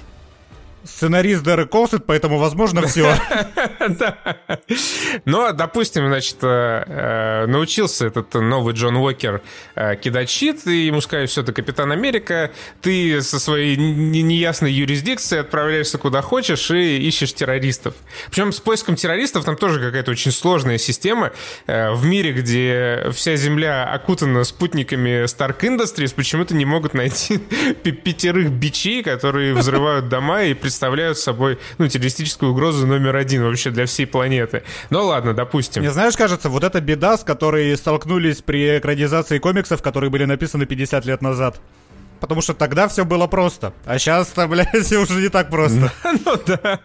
Сценарист 0.86 1.42
Дерек 1.42 1.70
Колсет, 1.70 2.06
поэтому 2.06 2.38
возможно 2.38 2.86
все. 2.86 3.14
Но, 5.24 5.52
допустим, 5.52 6.06
значит, 6.06 6.36
э, 6.42 6.84
э, 6.86 7.46
научился 7.46 8.06
этот 8.06 8.32
новый 8.34 8.74
Джон 8.74 8.96
Уокер 8.96 9.42
э, 9.74 9.96
кидать 9.96 10.30
щит, 10.30 10.66
и 10.66 10.86
ему 10.86 11.00
сказали, 11.00 11.26
все, 11.26 11.42
ты 11.42 11.52
Капитан 11.52 11.90
Америка, 11.90 12.52
ты 12.80 13.20
со 13.22 13.40
своей 13.40 13.76
не- 13.76 14.22
неясной 14.22 14.72
юрисдикцией 14.72 15.40
отправляешься 15.40 15.98
куда 15.98 16.22
хочешь 16.22 16.70
и 16.70 16.98
ищешь 16.98 17.32
террористов. 17.34 17.94
Причем 18.30 18.52
с 18.52 18.60
поиском 18.60 18.94
террористов 18.96 19.44
там 19.44 19.56
тоже 19.56 19.80
какая-то 19.80 20.10
очень 20.10 20.30
сложная 20.30 20.78
система. 20.78 21.32
В 21.66 22.04
мире, 22.04 22.32
где 22.32 23.08
вся 23.12 23.36
Земля 23.36 23.84
окутана 23.84 24.44
спутниками 24.44 25.24
Stark 25.24 25.60
Industries, 25.60 26.14
почему-то 26.14 26.54
не 26.54 26.64
могут 26.64 26.94
найти 26.94 27.38
пятерых 27.82 28.50
бичей, 28.50 29.02
которые 29.02 29.54
взрывают 29.54 30.08
дома 30.08 30.44
и 30.44 30.54
представляют 30.54 30.75
собой 31.18 31.58
ну, 31.78 31.88
террористическую 31.88 32.52
угрозу 32.52 32.86
номер 32.86 33.16
один 33.16 33.42
вообще 33.42 33.70
для 33.70 33.86
всей 33.86 34.06
планеты. 34.06 34.62
Ну 34.90 35.04
ладно, 35.04 35.34
допустим. 35.34 35.82
Мне 35.82 35.90
знаешь, 35.90 36.16
кажется, 36.16 36.48
вот 36.48 36.64
это 36.64 36.80
беда, 36.80 37.16
с 37.16 37.24
которой 37.24 37.76
столкнулись 37.76 38.42
при 38.42 38.78
экранизации 38.78 39.38
комиксов, 39.38 39.82
которые 39.82 40.10
были 40.10 40.24
написаны 40.24 40.66
50 40.66 41.04
лет 41.06 41.22
назад. 41.22 41.60
Потому 42.20 42.40
что 42.40 42.54
тогда 42.54 42.88
все 42.88 43.04
было 43.04 43.26
просто. 43.26 43.72
А 43.84 43.98
сейчас-то, 43.98 44.46
блядь, 44.46 44.74
уже 44.92 45.20
не 45.20 45.28
так 45.28 45.50
просто. 45.50 45.92
Ну 46.24 46.34
да. 46.46 46.80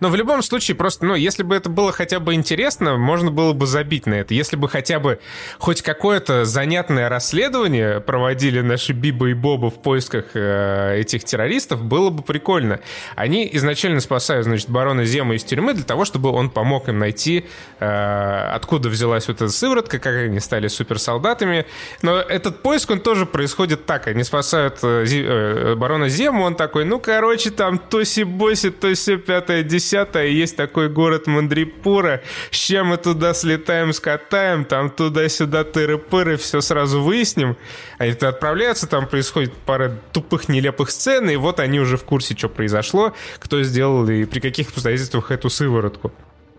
Но 0.00 0.08
в 0.08 0.16
любом 0.16 0.42
случае, 0.42 0.74
просто, 0.74 1.04
ну, 1.04 1.14
если 1.14 1.42
бы 1.42 1.54
это 1.54 1.68
было 1.68 1.92
хотя 1.92 2.18
бы 2.18 2.34
интересно, 2.34 2.96
можно 2.96 3.30
было 3.30 3.52
бы 3.52 3.66
забить 3.66 4.06
на 4.06 4.14
это. 4.14 4.34
Если 4.34 4.56
бы 4.56 4.68
хотя 4.68 4.98
бы 4.98 5.20
хоть 5.58 5.82
какое-то 5.82 6.44
занятное 6.44 7.08
расследование 7.08 8.00
проводили 8.00 8.60
наши 8.60 8.92
Биба 8.92 9.28
и 9.30 9.34
Боба 9.34 9.70
в 9.70 9.82
поисках 9.82 10.26
э, 10.34 11.00
этих 11.00 11.24
террористов, 11.24 11.82
было 11.82 12.10
бы 12.10 12.22
прикольно. 12.22 12.80
Они 13.16 13.48
изначально 13.52 14.00
спасают, 14.00 14.44
значит, 14.44 14.70
барона 14.70 15.04
Зема 15.04 15.34
из 15.34 15.44
тюрьмы 15.44 15.74
для 15.74 15.84
того, 15.84 16.04
чтобы 16.04 16.30
он 16.30 16.50
помог 16.50 16.88
им 16.88 16.98
найти, 16.98 17.46
э, 17.80 18.50
откуда 18.54 18.88
взялась 18.88 19.28
вот 19.28 19.36
эта 19.36 19.48
сыворотка, 19.48 19.98
как 19.98 20.14
они 20.16 20.40
стали 20.40 20.68
суперсолдатами. 20.68 21.66
Но 22.02 22.16
этот 22.16 22.62
поиск, 22.62 22.90
он 22.90 23.00
тоже 23.00 23.26
происходит 23.26 23.86
так. 23.86 24.06
Они 24.06 24.24
спасают 24.24 24.53
э, 24.56 25.04
Зи- 25.06 25.24
э, 25.26 25.74
барона 25.76 26.08
Зему, 26.08 26.42
он 26.42 26.54
такой, 26.54 26.84
ну, 26.84 26.98
короче, 26.98 27.50
там 27.50 27.78
тоси-боси, 27.78 28.70
то 28.70 28.92
все 28.94 29.16
пятое, 29.16 29.62
десятое, 29.62 30.26
есть 30.26 30.56
такой 30.56 30.88
город 30.88 31.26
Мандрипура, 31.26 32.22
ща 32.50 32.84
мы 32.84 32.96
туда 32.96 33.34
слетаем, 33.34 33.92
скатаем, 33.92 34.64
там 34.64 34.90
туда-сюда 34.90 35.62
тыры-пыры, 35.64 36.36
все 36.36 36.60
сразу 36.60 37.00
выясним. 37.00 37.56
Они 37.98 38.12
туда 38.12 38.28
отправляются, 38.28 38.86
там 38.86 39.06
происходит 39.06 39.52
пара 39.66 39.98
тупых, 40.12 40.48
нелепых 40.48 40.90
сцен, 40.90 41.28
и 41.30 41.36
вот 41.36 41.60
они 41.60 41.80
уже 41.80 41.96
в 41.96 42.04
курсе, 42.04 42.36
что 42.36 42.48
произошло, 42.48 43.14
кто 43.38 43.62
сделал 43.62 44.08
и 44.08 44.24
при 44.24 44.40
каких 44.40 44.70
обстоятельствах 44.70 45.30
эту 45.30 45.50
сыворотку. 45.50 46.12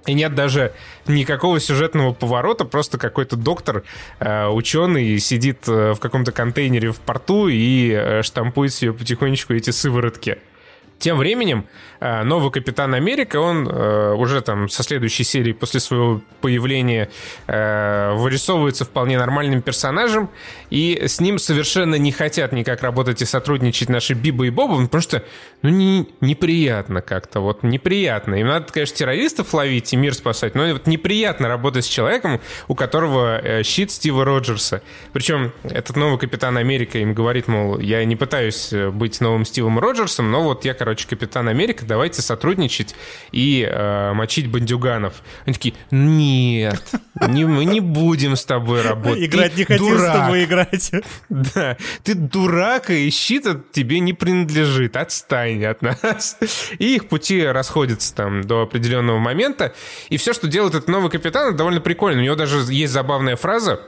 И 0.06 0.14
нет 0.14 0.36
даже 0.36 0.74
никакого 1.08 1.60
сюжетного 1.60 2.14
поворота, 2.14 2.66
просто 2.66 2.98
какой-то 2.98 3.36
доктор, 3.36 3.84
э, 4.20 4.48
ученый, 4.48 5.18
сидит 5.20 5.68
э, 5.68 5.94
в 5.94 6.00
каком-то 6.00 6.32
контейнере 6.32 6.92
в 6.92 7.00
порту 7.00 7.48
и 7.48 7.92
э, 7.92 8.22
штампует 8.22 8.74
себе 8.74 8.94
потихонечку 8.94 9.54
эти 9.54 9.72
сыворотки. 9.72 10.38
Тем 10.98 11.18
временем 11.18 11.66
э, 12.00 12.24
новый 12.24 12.52
Капитан 12.52 12.94
Америка, 12.94 13.38
он 13.38 13.68
э, 13.68 14.14
уже 14.14 14.42
там 14.42 14.70
со 14.70 14.82
следующей 14.82 15.24
серии 15.24 15.52
после 15.52 15.80
своего 15.80 16.22
появления 16.42 17.10
э, 17.48 18.14
вырисовывается 18.16 18.86
вполне 18.86 19.18
нормальным 19.18 19.62
персонажем, 19.62 20.30
и 20.70 21.04
с 21.06 21.20
ним 21.20 21.38
совершенно 21.38 21.96
не 21.96 22.12
хотят 22.12 22.54
никак 22.54 22.82
работать 22.82 23.22
и 23.22 23.26
сотрудничать 23.26 23.90
наши 23.90 24.14
Биба 24.14 24.46
и 24.46 24.50
Боба, 24.50 24.82
потому 24.84 25.02
что, 25.02 25.24
ну, 25.62 25.70
не, 25.70 26.08
неприятно 26.22 27.02
как-то, 27.02 27.42
вот 27.42 27.64
неприятно. 27.64 28.36
Им 28.36 28.48
надо, 28.48 28.72
конечно, 28.72 28.96
террористов 28.96 29.54
ловить 29.54 29.94
и 29.94 29.98
мир 29.98 30.14
спасать, 30.14 30.56
но 30.56 30.66
вот 30.72 30.88
неприятно 30.88 31.50
работать 31.50 31.86
с 31.86 31.90
человеком, 31.90 32.40
у 32.68 32.76
которого 32.76 33.42
щит 33.64 33.92
Стива 33.92 34.24
Роджерса. 34.24 34.82
Причем 35.12 35.52
этот 35.64 35.98
новый 35.98 36.18
Капитан 36.18 36.58
Америка 36.58 36.98
им 37.00 37.14
говорит, 37.14 37.48
мол, 37.48 37.80
я 37.80 38.04
не 38.06 38.16
пытаюсь 38.16 38.72
быть 38.94 39.20
новым 39.20 39.46
Стивом 39.46 39.78
Роджерсом, 39.78 40.32
но 40.32 40.42
вот 40.42 40.64
я, 40.66 40.74
короче, 40.86 41.08
Капитан 41.08 41.48
Америка, 41.48 41.84
давайте 41.84 42.22
сотрудничать 42.22 42.94
и 43.32 43.68
э, 43.68 44.14
мочить 44.14 44.52
бандюганов. 44.52 45.24
Они 45.44 45.54
такие, 45.56 45.74
нет, 45.90 46.80
не, 47.28 47.44
мы 47.46 47.66
не 47.66 47.80
будем 47.80 48.36
с 48.36 48.46
тобой 48.46 48.84
работать. 48.84 49.24
Играть 49.24 49.54
Ты 49.54 49.58
не 49.58 49.66
хотим 49.66 49.86
с 49.88 49.90
дурак». 49.90 50.14
тобой 50.14 50.44
играть. 50.44 50.92
Да, 51.30 51.76
ты 52.04 52.14
дурак, 52.14 52.92
и 52.92 53.10
щит 53.10 53.72
тебе 53.72 54.00
не 54.00 54.14
принадлежит, 54.14 54.96
отстань 54.96 55.66
от 55.66 55.82
нас. 55.82 56.38
И 56.78 56.98
их 56.98 57.08
пути 57.08 57.44
расходятся 57.44 58.14
там 58.14 58.44
до 58.44 58.62
определенного 58.62 59.18
момента. 59.18 59.74
И 60.10 60.18
все, 60.18 60.34
что 60.34 60.48
делает 60.48 60.76
этот 60.76 60.88
новый 60.88 61.10
капитан, 61.10 61.56
довольно 61.56 61.82
прикольно. 61.82 62.22
У 62.22 62.26
него 62.26 62.36
даже 62.36 62.58
есть 62.72 62.94
забавная 62.94 63.38
фраза, 63.38 63.82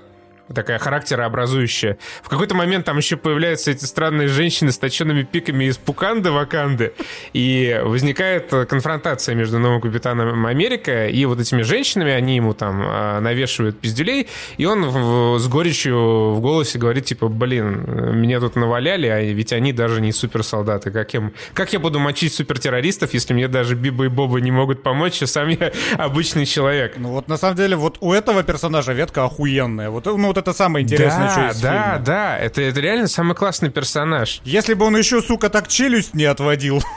такая 0.54 0.80
характерообразующая. 0.80 1.98
В 2.24 2.30
какой-то 2.30 2.56
момент 2.56 2.86
там 2.86 2.98
еще 2.98 3.18
появляются 3.18 3.72
эти 3.72 3.86
странные 3.86 4.28
женщины 4.28 4.72
с 4.72 4.78
точенными 4.78 5.24
пиками 5.24 5.66
из 5.66 5.78
Пуканды, 5.78 6.32
Ваканды, 6.32 6.94
и 7.34 7.80
возникает 7.84 8.52
э, 8.54 8.66
конфронтация 8.66 9.36
между 9.36 9.60
новым 9.60 9.82
капитаном 9.82 10.46
Америка 10.46 11.08
и 11.08 11.26
вот 11.26 11.40
этими 11.40 11.62
женщинами, 11.64 12.12
они 12.12 12.36
ему 12.38 12.54
там 12.54 12.82
э, 12.82 13.20
навешивают 13.20 13.80
пиздюлей, 13.80 14.28
и 14.58 14.66
он 14.66 14.86
в- 14.86 15.40
с 15.40 15.48
горечью 15.48 16.32
в 16.34 16.40
голосе 16.42 16.78
говорит, 16.80 17.06
типа, 17.06 17.28
блин, 17.28 17.84
меня 18.20 18.40
тут 18.40 18.56
наваляли, 18.56 19.08
а 19.08 19.22
ведь 19.22 19.54
они 19.54 19.74
даже 19.74 20.02
не 20.02 20.12
суперсолдаты. 20.12 20.92
Как 20.92 21.14
я, 21.14 21.32
как 21.54 21.74
я 21.74 21.80
буду 21.80 22.00
мочить 22.00 22.34
супертеррористов, 22.34 23.14
если 23.14 23.34
мне 23.34 23.48
даже 23.48 23.76
Биба 23.76 24.06
и 24.06 24.08
Боба 24.08 24.40
не 24.40 24.52
могут 24.52 24.84
помочь, 24.84 25.22
а 25.22 25.28
сам 25.28 25.50
я 25.50 25.72
обычный 25.98 26.46
человек? 26.46 26.96
Ну 26.98 27.10
вот 27.10 27.28
на 27.28 27.38
самом 27.38 27.56
деле 27.58 27.76
вот 27.76 27.98
у 28.02 28.14
этого 28.14 28.44
персонажа 28.44 28.94
ветка 28.94 29.26
охуенная. 29.26 29.90
Вот, 29.90 30.06
ну 30.06 30.28
вот 30.28 30.37
это 30.38 30.54
самое 30.54 30.84
интересное, 30.84 31.30
что 31.30 31.40
да, 31.40 31.48
есть 31.48 31.60
в 31.60 31.62
да, 31.62 31.84
фильме. 31.92 32.06
да, 32.06 32.38
это, 32.38 32.62
это 32.62 32.80
реально 32.80 33.08
самый 33.08 33.36
классный 33.36 33.70
персонаж. 33.70 34.42
Если 34.44 34.74
бы 34.74 34.86
он 34.86 34.96
еще, 34.98 35.22
сука, 35.22 35.50
так 35.50 35.68
челюсть 35.68 36.14
не 36.14 36.26
отводил. 36.26 36.84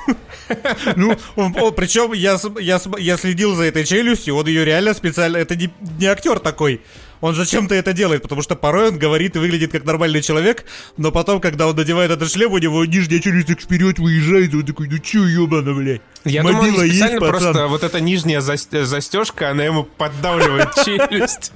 Ну, 0.97 1.17
причем 1.37 2.13
я, 2.13 3.17
следил 3.17 3.55
за 3.55 3.65
этой 3.65 3.85
челюстью, 3.85 4.35
он 4.35 4.47
ее 4.47 4.65
реально 4.65 4.95
специально... 4.95 5.37
Это 5.37 5.57
не 5.57 6.07
актер 6.07 6.41
такой. 6.41 6.81
Он 7.21 7.35
зачем-то 7.35 7.75
это 7.75 7.93
делает, 7.93 8.23
потому 8.23 8.41
что 8.43 8.57
порой 8.57 8.89
он 8.89 8.99
говорит 8.99 9.37
и 9.37 9.39
выглядит 9.39 9.73
как 9.73 9.85
нормальный 9.85 10.23
человек, 10.23 10.65
но 10.97 11.13
потом, 11.13 11.41
когда 11.41 11.67
он 11.67 11.77
надевает 11.77 12.11
этот 12.11 12.33
шлем, 12.33 12.53
у 12.53 12.59
него 12.59 12.85
нижняя 12.87 13.21
челюсть 13.21 13.51
вперед 13.61 13.99
выезжает, 13.99 14.55
и 14.55 14.57
он 14.57 14.65
такой, 14.65 14.89
ну 14.89 14.99
чё, 14.99 15.25
ёбана, 15.27 15.75
блядь. 15.75 16.01
Я 16.25 16.43
думаю, 16.43 16.59
Мобила 16.63 16.83
есть, 16.83 16.97
специально 16.97 17.21
пацан?» 17.21 17.41
просто 17.53 17.67
вот 17.69 17.85
эта 17.85 18.01
нижняя 18.01 18.41
зас- 18.41 18.85
застежка, 18.85 19.51
она 19.51 19.65
ему 19.65 19.85
поддавливает 19.85 20.75
челюсть. 20.85 21.53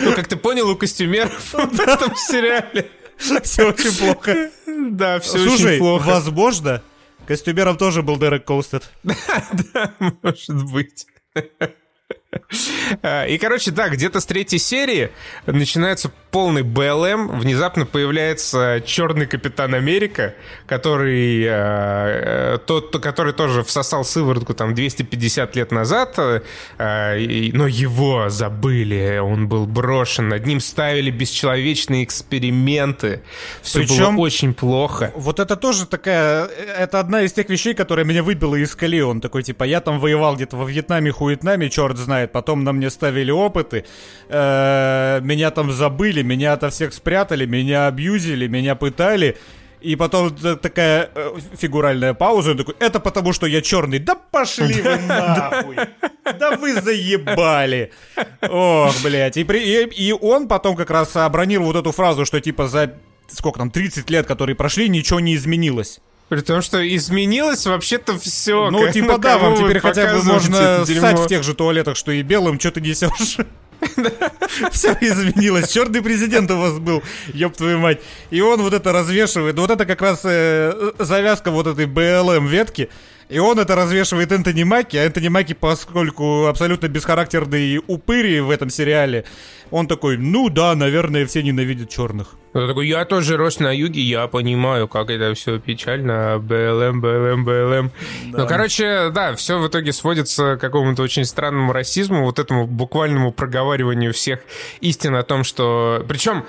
Ну, 0.00 0.12
как 0.14 0.28
ты 0.28 0.36
понял, 0.36 0.68
у 0.70 0.76
костюмеров 0.76 1.32
в 1.52 1.80
этом 1.80 2.14
сериале. 2.16 2.90
Все 3.42 3.68
очень 3.70 3.96
плохо. 3.96 4.50
Да, 4.66 5.18
все 5.20 5.38
Слушай, 5.38 5.66
очень 5.72 5.78
плохо. 5.78 6.04
возможно, 6.06 6.82
костюмером 7.26 7.76
тоже 7.76 8.02
был 8.02 8.18
Дерек 8.18 8.44
Колстед. 8.44 8.88
Да, 9.72 9.92
может 10.22 10.70
быть. 10.70 11.06
А, 13.02 13.26
И, 13.26 13.38
короче, 13.38 13.70
да, 13.70 13.88
где-то 13.88 14.20
с 14.20 14.26
третьей 14.26 14.58
серии 14.58 15.10
начинается 15.46 16.10
полный 16.36 16.62
БЛМ. 16.62 17.38
Внезапно 17.38 17.86
появляется 17.86 18.82
черный 18.84 19.24
капитан 19.24 19.74
Америка, 19.74 20.34
который, 20.66 21.42
э, 21.42 21.48
э, 21.48 22.58
тот, 22.66 22.90
то- 22.90 22.98
который 22.98 23.32
тоже 23.32 23.62
всосал 23.62 24.04
сыворотку 24.04 24.52
там 24.52 24.74
250 24.74 25.56
лет 25.56 25.72
назад, 25.72 26.18
э, 26.18 26.40
и- 27.18 27.52
но 27.54 27.66
его 27.66 28.28
забыли, 28.28 29.18
он 29.18 29.48
был 29.48 29.66
брошен, 29.66 30.28
над 30.28 30.44
ним 30.46 30.60
ставили 30.60 31.10
бесчеловечные 31.10 32.04
эксперименты. 32.04 33.22
Все 33.62 33.78
Причем- 33.78 34.16
было 34.16 34.24
очень 34.26 34.52
плохо. 34.52 35.12
Вот 35.16 35.40
это 35.40 35.56
тоже 35.56 35.86
такая... 35.86 36.48
Это 36.78 37.00
одна 37.00 37.22
из 37.22 37.32
тех 37.32 37.48
вещей, 37.48 37.72
которая 37.72 38.04
меня 38.04 38.22
выбила 38.22 38.56
из 38.56 38.74
колеи. 38.76 39.00
Он 39.00 39.20
такой, 39.22 39.42
типа, 39.42 39.64
я 39.64 39.80
там 39.80 39.98
воевал 40.00 40.36
где-то 40.36 40.58
во 40.58 40.66
Вьетнаме, 40.66 41.10
хуетнаме, 41.12 41.70
черт 41.70 41.96
знает. 41.96 42.32
Потом 42.32 42.62
на 42.62 42.72
мне 42.72 42.90
ставили 42.90 43.30
опыты. 43.30 43.84
э, 44.28 45.20
Меня 45.22 45.50
там 45.50 45.72
забыли, 45.72 46.25
меня 46.26 46.52
ото 46.52 46.70
всех 46.70 46.92
спрятали, 46.92 47.46
меня 47.46 47.86
абьюзили, 47.86 48.46
меня 48.46 48.74
пытали. 48.74 49.36
И 49.80 49.94
потом 49.94 50.34
такая 50.34 51.10
э, 51.14 51.32
фигуральная 51.56 52.12
пауза, 52.12 52.52
он 52.52 52.56
такой, 52.58 52.74
это 52.80 52.98
потому 52.98 53.32
что 53.32 53.46
я 53.46 53.62
черный. 53.62 53.98
Да 53.98 54.14
пошли 54.14 54.82
вы 54.82 54.96
нахуй! 55.06 55.76
Да 56.38 56.56
вы 56.56 56.80
заебали! 56.80 57.92
Ох, 58.42 58.94
блядь. 59.02 59.36
И, 59.36 59.44
при, 59.44 59.58
и, 59.60 60.08
и 60.08 60.12
он 60.12 60.48
потом 60.48 60.76
как 60.76 60.90
раз 60.90 61.14
обронил 61.16 61.62
вот 61.62 61.76
эту 61.76 61.92
фразу, 61.92 62.24
что 62.24 62.40
типа 62.40 62.66
за 62.66 62.94
сколько 63.28 63.58
там, 63.58 63.70
30 63.70 64.08
лет, 64.10 64.26
которые 64.26 64.56
прошли, 64.56 64.88
ничего 64.88 65.20
не 65.20 65.34
изменилось. 65.34 66.00
При 66.28 66.40
том, 66.40 66.60
что 66.60 66.84
изменилось 66.96 67.66
вообще-то 67.66 68.18
все. 68.18 68.70
Ну, 68.70 68.90
типа 68.90 69.18
да, 69.18 69.38
вам 69.38 69.56
теперь 69.56 69.78
хотя 69.78 70.12
бы 70.12 70.22
можно 70.24 70.84
ссать 70.84 71.18
в 71.20 71.26
тех 71.28 71.44
же 71.44 71.54
туалетах, 71.54 71.96
что 71.96 72.10
и 72.10 72.22
белым, 72.22 72.58
что 72.58 72.72
ты 72.72 72.80
несешь. 72.80 73.38
Все 74.72 74.96
изменилось. 75.00 75.70
Черный 75.70 76.02
президент 76.02 76.50
у 76.50 76.58
вас 76.58 76.78
был, 76.78 77.02
ёб 77.32 77.56
твою 77.56 77.78
мать. 77.78 78.00
И 78.30 78.40
он 78.40 78.60
вот 78.62 78.72
это 78.72 78.92
развешивает. 78.92 79.58
Вот 79.58 79.70
это 79.70 79.86
как 79.86 80.02
раз 80.02 80.20
э, 80.24 80.92
завязка 80.98 81.50
вот 81.50 81.66
этой 81.66 81.86
БЛМ 81.86 82.46
ветки. 82.46 82.88
И 83.28 83.38
он 83.40 83.58
это 83.58 83.74
развешивает 83.74 84.30
Энтони 84.30 84.62
Маки, 84.62 84.96
а 84.96 85.04
Энтони 85.04 85.28
Маки, 85.28 85.52
поскольку 85.52 86.46
абсолютно 86.46 86.86
бесхарактерный 86.86 87.80
упыри 87.86 88.40
в 88.40 88.50
этом 88.50 88.70
сериале, 88.70 89.24
он 89.72 89.88
такой, 89.88 90.16
ну 90.16 90.48
да, 90.48 90.76
наверное, 90.76 91.26
все 91.26 91.42
ненавидят 91.42 91.88
черных. 91.88 92.36
Он 92.54 92.68
такой, 92.68 92.86
я 92.86 93.04
тоже 93.04 93.36
рос 93.36 93.58
на 93.58 93.74
юге, 93.74 94.00
я 94.00 94.28
понимаю, 94.28 94.86
как 94.86 95.10
это 95.10 95.34
все 95.34 95.58
печально, 95.58 96.38
БЛМ, 96.38 97.00
БЛМ, 97.00 97.44
БЛМ. 97.44 97.90
Да. 98.32 98.38
Ну, 98.38 98.46
короче, 98.46 99.10
да, 99.10 99.34
все 99.34 99.58
в 99.58 99.66
итоге 99.66 99.92
сводится 99.92 100.56
к 100.56 100.60
какому-то 100.60 101.02
очень 101.02 101.24
странному 101.24 101.72
расизму, 101.72 102.24
вот 102.24 102.38
этому 102.38 102.66
буквальному 102.66 103.32
проговариванию 103.32 104.14
всех 104.14 104.40
истин 104.80 105.16
о 105.16 105.24
том, 105.24 105.42
что... 105.42 106.04
Причем 106.08 106.44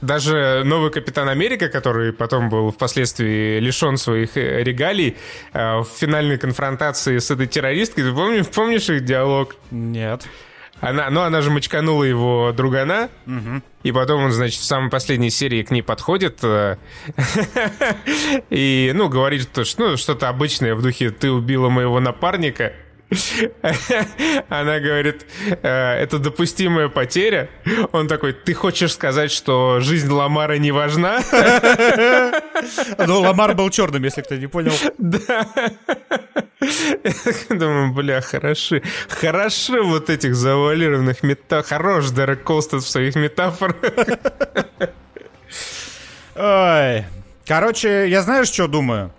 даже 0.00 0.62
новый 0.64 0.90
Капитан 0.90 1.28
Америка, 1.28 1.68
который 1.68 2.12
потом 2.12 2.48
был 2.48 2.70
впоследствии 2.70 3.58
лишен 3.58 3.96
своих 3.96 4.36
э, 4.36 4.62
регалий, 4.62 5.16
э, 5.52 5.78
в 5.78 5.86
финальной 5.86 6.38
конфронтации 6.38 7.18
с 7.18 7.30
этой 7.30 7.46
террористкой, 7.46 8.04
ты 8.04 8.12
помнишь, 8.12 8.46
помнишь 8.48 8.88
их 8.90 9.04
диалог? 9.04 9.56
Нет. 9.70 10.26
Она, 10.80 11.08
ну, 11.08 11.22
она 11.22 11.40
же 11.40 11.50
мочканула 11.50 12.04
его 12.04 12.52
другана, 12.52 13.08
угу. 13.26 13.62
и 13.84 13.92
потом 13.92 14.24
он, 14.24 14.32
значит, 14.32 14.60
в 14.60 14.64
самой 14.64 14.90
последней 14.90 15.30
серии 15.30 15.62
к 15.62 15.70
ней 15.70 15.82
подходит 15.82 16.40
э, 16.42 16.76
и, 18.50 18.92
ну, 18.94 19.08
говорит, 19.08 19.48
что 19.50 19.64
ну, 19.78 19.96
что-то 19.96 20.28
обычное 20.28 20.74
в 20.74 20.82
духе 20.82 21.10
«ты 21.10 21.30
убила 21.30 21.68
моего 21.68 22.00
напарника», 22.00 22.72
Она 24.48 24.80
говорит, 24.80 25.26
«Э, 25.62 25.94
это 25.94 26.18
допустимая 26.18 26.88
потеря. 26.88 27.48
Он 27.92 28.08
такой, 28.08 28.32
ты 28.32 28.54
хочешь 28.54 28.92
сказать, 28.92 29.30
что 29.30 29.80
жизнь 29.80 30.10
Ламара 30.10 30.58
не 30.58 30.72
важна? 30.72 31.20
Ну, 33.06 33.20
Ламар 33.20 33.54
был 33.54 33.68
черным, 33.70 34.04
если 34.04 34.22
кто 34.22 34.36
не 34.36 34.46
понял. 34.46 34.72
Да. 34.98 35.46
Думаю, 37.50 37.92
бля, 37.92 38.20
хороши. 38.20 38.82
Хороши 39.08 39.82
вот 39.82 40.08
этих 40.08 40.34
завуалированных 40.34 41.22
метафор. 41.22 41.78
Хорош 41.78 42.10
Дерек 42.10 42.42
Колстад 42.42 42.82
в 42.82 42.88
своих 42.88 43.16
метафорах. 43.16 43.76
Ой. 46.36 47.04
Короче, 47.46 48.08
я 48.08 48.22
знаешь, 48.22 48.48
что 48.48 48.66
думаю? 48.66 49.12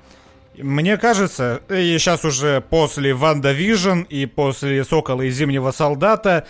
Мне 0.57 0.97
кажется, 0.97 1.61
сейчас 1.69 2.23
уже 2.23 2.61
после 2.61 3.13
WandaVision 3.13 4.01
и 4.01 4.25
после 4.25 4.83
Сокола 4.85 5.23
и 5.23 5.29
Зимнего 5.29 5.71
Солдата 5.71 6.47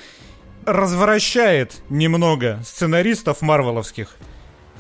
развращает 0.66 1.82
немного 1.90 2.60
сценаристов 2.64 3.42
марвеловских 3.42 4.18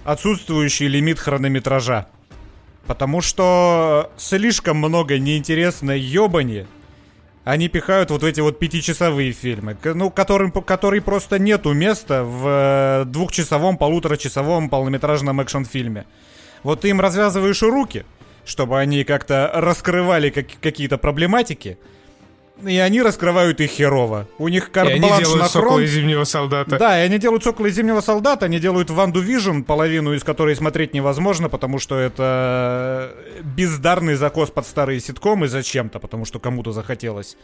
отсутствующий 0.03 0.88
лимит 0.88 1.19
хронометража. 1.19 2.07
Потому 2.86 3.21
что 3.21 4.11
слишком 4.17 4.78
много 4.78 5.17
неинтересной 5.17 5.99
ёбани 5.99 6.67
они 7.43 7.67
пихают 7.67 8.11
вот 8.11 8.23
эти 8.23 8.41
вот 8.41 8.59
пятичасовые 8.59 9.32
фильмы, 9.32 9.78
ну, 9.84 10.09
которым, 10.09 10.51
которые 10.51 11.01
просто 11.01 11.38
нету 11.38 11.73
места 11.73 12.23
в 12.23 12.47
э, 12.47 13.05
двухчасовом, 13.05 13.78
полуторачасовом 13.78 14.69
полнометражном 14.69 15.41
экшн-фильме. 15.41 16.05
Вот 16.63 16.82
ты 16.82 16.89
им 16.89 16.99
развязываешь 16.99 17.61
руки— 17.61 18.03
чтобы 18.46 18.80
они 18.80 19.04
как-то 19.04 19.52
раскрывали 19.54 20.30
как- 20.30 20.60
какие-то 20.62 20.98
проблематики. 20.98 21.78
И 22.64 22.78
они 22.78 23.02
раскрывают 23.02 23.60
их 23.60 23.70
херово. 23.70 24.28
У 24.38 24.48
них 24.48 24.72
карт-бланш 24.72 25.28
на 25.36 25.50
хрон. 25.50 25.82
и 25.82 25.86
Зимнего 25.88 26.24
Солдата. 26.24 26.78
Да, 26.80 27.02
и 27.02 27.06
они 27.06 27.18
делают 27.20 27.43
Сокола 27.43 27.70
Зимнего 27.70 28.00
Солдата, 28.00 28.46
они 28.46 28.60
делают 28.60 28.89
Ванду 28.89 29.20
Вижн, 29.20 29.62
половину 29.62 30.14
из 30.14 30.24
которой 30.24 30.56
смотреть 30.56 30.93
невозможно, 30.93 31.50
потому 31.50 31.80
что 31.80 31.98
это 32.00 33.12
бездарный 33.43 34.16
закос 34.16 34.52
под 34.52 34.66
старые 34.66 35.02
ситкомы 35.02 35.50
зачем-то, 35.50 36.00
потому 36.00 36.24
что 36.24 36.39
кому-то 36.39 36.72
захотелось. 36.72 37.36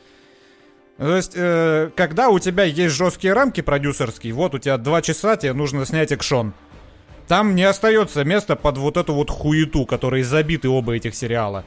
То 0.97 1.15
есть, 1.15 1.33
э, 1.35 1.89
когда 1.95 2.29
у 2.29 2.39
тебя 2.39 2.63
есть 2.63 2.95
жесткие 2.95 3.33
рамки 3.33 3.59
продюсерские, 3.61 4.31
вот 4.33 4.55
у 4.55 4.59
тебя 4.59 4.77
два 4.77 5.01
часа, 5.01 5.35
тебе 5.35 5.51
нужно 5.53 5.85
снять 5.85 6.11
экшон. 6.13 6.53
Там 7.31 7.55
не 7.55 7.63
остается 7.63 8.25
места 8.25 8.57
под 8.57 8.77
вот 8.77 8.97
эту 8.97 9.13
вот 9.13 9.29
хуету, 9.29 9.85
которой 9.85 10.21
забиты 10.21 10.67
оба 10.67 10.97
этих 10.97 11.15
сериала. 11.15 11.63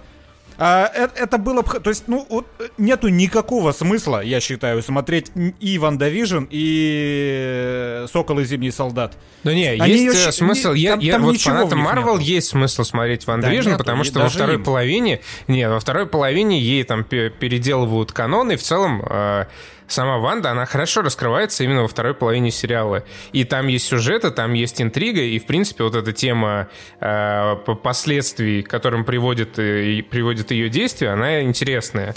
А, 0.59 0.91
это, 0.95 1.15
это 1.19 1.39
было 1.39 1.63
бы... 1.63 1.81
То 1.81 1.89
есть, 1.89 2.05
ну, 2.07 2.27
вот, 2.29 2.47
нету 2.77 3.09
никакого 3.09 3.73
смысла, 3.73 4.23
я 4.23 4.41
считаю, 4.41 4.83
смотреть 4.83 5.33
и 5.61 5.79
WandaVision, 5.79 6.45
и 6.51 8.05
Сокол 8.13 8.41
и 8.41 8.45
Зимний 8.45 8.73
Солдат. 8.73 9.17
Да 9.43 9.55
не, 9.55 9.69
Они 9.69 9.95
есть 9.95 10.21
очень, 10.21 10.33
смысл... 10.33 10.75
Не, 10.75 10.81
я, 10.81 10.91
там, 10.91 11.01
я, 11.01 11.13
там 11.15 11.23
вот 11.23 11.41
фанатам 11.41 11.79
Марвел 11.79 12.19
есть 12.19 12.49
смысл 12.49 12.85
смотреть 12.85 13.27
Ванда 13.27 13.47
да, 13.47 13.55
нету, 13.55 13.79
потому 13.79 14.05
что 14.05 14.21
во 14.21 14.29
второй 14.29 14.57
им. 14.57 14.65
половине... 14.65 15.23
Не, 15.49 15.67
во 15.71 15.81
второй 15.81 16.07
половине 16.07 16.61
ей 16.61 16.85
там 16.85 17.05
переделывают 17.05 18.13
канон, 18.13 18.51
и 18.51 18.57
в 18.57 18.63
целом... 18.63 19.03
Э, 19.09 19.47
сама 19.87 20.19
Ванда, 20.19 20.51
она 20.51 20.67
хорошо 20.67 21.03
раскрывается 21.03 21.65
именно 21.65 21.83
во 21.83 21.89
второй 21.89 22.15
половине 22.15 22.51
сериала. 22.51 23.05
И 23.33 23.45
там 23.45 23.67
есть 23.69 23.87
сюжеты, 23.87 24.31
там 24.31 24.53
есть 24.55 24.81
интрига, 24.81 25.21
и, 25.21 25.39
в 25.39 25.47
принципе, 25.47 25.85
вот 25.85 25.95
эта 25.95 26.13
тема 26.13 26.69
э, 27.01 27.57
последствий, 27.83 28.63
к 28.63 28.69
которым 28.69 29.05
приводит, 29.05 29.59
э, 29.59 30.03
приводит 30.03 30.51
ее 30.51 30.69
действие, 30.69 31.13
она 31.13 31.43
интересная. 31.43 32.15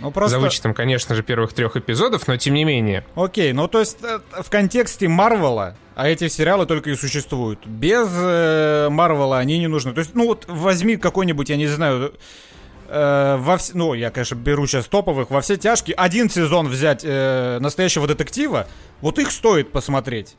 Ну, 0.00 0.10
просто... 0.10 0.38
За 0.38 0.40
вычетом, 0.40 0.74
конечно 0.74 1.14
же, 1.14 1.22
первых 1.22 1.52
трех 1.52 1.76
эпизодов, 1.76 2.28
но 2.28 2.36
тем 2.36 2.54
не 2.54 2.64
менее. 2.64 3.04
Окей, 3.14 3.52
ну 3.52 3.66
то 3.68 3.80
есть 3.80 3.98
э, 4.02 4.20
в 4.42 4.48
контексте 4.48 5.08
Марвела, 5.08 5.76
а 5.96 6.08
эти 6.08 6.28
сериалы 6.28 6.66
только 6.66 6.90
и 6.90 6.94
существуют. 6.94 7.66
Без 7.66 8.08
э, 8.12 8.88
Марвела 8.90 9.38
они 9.38 9.58
не 9.58 9.66
нужны. 9.66 9.92
То 9.92 10.00
есть, 10.00 10.14
ну 10.14 10.26
вот 10.26 10.44
возьми 10.46 10.96
какой-нибудь, 10.96 11.50
я 11.50 11.56
не 11.56 11.66
знаю, 11.66 12.14
э, 12.88 13.36
во 13.38 13.56
вс... 13.56 13.72
ну, 13.74 13.94
я, 13.94 14.10
конечно, 14.10 14.34
беру 14.34 14.66
сейчас 14.66 14.86
топовых, 14.86 15.30
во 15.30 15.40
все 15.40 15.56
тяжкие, 15.56 15.94
один 15.94 16.28
сезон 16.30 16.68
взять 16.68 17.02
э, 17.04 17.58
настоящего 17.60 18.06
детектива, 18.06 18.66
вот 19.00 19.18
их 19.18 19.30
стоит 19.30 19.70
посмотреть. 19.72 20.36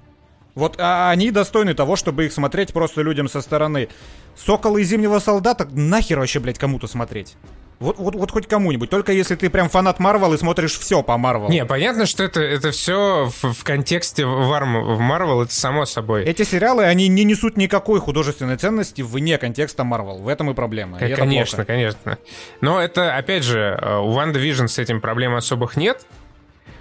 Вот 0.56 0.76
а 0.80 1.10
они 1.10 1.32
достойны 1.32 1.74
того, 1.74 1.96
чтобы 1.96 2.26
их 2.26 2.34
смотреть 2.34 2.74
просто 2.74 3.02
людям 3.02 3.30
со 3.30 3.42
стороны. 3.42 3.88
Сокола 4.36 4.78
и 4.78 4.84
Зимнего 4.84 5.20
Солдата 5.20 5.68
нахер 5.72 6.20
вообще, 6.20 6.40
блядь, 6.40 6.60
кому-то 6.60 6.88
смотреть. 6.88 7.38
Вот, 7.80 7.98
вот, 7.98 8.16
вот 8.16 8.32
хоть 8.32 8.46
кому-нибудь. 8.48 8.90
Только 8.90 9.14
если 9.14 9.36
ты 9.36 9.50
прям 9.50 9.70
фанат 9.70 10.00
Марвел 10.00 10.34
и 10.34 10.38
смотришь 10.38 10.78
все 10.78 11.02
по 11.02 11.18
Марвел. 11.18 11.50
Не, 11.50 11.66
понятно, 11.66 12.06
что 12.06 12.24
это, 12.24 12.42
это 12.42 12.72
все 12.72 13.32
в, 13.42 13.54
в 13.54 13.64
контексте 13.64 14.26
в 14.26 15.00
Марвел, 15.00 15.42
это 15.42 15.54
само 15.54 15.86
собой. 15.86 16.26
Эти 16.26 16.44
сериалы, 16.44 16.84
они 16.84 17.08
не 17.08 17.24
несут 17.24 17.56
никакой 17.56 18.02
художественной 18.02 18.58
ценности 18.58 19.02
вне 19.02 19.38
контекста 19.38 19.86
Марвел. 19.86 20.18
В 20.18 20.28
этом 20.28 20.52
и 20.52 20.54
проблема. 20.54 20.98
И 21.00 21.14
конечно, 21.16 21.64
конечно. 21.64 22.18
Но 22.60 22.82
это, 22.82 23.16
опять 23.16 23.44
же, 23.44 23.80
э, 23.82 23.98
у 23.98 24.12
WandaVision 24.12 24.66
с 24.66 24.78
этим 24.78 25.00
проблем 25.00 25.36
особых 25.36 25.78
нет. 25.78 26.06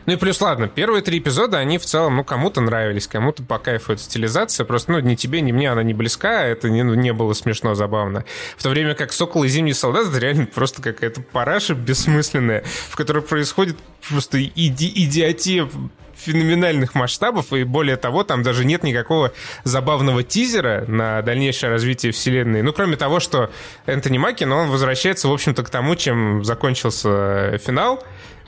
Ну 0.08 0.14
и 0.14 0.16
плюс, 0.16 0.40
ладно, 0.40 0.68
первые 0.68 1.02
три 1.02 1.18
эпизода, 1.18 1.58
они 1.58 1.76
в 1.76 1.84
целом, 1.84 2.16
ну, 2.16 2.24
кому-то 2.24 2.62
нравились, 2.62 3.06
кому-то 3.06 3.42
по 3.42 3.58
кайфу 3.58 3.92
эта 3.92 4.00
стилизация. 4.00 4.64
Просто, 4.64 4.92
ну, 4.92 5.00
ни 5.00 5.16
тебе, 5.16 5.42
ни 5.42 5.52
мне 5.52 5.70
она 5.70 5.82
не 5.82 5.92
близка, 5.92 6.44
это 6.44 6.70
не, 6.70 6.80
не 6.80 7.12
было 7.12 7.34
смешно, 7.34 7.74
забавно. 7.74 8.24
В 8.56 8.62
то 8.62 8.70
время 8.70 8.94
как 8.94 9.12
«Сокол» 9.12 9.44
и 9.44 9.48
«Зимний 9.48 9.74
солдат» 9.74 10.08
это 10.08 10.18
реально 10.18 10.46
просто 10.46 10.80
какая-то 10.80 11.20
параша 11.20 11.74
бессмысленная, 11.74 12.64
в 12.88 12.96
которой 12.96 13.22
происходит 13.22 13.76
просто 14.08 14.42
иди 14.42 14.90
идиотия 14.94 15.68
феноменальных 16.16 16.94
масштабов, 16.94 17.52
и 17.52 17.64
более 17.64 17.96
того, 17.96 18.24
там 18.24 18.42
даже 18.42 18.64
нет 18.64 18.84
никакого 18.84 19.32
забавного 19.64 20.22
тизера 20.22 20.86
на 20.88 21.20
дальнейшее 21.20 21.70
развитие 21.70 22.12
вселенной. 22.12 22.62
Ну, 22.62 22.72
кроме 22.72 22.96
того, 22.96 23.20
что 23.20 23.50
Энтони 23.84 24.16
Маки, 24.16 24.44
но 24.44 24.60
он 24.60 24.70
возвращается, 24.70 25.28
в 25.28 25.32
общем-то, 25.32 25.62
к 25.62 25.70
тому, 25.70 25.96
чем 25.96 26.44
закончился 26.44 27.58
финал, 27.58 28.02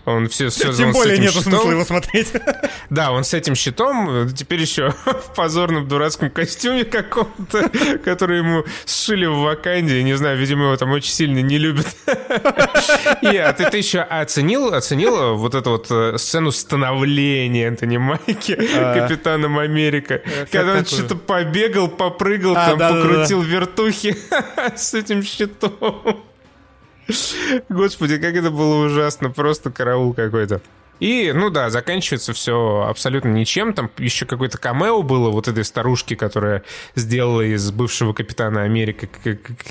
Он 0.05 0.29
все, 0.29 0.49
все 0.49 0.73
Тем 0.73 0.93
более 0.93 1.19
нет 1.19 1.33
смысла 1.33 1.71
его 1.71 1.85
смотреть. 1.85 2.33
Да, 2.91 3.13
он 3.13 3.23
с 3.23 3.35
этим 3.35 3.55
щитом, 3.55 4.29
теперь 4.35 4.61
еще 4.61 4.91
в 5.05 5.35
позорном 5.35 5.87
дурацком 5.87 6.29
костюме 6.29 6.85
каком-то, 6.85 7.69
который 8.05 8.39
ему 8.39 8.65
сшили 8.85 9.27
в 9.27 9.39
Ваканде. 9.39 10.03
Не 10.03 10.15
знаю, 10.17 10.37
видимо, 10.37 10.65
его 10.65 10.77
там 10.77 10.91
очень 10.91 11.13
сильно 11.13 11.39
не 11.39 11.57
любят. 11.57 11.87
И, 13.23 13.37
а 13.37 13.53
ты, 13.53 13.71
ты 13.71 13.79
еще 13.79 14.01
оценил, 14.01 14.75
оценил 14.75 15.37
вот 15.37 15.55
эту 15.55 15.71
вот 15.71 15.87
э, 15.91 16.19
сцену 16.19 16.51
становления 16.51 17.69
Антони 17.69 17.99
Майки 17.99 18.59
а. 18.59 19.01
Капитаном 19.01 19.59
Америка? 19.59 20.21
Э, 20.25 20.47
когда 20.51 20.73
он 20.79 20.85
что-то 20.85 21.15
побегал, 21.15 21.89
попрыгал, 21.89 22.55
а, 22.57 22.71
там 22.71 22.79
покрутил 22.79 23.43
вертухи 23.43 24.17
с 24.75 24.95
этим 24.95 25.23
щитом. 25.23 26.25
Господи, 27.69 28.19
как 28.19 28.35
это 28.35 28.51
было 28.51 28.85
ужасно, 28.87 29.31
просто 29.31 29.71
караул 29.71 30.15
какой-то. 30.15 30.61
И, 31.01 31.33
ну 31.35 31.51
да, 31.51 31.71
заканчивается 31.71 32.33
все 32.33 32.87
абсолютно 32.89 33.31
ничем. 33.31 33.73
Там 33.73 33.91
еще 33.99 34.27
какое-то 34.27 34.59
камео 34.59 35.03
было 35.03 35.31
вот 35.31 35.49
этой 35.49 35.65
старушки, 35.65 36.15
которая 36.15 36.63
сделала 36.95 37.41
из 37.43 37.71
бывшего 37.73 38.13
капитана 38.13 38.63
Америки 38.63 39.09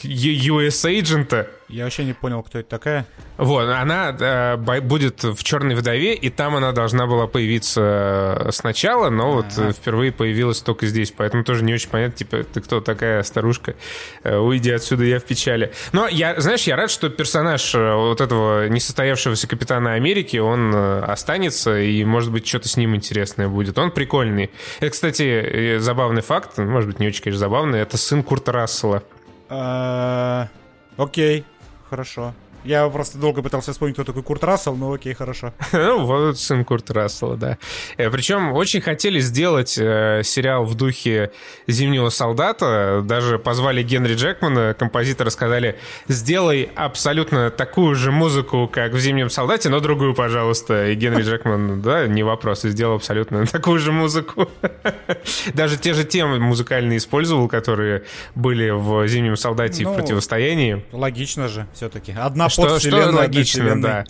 US-эйджента. 0.04 1.48
Я 1.70 1.84
вообще 1.84 2.04
не 2.04 2.14
понял, 2.14 2.42
кто 2.42 2.58
это 2.58 2.68
такая. 2.68 3.06
Вот, 3.38 3.70
она 3.70 4.10
э, 4.20 4.82
будет 4.82 5.24
в 5.24 5.44
Черной 5.44 5.76
вдове, 5.76 6.16
и 6.16 6.30
там 6.32 6.56
она 6.56 6.72
должна 6.72 7.06
была 7.06 7.28
появиться 7.28 8.48
э, 8.48 8.52
сначала, 8.52 9.12
но 9.12 9.34
вот 9.34 9.46
А-а-а. 9.56 9.72
впервые 9.72 10.12
появилась 10.12 10.62
только 10.62 10.88
здесь, 10.88 11.12
поэтому 11.16 11.44
тоже 11.44 11.64
не 11.64 11.74
очень 11.74 11.90
понятно, 11.90 12.18
типа, 12.18 12.44
ты 12.44 12.60
кто 12.62 12.82
такая 12.82 13.22
старушка, 13.22 13.76
э, 14.24 14.36
уйди 14.36 14.72
отсюда, 14.72 15.04
я 15.04 15.20
в 15.20 15.24
печали. 15.26 15.72
Но 15.92 16.08
я, 16.08 16.42
знаешь, 16.42 16.64
я 16.64 16.76
рад, 16.76 16.90
что 16.90 17.08
персонаж 17.10 17.76
э, 17.76 17.94
вот 17.94 18.20
этого 18.20 18.68
несостоявшегося 18.68 19.48
капитана 19.48 19.94
Америки, 19.94 20.38
он 20.38 20.74
э, 20.74 21.02
останется, 21.20 21.80
и, 21.80 22.03
может 22.05 22.32
быть, 22.32 22.47
что-то 22.47 22.70
с 22.70 22.78
ним 22.78 22.95
интересное 22.95 23.49
будет. 23.49 23.78
Он 23.78 23.91
прикольный. 23.91 24.49
Это, 24.80 24.91
кстати, 24.91 25.78
забавный 25.78 26.22
факт, 26.22 26.57
может 26.57 26.89
быть, 26.89 26.99
не 26.99 27.07
очень, 27.07 27.22
конечно, 27.22 27.39
забавный, 27.39 27.80
это 27.82 27.97
сын 27.97 28.24
Курта 28.24 28.51
Рассела. 28.53 29.03
А, 29.49 30.47
окей. 30.97 31.43
Хорошо. 31.89 32.34
Я 32.70 32.88
просто 32.89 33.17
долго 33.17 33.41
пытался 33.41 33.72
вспомнить, 33.72 33.95
кто 33.95 34.03
такой 34.03 34.22
Курт 34.22 34.43
Рассел, 34.43 34.76
но 34.76 34.93
окей, 34.93 35.15
хорошо. 35.15 35.55
ну, 35.72 36.05
вот 36.05 36.38
сын 36.38 36.63
Курт 36.63 36.91
Рассела, 36.91 37.36
да. 37.36 37.57
Э, 37.97 38.11
Причем 38.11 38.53
очень 38.53 38.80
хотели 38.80 39.20
сделать 39.20 39.76
э, 39.80 40.22
сериал 40.24 40.65
в 40.65 40.76
духе 40.76 41.32
«Зимнего 41.65 42.09
солдата». 42.09 43.01
Даже 43.03 43.39
позвали 43.39 43.82
Генри 43.82 44.13
Джекмана, 44.13 44.76
композитора, 44.78 45.32
сказали, 45.32 45.80
сделай 46.07 46.70
абсолютно 46.76 47.49
такую 47.49 47.95
же 47.95 48.11
музыку, 48.11 48.70
как 48.72 48.91
в 48.93 48.99
«Зимнем 48.99 49.32
солдате», 49.32 49.70
но 49.70 49.80
другую, 49.80 50.13
пожалуйста. 50.13 50.89
И 50.89 50.93
Генри 50.93 51.24
Джекман, 51.24 51.82
да, 51.82 52.05
не 52.05 52.22
вопрос, 52.22 52.65
и 52.65 52.70
сделал 52.70 52.97
абсолютно 52.97 53.45
такую 53.47 53.80
же 53.80 53.91
музыку. 53.91 54.47
Даже 55.55 55.78
те 55.78 55.95
же 55.95 56.03
темы 56.03 56.38
музыкальные 56.38 56.99
использовал, 56.99 57.47
которые 57.47 58.03
были 58.36 58.70
в 58.70 59.07
«Зимнем 59.07 59.38
солдате» 59.38 59.86
ну, 59.86 59.89
и 59.89 59.93
в 59.93 59.95
«Противостоянии». 59.95 60.86
Логично 60.91 61.47
же 61.47 61.65
все-таки. 61.74 62.11
Одна 62.11 62.47
что, 62.68 62.80
что 62.80 63.12
логично, 63.12 63.82
да. 63.82 64.05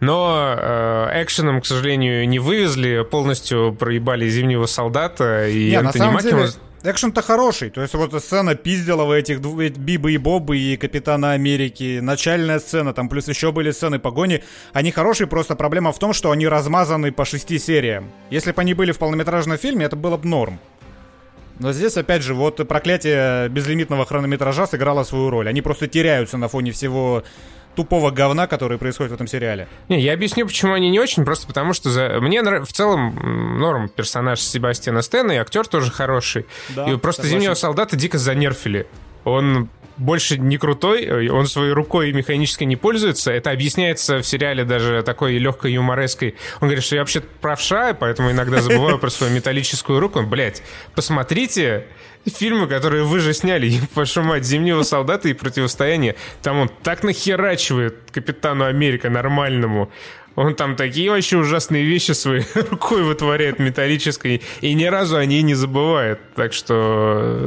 Но 0.00 0.56
э, 0.58 1.22
экшеном, 1.22 1.60
к 1.60 1.66
сожалению, 1.66 2.28
не 2.28 2.40
вывезли, 2.40 3.06
полностью 3.08 3.72
проебали 3.72 4.28
зимнего 4.28 4.66
солдата 4.66 5.46
и 5.48 5.70
не, 5.70 5.76
Антони 5.76 6.10
Маки. 6.10 6.30
Деле... 6.30 6.48
Экшен-то 6.82 7.22
хороший. 7.22 7.70
То 7.70 7.80
есть 7.80 7.94
вот 7.94 8.12
сцена 8.20 8.56
пиздила 8.56 9.12
этих 9.12 9.38
Бибы 9.40 10.12
и 10.12 10.18
Бобы 10.18 10.58
и 10.58 10.76
Капитана 10.76 11.32
Америки. 11.32 12.00
Начальная 12.02 12.58
сцена, 12.58 12.92
там 12.92 13.08
плюс 13.08 13.28
еще 13.28 13.52
были 13.52 13.70
сцены 13.70 14.00
погони. 14.00 14.42
Они 14.72 14.90
хорошие, 14.90 15.28
просто 15.28 15.54
проблема 15.54 15.92
в 15.92 16.00
том, 16.00 16.12
что 16.12 16.32
они 16.32 16.48
размазаны 16.48 17.12
по 17.12 17.24
шести 17.24 17.60
сериям. 17.60 18.10
Если 18.30 18.50
бы 18.50 18.60
они 18.60 18.74
были 18.74 18.90
в 18.90 18.98
полнометражном 18.98 19.56
фильме, 19.56 19.86
это 19.86 19.94
было 19.94 20.16
бы 20.16 20.28
норм. 20.28 20.58
Но 21.62 21.72
здесь, 21.72 21.96
опять 21.96 22.22
же, 22.22 22.34
вот 22.34 22.66
проклятие 22.66 23.48
безлимитного 23.48 24.04
хронометража 24.04 24.66
сыграло 24.66 25.04
свою 25.04 25.30
роль. 25.30 25.48
Они 25.48 25.62
просто 25.62 25.86
теряются 25.86 26.36
на 26.36 26.48
фоне 26.48 26.72
всего 26.72 27.22
тупого 27.76 28.10
говна, 28.10 28.48
который 28.48 28.78
происходит 28.78 29.12
в 29.12 29.14
этом 29.14 29.28
сериале. 29.28 29.68
Не, 29.88 30.00
я 30.00 30.12
объясню, 30.12 30.44
почему 30.44 30.74
они 30.74 30.90
не 30.90 30.98
очень, 30.98 31.24
просто 31.24 31.46
потому 31.46 31.72
что 31.72 31.88
за... 31.88 32.18
мне 32.20 32.42
нрав... 32.42 32.68
в 32.68 32.72
целом 32.72 33.58
норм 33.60 33.88
персонаж 33.88 34.40
Себастьяна 34.40 35.02
Стэна, 35.02 35.32
и 35.32 35.36
актер 35.36 35.66
тоже 35.68 35.92
хороший. 35.92 36.46
Да, 36.70 36.90
и 36.90 36.96
просто 36.96 37.22
согласен. 37.22 37.40
Зимнего 37.40 37.54
солдата 37.54 37.96
дико 37.96 38.18
занерфили. 38.18 38.88
Он 39.24 39.68
больше 40.02 40.38
не 40.38 40.58
крутой, 40.58 41.28
он 41.28 41.46
своей 41.46 41.72
рукой 41.72 42.12
механически 42.12 42.64
не 42.64 42.76
пользуется. 42.76 43.32
Это 43.32 43.50
объясняется 43.50 44.18
в 44.18 44.26
сериале 44.26 44.64
даже 44.64 45.02
такой 45.02 45.38
легкой 45.38 45.72
юмореской. 45.72 46.34
Он 46.60 46.68
говорит, 46.68 46.84
что 46.84 46.96
я 46.96 47.02
вообще 47.02 47.20
правша, 47.40 47.94
поэтому 47.94 48.30
иногда 48.30 48.60
забываю 48.60 48.98
про 48.98 49.10
свою 49.10 49.32
металлическую 49.32 50.00
руку. 50.00 50.18
Он, 50.18 50.28
блядь, 50.28 50.62
посмотрите 50.94 51.86
фильмы, 52.26 52.66
которые 52.66 53.04
вы 53.04 53.20
же 53.20 53.32
сняли, 53.32 53.80
вашу 53.94 54.22
мать, 54.22 54.44
«Зимнего 54.44 54.82
солдата» 54.82 55.28
и 55.28 55.32
«Противостояние». 55.32 56.16
Там 56.42 56.58
он 56.58 56.70
так 56.82 57.02
нахерачивает 57.02 58.10
Капитану 58.12 58.64
Америка 58.64 59.10
нормальному. 59.10 59.90
Он 60.34 60.54
там 60.54 60.76
такие 60.76 61.10
вообще 61.10 61.36
ужасные 61.36 61.84
вещи 61.84 62.12
своей 62.12 62.44
рукой 62.70 63.02
вытворяет 63.02 63.58
металлической, 63.58 64.42
и 64.60 64.74
ни 64.74 64.84
разу 64.84 65.16
о 65.16 65.26
ней 65.26 65.42
не 65.42 65.54
забывает. 65.54 66.20
Так 66.34 66.52
что... 66.52 66.74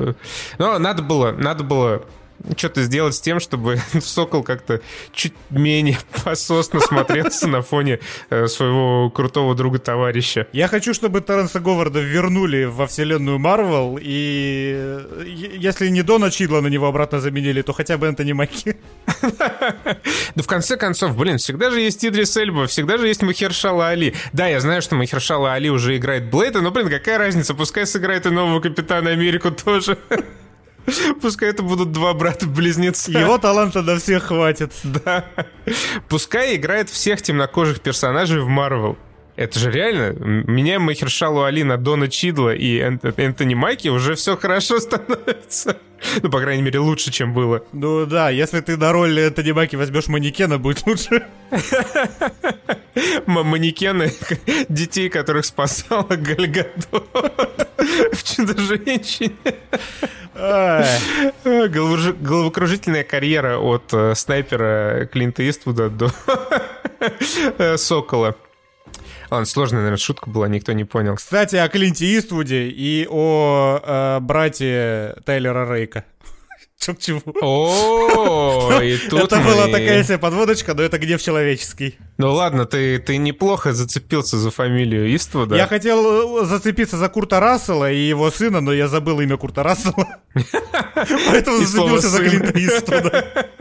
Э, 0.10 0.14
ну, 0.60 0.78
надо 0.78 1.02
было, 1.02 1.32
надо 1.32 1.64
было 1.64 2.06
что-то 2.58 2.84
сделать 2.84 3.16
с 3.16 3.22
тем, 3.22 3.40
чтобы 3.40 3.80
Сокол 4.02 4.44
как-то 4.44 4.82
чуть 5.14 5.34
менее 5.50 5.98
пососно 6.24 6.80
смотрелся 6.80 7.48
на 7.48 7.62
фоне 7.62 8.00
э, 8.30 8.48
своего 8.48 9.10
крутого 9.10 9.56
друга-товарища. 9.56 10.48
Я 10.52 10.68
хочу, 10.68 10.94
чтобы 10.94 11.22
Терренса 11.22 11.60
Говарда 11.60 12.00
вернули 12.00 12.66
во 12.66 12.88
вселенную 12.88 13.40
Марвел, 13.40 13.98
и 14.02 14.74
э, 14.76 15.24
если 15.26 15.88
не 15.90 16.04
Дона 16.04 16.32
Чидла 16.32 16.62
на 16.62 16.68
него 16.68 16.88
обратно 16.88 17.20
заменили, 17.20 17.62
то 17.62 17.74
хотя 17.74 17.98
бы 17.98 18.08
Энтони 18.08 18.34
Маки. 18.34 18.78
Да 20.36 20.44
в 20.44 20.48
конце 20.48 20.76
концов, 20.78 21.16
блин, 21.16 21.38
всегда 21.38 21.70
же 21.72 21.80
есть 21.80 22.04
Идрис 22.04 22.36
Эльба, 22.36 22.68
всегда 22.68 22.98
же 22.98 23.08
есть 23.08 23.22
Махершала 23.22 23.90
Али. 23.90 24.14
Да, 24.34 24.48
я 24.48 24.60
знаю, 24.60 24.82
что 24.82 24.96
Махершала 24.96 25.54
Али 25.54 25.70
уже 25.70 25.96
играет 25.96 26.30
Блейда, 26.30 26.62
но, 26.62 26.72
блин, 26.72 26.90
какая 26.90 27.18
разница, 27.18 27.54
пускай 27.54 27.86
сыграет 27.86 28.26
и 28.26 28.30
нового 28.30 28.60
Капитана 28.60 29.12
Америку 29.12 29.52
тоже. 29.52 29.98
Пускай 31.22 31.50
это 31.50 31.64
будут 31.64 31.92
два 31.92 32.14
брата-близнеца. 32.14 33.12
Его 33.12 33.38
таланта 33.38 33.82
до 33.82 33.98
всех 33.98 34.24
хватит. 34.24 34.72
Да. 34.84 35.26
Пускай 36.10 36.56
играет 36.56 36.90
всех 36.90 37.22
темнокожих 37.22 37.82
персонажей 37.82 38.40
в 38.40 38.48
Марвел. 38.48 38.98
Это 39.36 39.60
же 39.60 39.70
реально. 39.70 40.14
Меня 40.20 40.80
Махершалу 40.80 41.44
Али 41.44 41.64
на 41.64 41.78
Дона 41.78 42.08
Чидла 42.08 42.56
и 42.56 42.78
Энтони 42.78 43.54
Майки 43.54 43.90
уже 43.90 44.16
все 44.16 44.38
хорошо 44.38 44.80
становится. 44.82 45.78
Ну, 46.22 46.30
по 46.30 46.40
крайней 46.40 46.64
мере, 46.64 46.80
лучше, 46.80 47.12
чем 47.12 47.34
было. 47.34 47.64
Ну 47.74 48.06
да, 48.06 48.30
если 48.30 48.62
ты 48.62 48.78
на 48.78 48.94
роль 48.94 49.20
Энтони 49.20 49.52
Майки 49.52 49.76
возьмешь 49.76 50.08
манекена, 50.08 50.58
будет 50.58 50.86
лучше. 50.86 51.26
Манекены 53.26 54.12
детей, 54.70 55.10
которых 55.10 55.46
спасала 55.46 56.08
Гальгадот 56.16 57.10
в 58.14 58.24
«Чудо-женщине». 58.24 59.36
Головокружительная 61.44 63.04
карьера 63.04 63.58
от 63.58 63.94
э, 63.94 64.16
снайпера 64.16 65.08
Клинта 65.12 65.50
Иствуда 65.50 65.90
до 65.90 66.12
э, 67.58 67.78
Сокола. 67.78 68.36
Ладно, 69.36 69.48
сложная, 69.48 69.80
наверное, 69.80 69.98
шутка 69.98 70.30
была, 70.30 70.48
никто 70.48 70.72
не 70.72 70.86
понял. 70.86 71.18
Кстати, 71.18 71.58
о 71.58 71.68
Клинте 71.68 72.18
Иствуде 72.18 72.70
и 72.70 73.06
о 73.10 73.82
э, 73.84 74.20
брате 74.22 75.18
Тайлера 75.26 75.70
Рейка. 75.70 76.06
К 76.80 77.00
чему? 77.00 77.22
О, 77.42 78.80
и 78.80 78.98
тут 79.10 79.20
Это 79.24 79.38
была 79.38 79.66
такая 79.66 80.04
себе 80.04 80.18
подводочка, 80.20 80.74
но 80.76 80.84
это 80.84 81.00
гнев 81.00 81.22
человеческий. 81.22 81.98
Ну 82.18 82.32
ладно, 82.32 82.66
ты, 82.66 83.00
ты 83.00 83.18
неплохо 83.18 83.74
зацепился 83.74 84.38
за 84.38 84.52
фамилию 84.52 85.14
Иствуда. 85.16 85.56
Я 85.56 85.68
хотел 85.68 86.42
э, 86.42 86.46
зацепиться 86.46 86.98
за 86.98 87.10
Курта 87.10 87.40
Рассела 87.40 87.92
и 87.92 87.98
его 87.98 88.30
сына, 88.30 88.62
но 88.62 88.72
я 88.72 88.88
забыл 88.88 89.20
имя 89.22 89.38
Курта 89.38 89.64
Рассела. 89.64 90.20
Поэтому 91.28 91.58
зацепился 91.58 92.10
за 92.10 92.24
Клинта 92.24 92.52
Иствуда. 92.54 93.26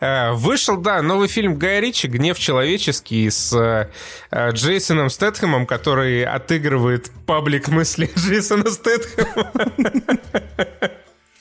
Э, 0.00 0.32
вышел, 0.32 0.78
да, 0.78 1.00
новый 1.00 1.28
фильм 1.28 1.56
Гая 1.56 1.78
Ричи 1.78 2.08
«Гнев 2.08 2.36
человеческий» 2.36 3.30
с 3.30 3.52
э, 3.52 4.50
Джейсоном 4.50 5.10
Стэтхэмом, 5.10 5.64
который 5.64 6.24
отыгрывает 6.24 7.12
паблик 7.24 7.68
мысли 7.68 8.10
Джейсона 8.16 8.68
Стэтхэма. 8.68 9.52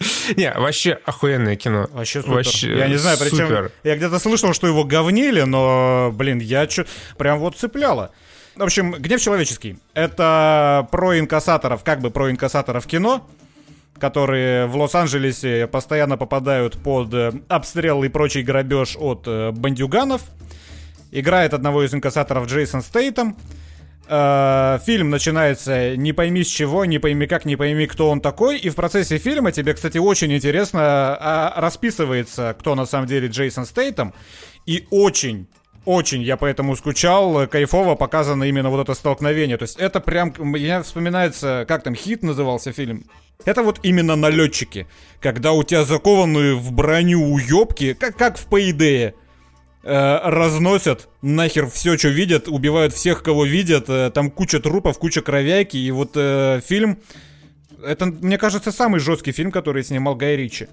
Не, 0.35 0.53
вообще 0.53 0.99
охуенное 1.05 1.55
кино. 1.55 1.87
Вообще 1.91 2.21
супер. 2.21 2.35
Вообще 2.35 2.77
я 2.77 2.87
не 2.87 2.97
знаю, 2.97 3.17
причем 3.19 3.47
супер. 3.47 3.71
я 3.83 3.95
где-то 3.95 4.19
слышал, 4.19 4.53
что 4.53 4.67
его 4.67 4.83
говнили, 4.83 5.41
но, 5.41 6.11
блин, 6.13 6.39
я 6.39 6.67
чё, 6.67 6.85
прям 7.17 7.39
вот 7.39 7.57
цепляло. 7.57 8.11
В 8.55 8.63
общем, 8.63 8.91
«Гнев 8.91 9.21
человеческий»— 9.21 9.77
это 9.93 10.87
про 10.91 11.17
инкассаторов, 11.17 11.83
как 11.83 12.01
бы 12.01 12.11
про 12.11 12.29
инкассаторов 12.29 12.85
кино, 12.85 13.27
которые 13.97 14.65
в 14.65 14.75
Лос-Анджелесе 14.75 15.67
постоянно 15.67 16.17
попадают 16.17 16.77
под 16.77 17.13
э, 17.13 17.31
обстрел 17.47 18.03
и 18.03 18.09
прочий 18.09 18.41
грабеж 18.41 18.97
от 18.99 19.23
э, 19.27 19.51
бандюганов. 19.51 20.21
играет 21.11 21.53
одного 21.53 21.83
из 21.83 21.93
инкассаторов 21.93 22.47
Джейсон 22.47 22.81
Стейтом. 22.81 23.37
Э, 24.07 24.79
фильм 24.85 25.09
начинается 25.09 25.95
не 25.95 26.13
пойми 26.13 26.43
с 26.43 26.47
чего, 26.47 26.85
не 26.85 26.99
пойми 26.99 27.27
как, 27.27 27.45
не 27.45 27.55
пойми 27.55 27.87
кто 27.87 28.09
он 28.09 28.21
такой. 28.21 28.57
И 28.57 28.69
в 28.69 28.75
процессе 28.75 29.17
фильма 29.17 29.51
тебе, 29.51 29.73
кстати, 29.73 29.97
очень 29.97 30.33
интересно 30.33 30.81
а, 30.81 31.53
расписывается, 31.57 32.55
кто 32.59 32.75
на 32.75 32.85
самом 32.85 33.07
деле 33.07 33.27
Джейсон 33.27 33.65
Стейтом. 33.65 34.13
И 34.65 34.87
очень 34.89 35.47
очень 35.85 36.21
я 36.21 36.37
поэтому 36.37 36.75
скучал, 36.75 37.47
кайфово 37.47 37.95
показано 37.95 38.43
именно 38.43 38.69
вот 38.69 38.81
это 38.81 38.93
столкновение. 38.93 39.57
То 39.57 39.63
есть 39.63 39.77
это 39.77 39.99
прям, 39.99 40.33
мне 40.37 40.81
вспоминается, 40.83 41.65
как 41.67 41.83
там, 41.83 41.95
хит 41.95 42.21
назывался 42.21 42.71
фильм? 42.71 43.05
Это 43.45 43.63
вот 43.63 43.79
именно 43.81 44.15
налетчики. 44.15 44.87
Когда 45.19 45.53
у 45.53 45.63
тебя 45.63 45.83
закованные 45.83 46.55
в 46.55 46.71
броню 46.71 47.33
уебки, 47.33 47.93
как, 47.93 48.15
как 48.15 48.37
в 48.37 48.45
э, 48.55 49.13
разносят 49.83 51.09
нахер 51.21 51.67
все, 51.67 51.97
что 51.97 52.09
видят, 52.09 52.47
убивают 52.47 52.93
всех, 52.93 53.23
кого 53.23 53.45
видят. 53.45 53.89
Э, 53.89 54.11
там 54.13 54.29
куча 54.29 54.59
трупов, 54.59 54.97
куча 54.99 55.21
кровяки. 55.21 55.77
И 55.77 55.91
вот 55.91 56.11
э, 56.15 56.61
фильм... 56.65 56.99
Это, 57.83 58.05
мне 58.05 58.37
кажется, 58.37 58.71
самый 58.71 58.99
жесткий 58.99 59.31
фильм, 59.31 59.51
который 59.51 59.83
снимал 59.83 60.15
Гай 60.15 60.35
Ричи. 60.35 60.67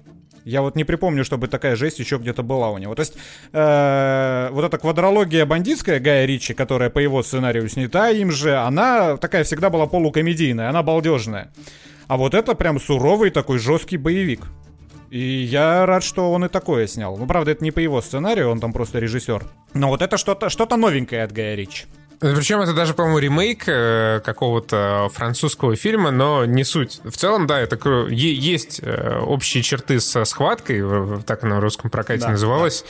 Я 0.45 0.61
вот 0.61 0.75
не 0.75 0.83
припомню, 0.83 1.25
чтобы 1.25 1.47
такая 1.47 1.75
жесть 1.75 1.99
еще 1.99 2.17
где-то 2.17 2.43
была 2.43 2.69
у 2.69 2.77
него. 2.77 2.93
То 2.95 3.01
есть, 3.01 3.15
э, 3.51 4.49
вот 4.51 4.63
эта 4.63 4.77
квадрология 4.77 5.45
бандитская 5.45 5.99
Гая 5.99 6.25
Ричи, 6.25 6.53
которая 6.53 6.89
по 6.89 6.99
его 6.99 7.23
сценарию 7.23 7.67
снята 7.67 8.09
им 8.09 8.31
же, 8.31 8.55
она 8.55 9.17
такая 9.17 9.43
всегда 9.43 9.69
была 9.69 9.87
полукомедийная, 9.87 10.69
она 10.69 10.83
балдежная. 10.83 11.51
А 12.07 12.17
вот 12.17 12.33
это 12.33 12.55
прям 12.55 12.79
суровый 12.79 13.31
такой 13.31 13.59
жесткий 13.59 13.97
боевик. 13.97 14.41
И 15.09 15.19
я 15.19 15.85
рад, 15.85 16.03
что 16.03 16.31
он 16.31 16.45
и 16.45 16.49
такое 16.49 16.87
снял. 16.87 17.17
Ну, 17.17 17.25
правда, 17.25 17.51
это 17.51 17.63
не 17.63 17.71
по 17.71 17.79
его 17.79 18.01
сценарию, 18.01 18.49
он 18.49 18.59
там 18.59 18.73
просто 18.73 18.99
режиссер. 18.99 19.43
Но 19.73 19.89
вот 19.89 20.01
это 20.01 20.17
что-то 20.17 20.49
что 20.49 20.65
новенькое 20.77 21.23
от 21.23 21.31
Гая 21.31 21.55
Ричи. 21.55 21.85
Причем 22.19 22.59
это 22.59 22.73
даже, 22.73 22.93
по-моему, 22.93 23.19
ремейк 23.19 23.63
э, 23.67 24.19
какого-то 24.25 25.09
французского 25.13 25.77
фильма, 25.77 26.11
но 26.11 26.43
не 26.43 26.65
суть. 26.65 26.99
В 27.05 27.15
целом, 27.15 27.47
да, 27.47 27.61
это 27.61 27.77
есть 28.09 28.81
э, 28.83 29.19
общие 29.19 29.63
черты 29.63 30.01
со 30.01 30.25
схваткой, 30.25 30.83
так 31.23 31.45
она 31.45 31.57
в 31.57 31.59
русском 31.61 31.89
прокате 31.89 32.23
да, 32.23 32.31
называлась, 32.31 32.83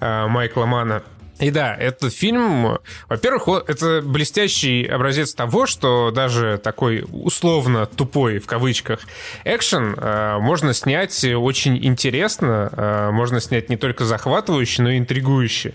да. 0.00 0.24
Э, 0.24 0.28
Майкла 0.28 0.66
Мана. 0.66 1.02
И 1.40 1.50
да, 1.50 1.74
этот 1.74 2.14
фильм, 2.14 2.78
во-первых, 3.08 3.48
это 3.66 4.02
блестящий 4.02 4.86
образец 4.86 5.34
того, 5.34 5.66
что 5.66 6.12
даже 6.12 6.60
такой 6.62 7.04
условно 7.10 7.86
тупой, 7.86 8.38
в 8.38 8.46
кавычках, 8.46 9.00
экшен 9.44 9.94
э, 9.96 10.38
можно 10.38 10.72
снять 10.74 11.24
очень 11.24 11.84
интересно, 11.84 12.70
э, 12.72 13.10
можно 13.10 13.40
снять 13.40 13.68
не 13.68 13.76
только 13.76 14.04
захватывающе, 14.04 14.82
но 14.82 14.90
и 14.90 14.98
интригующе. 14.98 15.74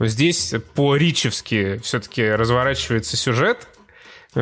Здесь 0.00 0.54
по-ричевски 0.74 1.80
все-таки 1.82 2.28
разворачивается 2.28 3.16
сюжет, 3.16 3.68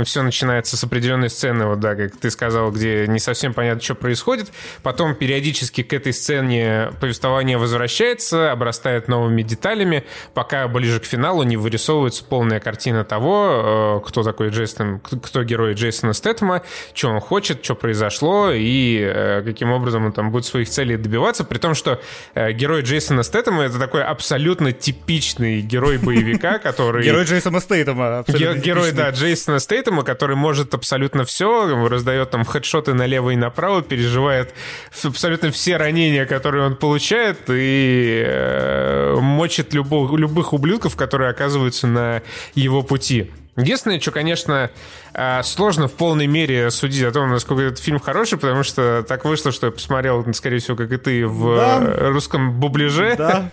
все 0.05 0.23
начинается 0.23 0.77
с 0.77 0.85
определенной 0.85 1.31
сцены, 1.31 1.67
вот 1.67 1.81
да, 1.81 1.95
как 1.95 2.17
ты 2.17 2.31
сказал, 2.31 2.71
где 2.71 3.07
не 3.07 3.19
совсем 3.19 3.55
понятно, 3.55 3.83
что 3.83 3.95
происходит. 3.95 4.51
Потом 4.83 5.15
периодически 5.15 5.83
к 5.83 5.93
этой 5.93 6.13
сцене 6.13 6.93
повествование 7.01 7.59
возвращается, 7.59 8.53
обрастает 8.53 9.09
новыми 9.09 9.43
деталями, 9.43 10.05
пока 10.35 10.67
ближе 10.69 11.01
к 11.01 11.05
финалу 11.05 11.43
не 11.43 11.57
вырисовывается 11.57 12.25
полная 12.25 12.61
картина 12.61 13.05
того, 13.05 14.01
э, 14.03 14.09
кто 14.09 14.23
такой 14.23 14.49
Джейсон, 14.49 15.01
кто 15.01 15.45
герой 15.45 15.75
Джейсона 15.75 16.13
Стэттема, 16.13 16.63
что 16.95 17.09
он 17.09 17.21
хочет, 17.21 17.65
что 17.65 17.75
произошло 17.75 18.51
и 18.51 18.99
э, 19.03 19.43
каким 19.45 19.73
образом 19.73 20.07
он 20.07 20.13
там 20.13 20.31
будет 20.31 20.47
своих 20.47 20.69
целей 20.69 20.97
добиваться, 20.97 21.45
при 21.45 21.59
том, 21.59 21.75
что 21.75 22.01
э, 22.35 22.53
герой 22.53 22.83
Джейсона 22.83 23.23
Стэттема 23.23 23.63
это 23.65 23.79
такой 23.79 24.03
абсолютно 24.03 24.73
типичный 24.73 25.61
герой 25.61 25.99
боевика, 25.99 26.59
который... 26.63 27.05
Герой 27.05 27.25
Джейсона 27.25 27.61
Стэттема. 27.61 28.25
Герой, 28.29 28.93
да, 28.93 29.11
Джейсона 29.11 29.59
Стэттема, 29.59 29.82
Тейтема, 29.83 30.05
который 30.05 30.37
может 30.37 30.75
абсолютно 30.75 31.25
все, 31.25 31.89
раздает 31.89 32.31
там 32.31 32.45
хедшоты 32.45 32.95
налево 32.95 33.31
и 33.31 33.37
направо, 33.37 33.83
переживает 33.83 34.55
абсолютно 35.03 35.51
все 35.51 35.77
ранения, 35.77 36.25
которые 36.25 36.65
он 36.65 36.77
получает, 36.77 37.39
и 37.49 38.23
э, 38.25 39.17
мочит 39.21 39.75
любых, 39.75 40.13
любых 40.13 40.53
ублюдков, 40.53 40.95
которые 40.95 41.31
оказываются 41.31 41.89
на 41.89 42.23
его 42.55 42.83
пути. 42.85 43.33
Единственное, 43.57 43.99
что, 43.99 44.13
конечно, 44.13 44.71
э, 45.15 45.43
сложно 45.43 45.89
в 45.89 45.95
полной 45.95 46.29
мере 46.29 46.71
судить 46.71 47.03
о 47.03 47.11
том, 47.11 47.31
насколько 47.31 47.65
этот 47.65 47.81
фильм 47.81 47.99
хороший, 47.99 48.39
потому 48.39 48.63
что 48.63 49.05
так 49.07 49.25
вышло, 49.25 49.51
что 49.51 49.67
я 49.67 49.73
посмотрел, 49.73 50.25
скорее 50.33 50.59
всего, 50.59 50.77
как 50.77 50.93
и 50.93 50.97
ты, 50.97 51.27
в 51.27 51.57
да. 51.57 52.09
русском 52.11 52.61
бубляже. 52.61 53.17
Да. 53.19 53.51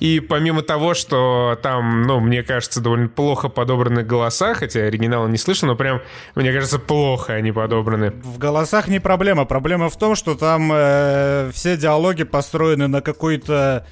И 0.00 0.20
помимо 0.20 0.62
того, 0.62 0.94
что 0.94 1.58
там, 1.62 2.02
ну, 2.02 2.20
мне 2.20 2.42
кажется, 2.42 2.80
довольно 2.80 3.08
плохо 3.08 3.48
подобраны 3.48 4.02
голоса, 4.02 4.54
хотя 4.54 4.80
оригинала 4.80 5.28
не 5.28 5.38
слышал, 5.38 5.68
но 5.68 5.76
прям, 5.76 6.00
мне 6.34 6.52
кажется, 6.52 6.78
плохо 6.78 7.34
они 7.34 7.52
подобраны. 7.52 8.12
В 8.22 8.38
голосах 8.38 8.88
не 8.88 9.00
проблема. 9.00 9.44
Проблема 9.44 9.88
в 9.90 9.98
том, 9.98 10.14
что 10.14 10.34
там 10.34 10.70
э, 10.72 11.50
все 11.52 11.76
диалоги 11.76 12.24
построены 12.24 12.88
на 12.88 13.00
какой-то 13.00 13.86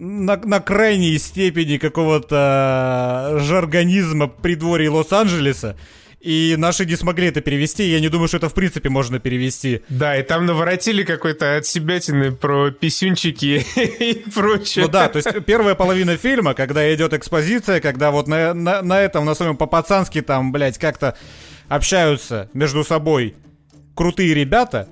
на, 0.00 0.36
на 0.36 0.60
крайней 0.60 1.18
степени 1.18 1.76
какого-то 1.76 3.36
жаргонизма 3.40 4.28
придворий 4.28 4.88
Лос-Анджелеса. 4.88 5.76
И 6.20 6.54
наши 6.58 6.84
не 6.84 6.96
смогли 6.96 7.28
это 7.28 7.40
перевести. 7.40 7.84
Я 7.84 7.98
не 7.98 8.08
думаю, 8.08 8.28
что 8.28 8.36
это 8.36 8.50
в 8.50 8.54
принципе 8.54 8.90
можно 8.90 9.18
перевести. 9.18 9.82
Да, 9.88 10.18
и 10.18 10.22
там 10.22 10.44
наворотили 10.44 11.02
какой-то 11.02 11.56
от 11.56 11.66
себятины 11.66 12.30
про 12.30 12.70
писюнчики 12.70 13.64
и 13.76 14.22
прочее. 14.34 14.84
Ну 14.84 14.90
да, 14.90 15.08
то 15.08 15.16
есть 15.16 15.28
первая 15.46 15.74
половина 15.74 16.18
фильма, 16.18 16.52
когда 16.52 16.94
идет 16.94 17.14
экспозиция, 17.14 17.80
когда 17.80 18.10
вот 18.10 18.28
на, 18.28 18.52
на, 18.52 18.82
на 18.82 19.00
этом, 19.00 19.24
на 19.24 19.34
своем 19.34 19.56
по-пацански 19.56 20.20
там, 20.20 20.52
блядь, 20.52 20.76
как-то 20.76 21.16
общаются 21.68 22.50
между 22.52 22.84
собой 22.84 23.34
крутые 23.94 24.34
ребята, 24.34 24.88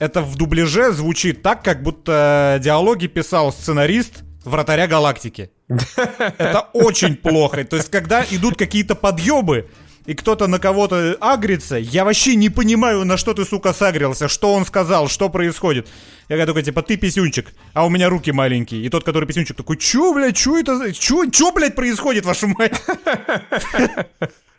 это 0.00 0.22
в 0.22 0.36
дубляже 0.36 0.92
звучит 0.92 1.42
так, 1.42 1.62
как 1.62 1.82
будто 1.82 2.58
диалоги 2.60 3.06
писал 3.06 3.52
сценарист 3.52 4.24
Вратаря 4.44 4.86
Галактики. 4.86 5.50
Это 5.68 6.68
очень 6.72 7.16
плохо. 7.16 7.64
То 7.64 7.76
есть, 7.76 7.90
когда 7.90 8.24
идут 8.30 8.56
какие-то 8.56 8.94
подъебы, 8.94 9.70
и 10.06 10.14
кто-то 10.14 10.46
на 10.46 10.58
кого-то 10.58 11.16
агрится, 11.20 11.76
я 11.76 12.04
вообще 12.04 12.36
не 12.36 12.50
понимаю, 12.50 13.04
на 13.04 13.16
что 13.16 13.32
ты, 13.34 13.44
сука, 13.44 13.72
сагрился, 13.72 14.28
что 14.28 14.52
он 14.52 14.66
сказал, 14.66 15.08
что 15.08 15.30
происходит. 15.30 15.88
Я 16.28 16.44
такой, 16.46 16.62
типа, 16.62 16.82
ты 16.82 16.96
писюнчик, 16.96 17.52
а 17.72 17.86
у 17.86 17.90
меня 17.90 18.08
руки 18.08 18.32
маленькие. 18.32 18.82
И 18.82 18.88
тот, 18.88 19.04
который 19.04 19.26
писюнчик, 19.26 19.56
такой, 19.56 19.76
чё, 19.76 20.14
блядь, 20.14 20.36
чё 20.36 20.58
это, 20.58 20.92
чё, 20.92 21.26
чё, 21.30 21.52
блядь, 21.52 21.74
происходит, 21.74 22.24
вашу 22.24 22.48
мать? 22.48 22.82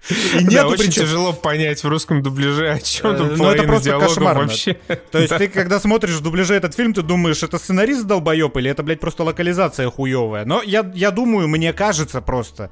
И 0.10 0.44
нету 0.44 0.52
да, 0.52 0.68
очень 0.68 0.86
причем... 0.86 1.04
тяжело 1.04 1.34
понять 1.34 1.84
в 1.84 1.88
русском 1.88 2.22
дубляже, 2.22 2.70
о 2.70 2.80
чем 2.80 3.18
там 3.18 3.36
Ну, 3.36 3.50
это 3.50 3.64
просто 3.64 3.98
кошмарно. 4.00 4.42
вообще. 4.44 4.76
То 5.12 5.18
есть 5.18 5.36
ты, 5.36 5.48
когда 5.48 5.80
смотришь 5.80 6.14
в 6.14 6.22
дубляже 6.22 6.54
этот 6.54 6.76
фильм, 6.76 6.94
ты 6.94 7.02
думаешь, 7.02 7.42
это 7.42 7.58
сценарист 7.58 8.04
долбоеб 8.06 8.56
или 8.58 8.70
это, 8.70 8.84
блядь, 8.84 9.00
просто 9.00 9.24
локализация 9.24 9.90
хуевая. 9.90 10.46
Но 10.46 10.62
я, 10.62 10.90
я 10.94 11.10
думаю, 11.10 11.48
мне 11.48 11.74
кажется 11.74 12.22
просто, 12.22 12.70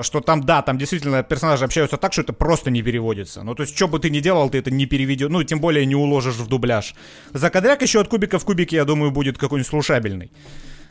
что 0.00 0.20
там, 0.20 0.42
да, 0.42 0.62
там 0.62 0.78
действительно 0.78 1.22
персонажи 1.22 1.64
общаются 1.64 1.96
так, 1.96 2.12
что 2.12 2.22
это 2.22 2.32
просто 2.32 2.70
не 2.70 2.82
переводится. 2.82 3.42
Ну, 3.42 3.54
то 3.54 3.62
есть, 3.62 3.76
что 3.76 3.88
бы 3.88 3.98
ты 3.98 4.10
ни 4.10 4.20
делал, 4.20 4.50
ты 4.50 4.58
это 4.58 4.70
не 4.70 4.86
переведешь, 4.86 5.28
ну, 5.30 5.42
тем 5.44 5.60
более 5.60 5.86
не 5.86 5.94
уложишь 5.94 6.36
в 6.36 6.46
дубляж. 6.48 6.94
Закадряк 7.32 7.82
еще 7.82 8.00
от 8.00 8.08
кубика 8.08 8.38
в 8.38 8.44
кубике, 8.44 8.76
я 8.76 8.84
думаю, 8.84 9.10
будет 9.10 9.38
какой-нибудь 9.38 9.68
слушабельный. 9.68 10.30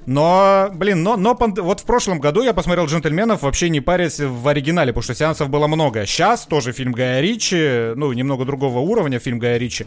Но, 0.06 0.70
блин, 0.74 1.04
но, 1.04 1.16
но 1.16 1.38
вот 1.40 1.80
в 1.80 1.86
прошлом 1.86 2.20
году 2.20 2.42
я 2.42 2.54
посмотрел 2.54 2.88
«Джентльменов» 2.88 3.44
вообще 3.44 3.70
не 3.70 3.82
парясь 3.82 4.20
в 4.20 4.48
оригинале, 4.48 4.92
потому 4.92 5.04
что 5.04 5.14
сеансов 5.14 5.50
было 5.50 5.68
много. 5.68 6.06
Сейчас 6.06 6.46
тоже 6.46 6.72
фильм 6.72 6.92
Гая 6.92 7.22
Ричи, 7.22 7.94
ну, 7.96 8.12
немного 8.12 8.46
другого 8.46 8.80
уровня 8.80 9.20
фильм 9.20 9.38
Гая 9.38 9.58
Ричи, 9.58 9.86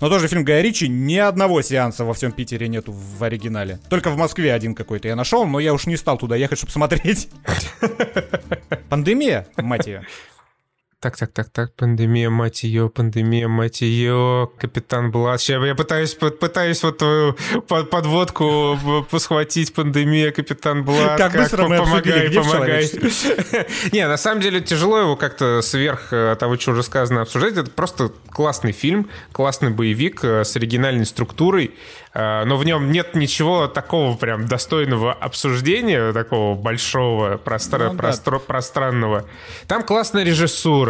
но 0.00 0.08
тоже 0.08 0.28
фильм 0.28 0.44
Гая 0.44 0.62
Ричи, 0.62 0.88
ни 0.88 1.16
одного 1.16 1.62
сеанса 1.62 2.04
во 2.04 2.14
всем 2.14 2.30
Питере 2.30 2.68
нету 2.68 2.92
в 2.92 3.22
оригинале. 3.24 3.80
Только 3.88 4.10
в 4.10 4.16
Москве 4.16 4.52
один 4.52 4.74
какой-то 4.74 5.08
я 5.08 5.16
нашел, 5.16 5.44
но 5.46 5.58
я 5.58 5.74
уж 5.74 5.86
не 5.86 5.96
стал 5.96 6.16
туда 6.16 6.36
ехать, 6.36 6.58
чтобы 6.58 6.72
смотреть. 6.72 7.28
Пандемия, 8.88 9.48
мать 9.56 9.86
ее. 9.86 10.02
Так, 10.98 11.14
так, 11.14 11.30
так, 11.30 11.50
так, 11.50 11.74
пандемия, 11.74 12.30
мать 12.30 12.62
ее, 12.62 12.88
пандемия, 12.88 13.48
мать 13.48 13.82
ее, 13.82 14.48
капитан 14.58 15.10
Блад. 15.10 15.42
Сейчас 15.42 15.62
я 15.62 15.74
пытаюсь, 15.74 16.14
пытаюсь 16.14 16.82
вот 16.82 16.96
твою 16.96 17.34
подводку 17.66 18.78
посхватить, 19.10 19.74
пандемия, 19.74 20.32
капитан 20.32 20.84
Блад. 20.84 21.18
Как, 21.18 21.32
как 21.32 21.42
быстро 21.42 21.68
мы 21.68 21.76
помогай, 21.76 22.30
помогай. 22.30 22.90
Не, 23.92 24.08
на 24.08 24.16
самом 24.16 24.40
деле 24.40 24.62
тяжело 24.62 24.98
его 24.98 25.16
как-то 25.16 25.60
сверх 25.60 26.14
э, 26.14 26.34
того, 26.40 26.56
что 26.56 26.70
уже 26.70 26.82
сказано, 26.82 27.20
обсуждать. 27.20 27.58
Это 27.58 27.70
просто 27.70 28.10
классный 28.30 28.72
фильм, 28.72 29.10
классный 29.32 29.70
боевик 29.70 30.24
э, 30.24 30.44
с 30.44 30.56
оригинальной 30.56 31.04
структурой. 31.04 31.72
Э, 32.14 32.44
но 32.44 32.56
в 32.56 32.64
нем 32.64 32.90
нет 32.90 33.14
ничего 33.14 33.68
такого 33.68 34.16
прям 34.16 34.46
достойного 34.46 35.12
обсуждения, 35.12 36.14
такого 36.14 36.54
большого, 36.54 37.36
простра- 37.36 37.92
ну, 37.92 37.98
простро- 37.98 38.40
пространного. 38.40 39.26
Там 39.66 39.82
классная 39.82 40.24
режиссура, 40.24 40.85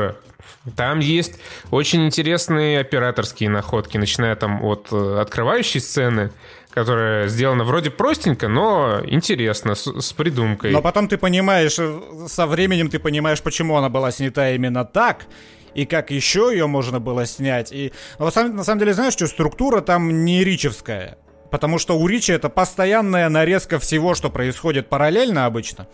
там 0.77 0.99
есть 0.99 1.39
очень 1.71 2.07
интересные 2.07 2.81
операторские 2.81 3.51
находки, 3.51 3.97
начиная 3.99 4.35
там 4.37 4.65
от 4.65 4.89
э, 4.91 5.19
открывающей 5.21 5.81
сцены, 5.81 6.33
которая 6.71 7.29
сделана 7.29 7.65
вроде 7.65 7.91
простенько, 7.91 8.49
но 8.49 9.01
интересно, 9.07 9.75
с, 9.75 9.87
с 9.87 10.13
придумкой. 10.13 10.73
Но 10.73 10.83
потом 10.83 11.09
ты 11.09 11.19
понимаешь, 11.19 11.77
э, 11.79 12.27
со 12.29 12.47
временем 12.47 12.91
ты 12.91 12.99
понимаешь, 12.99 13.43
почему 13.43 13.77
она 13.77 13.89
была 13.89 14.11
снята 14.11 14.51
именно 14.51 14.85
так, 14.85 15.27
и 15.75 15.87
как 15.87 16.11
еще 16.11 16.51
ее 16.53 16.67
можно 16.67 17.01
было 17.01 17.27
снять. 17.27 17.71
И 17.71 17.93
но, 18.19 18.31
на 18.35 18.65
самом 18.65 18.79
деле, 18.79 18.93
знаешь, 18.95 19.13
что 19.13 19.27
структура 19.27 19.81
там 19.81 20.25
не 20.25 20.43
ричевская. 20.43 21.19
Потому 21.51 21.79
что 21.79 21.97
у 21.97 22.07
Ричи 22.09 22.33
это 22.33 22.49
постоянная 22.49 23.29
нарезка 23.29 23.79
всего, 23.79 24.15
что 24.15 24.31
происходит 24.31 24.89
параллельно 24.89 25.47
обычно. 25.47 25.87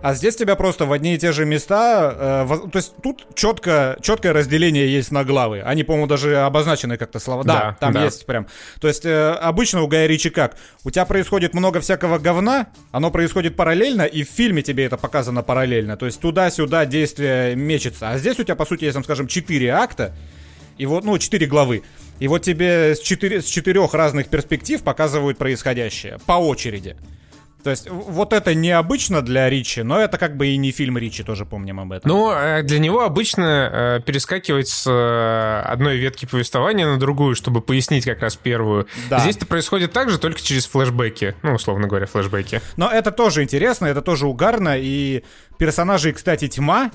А 0.00 0.14
здесь 0.14 0.36
тебя 0.36 0.54
просто 0.54 0.86
в 0.86 0.92
одни 0.92 1.14
и 1.14 1.18
те 1.18 1.32
же 1.32 1.44
места, 1.44 2.14
э, 2.16 2.44
в, 2.44 2.70
то 2.70 2.78
есть 2.78 2.94
тут 3.02 3.26
четко, 3.34 3.96
четкое 4.00 4.32
разделение 4.32 4.92
есть 4.92 5.10
на 5.10 5.24
главы. 5.24 5.60
Они, 5.60 5.84
по-моему, 5.84 6.06
даже 6.06 6.36
обозначены 6.38 6.96
как-то 6.96 7.18
слова. 7.18 7.44
Да, 7.44 7.54
да 7.54 7.76
там 7.80 7.92
да. 7.92 8.04
есть 8.04 8.26
прям. 8.26 8.46
То 8.80 8.88
есть 8.88 9.04
э, 9.04 9.30
обычно 9.32 9.82
у 9.82 9.88
Гая 9.88 10.06
Ричи 10.06 10.30
как? 10.30 10.56
У 10.84 10.90
тебя 10.90 11.04
происходит 11.04 11.54
много 11.54 11.80
всякого 11.80 12.18
говна, 12.18 12.68
оно 12.92 13.10
происходит 13.10 13.56
параллельно, 13.56 14.02
и 14.02 14.22
в 14.22 14.28
фильме 14.28 14.62
тебе 14.62 14.84
это 14.84 14.96
показано 14.96 15.42
параллельно. 15.42 15.96
То 15.96 16.06
есть 16.06 16.20
туда-сюда 16.20 16.86
действие 16.86 17.56
мечется. 17.56 18.10
А 18.10 18.18
здесь 18.18 18.38
у 18.38 18.44
тебя, 18.44 18.56
по 18.56 18.66
сути, 18.66 18.84
если, 18.84 19.02
скажем, 19.02 19.26
четыре 19.26 19.70
акта, 19.70 20.14
и 20.76 20.86
вот, 20.86 21.04
ну, 21.04 21.18
четыре 21.18 21.46
главы. 21.46 21.82
И 22.20 22.28
вот 22.28 22.42
тебе 22.42 22.94
с, 22.94 23.00
четыре, 23.00 23.42
с 23.42 23.46
четырех 23.46 23.94
разных 23.94 24.28
перспектив 24.28 24.82
показывают 24.82 25.38
происходящее 25.38 26.18
по 26.26 26.32
очереди. 26.32 26.96
То 27.62 27.70
есть 27.70 27.88
вот 27.90 28.32
это 28.32 28.54
необычно 28.54 29.22
для 29.22 29.50
Ричи, 29.50 29.82
но 29.82 29.98
это 29.98 30.16
как 30.18 30.36
бы 30.36 30.48
и 30.48 30.56
не 30.56 30.70
фильм 30.70 30.96
Ричи, 30.96 31.22
тоже 31.22 31.44
помним 31.44 31.80
об 31.80 31.92
этом. 31.92 32.08
Ну, 32.08 32.32
э, 32.32 32.62
для 32.62 32.78
него 32.78 33.02
обычно 33.02 33.70
э, 33.72 34.00
перескакивать 34.04 34.68
с 34.68 34.86
э, 34.88 35.62
одной 35.68 35.96
ветки 35.96 36.26
повествования 36.26 36.86
на 36.86 36.98
другую, 36.98 37.34
чтобы 37.34 37.60
пояснить 37.60 38.04
как 38.04 38.20
раз 38.22 38.36
первую. 38.36 38.86
Да. 39.10 39.18
Здесь 39.20 39.36
это 39.36 39.46
происходит 39.46 39.92
так 39.92 40.10
же, 40.10 40.18
только 40.18 40.40
через 40.40 40.66
флешбеки. 40.66 41.34
Ну, 41.42 41.54
условно 41.54 41.88
говоря, 41.88 42.06
флешбеки. 42.06 42.60
Но 42.76 42.90
это 42.90 43.10
тоже 43.10 43.42
интересно, 43.42 43.86
это 43.86 44.02
тоже 44.02 44.26
угарно, 44.26 44.76
и 44.78 45.24
персонажей, 45.58 46.12
кстати, 46.12 46.46
тьма, 46.48 46.90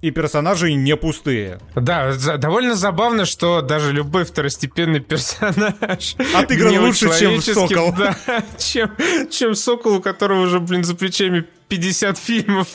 и 0.00 0.10
персонажи 0.10 0.72
не 0.72 0.96
пустые. 0.96 1.58
Да, 1.74 2.12
за, 2.12 2.38
довольно 2.38 2.74
забавно, 2.74 3.24
что 3.24 3.62
даже 3.62 3.92
любой 3.92 4.24
второстепенный 4.24 5.00
персонаж 5.00 6.16
отыгран 6.34 6.78
лучше, 6.80 7.10
чем 7.18 7.40
Сокол. 7.40 7.92
Да, 7.92 8.16
чем, 8.58 8.90
чем 9.30 9.54
Сокол, 9.54 9.96
у 9.96 10.00
которого 10.00 10.40
уже, 10.42 10.60
блин, 10.60 10.84
за 10.84 10.94
плечами 10.94 11.46
50 11.68 12.18
фильмов 12.18 12.68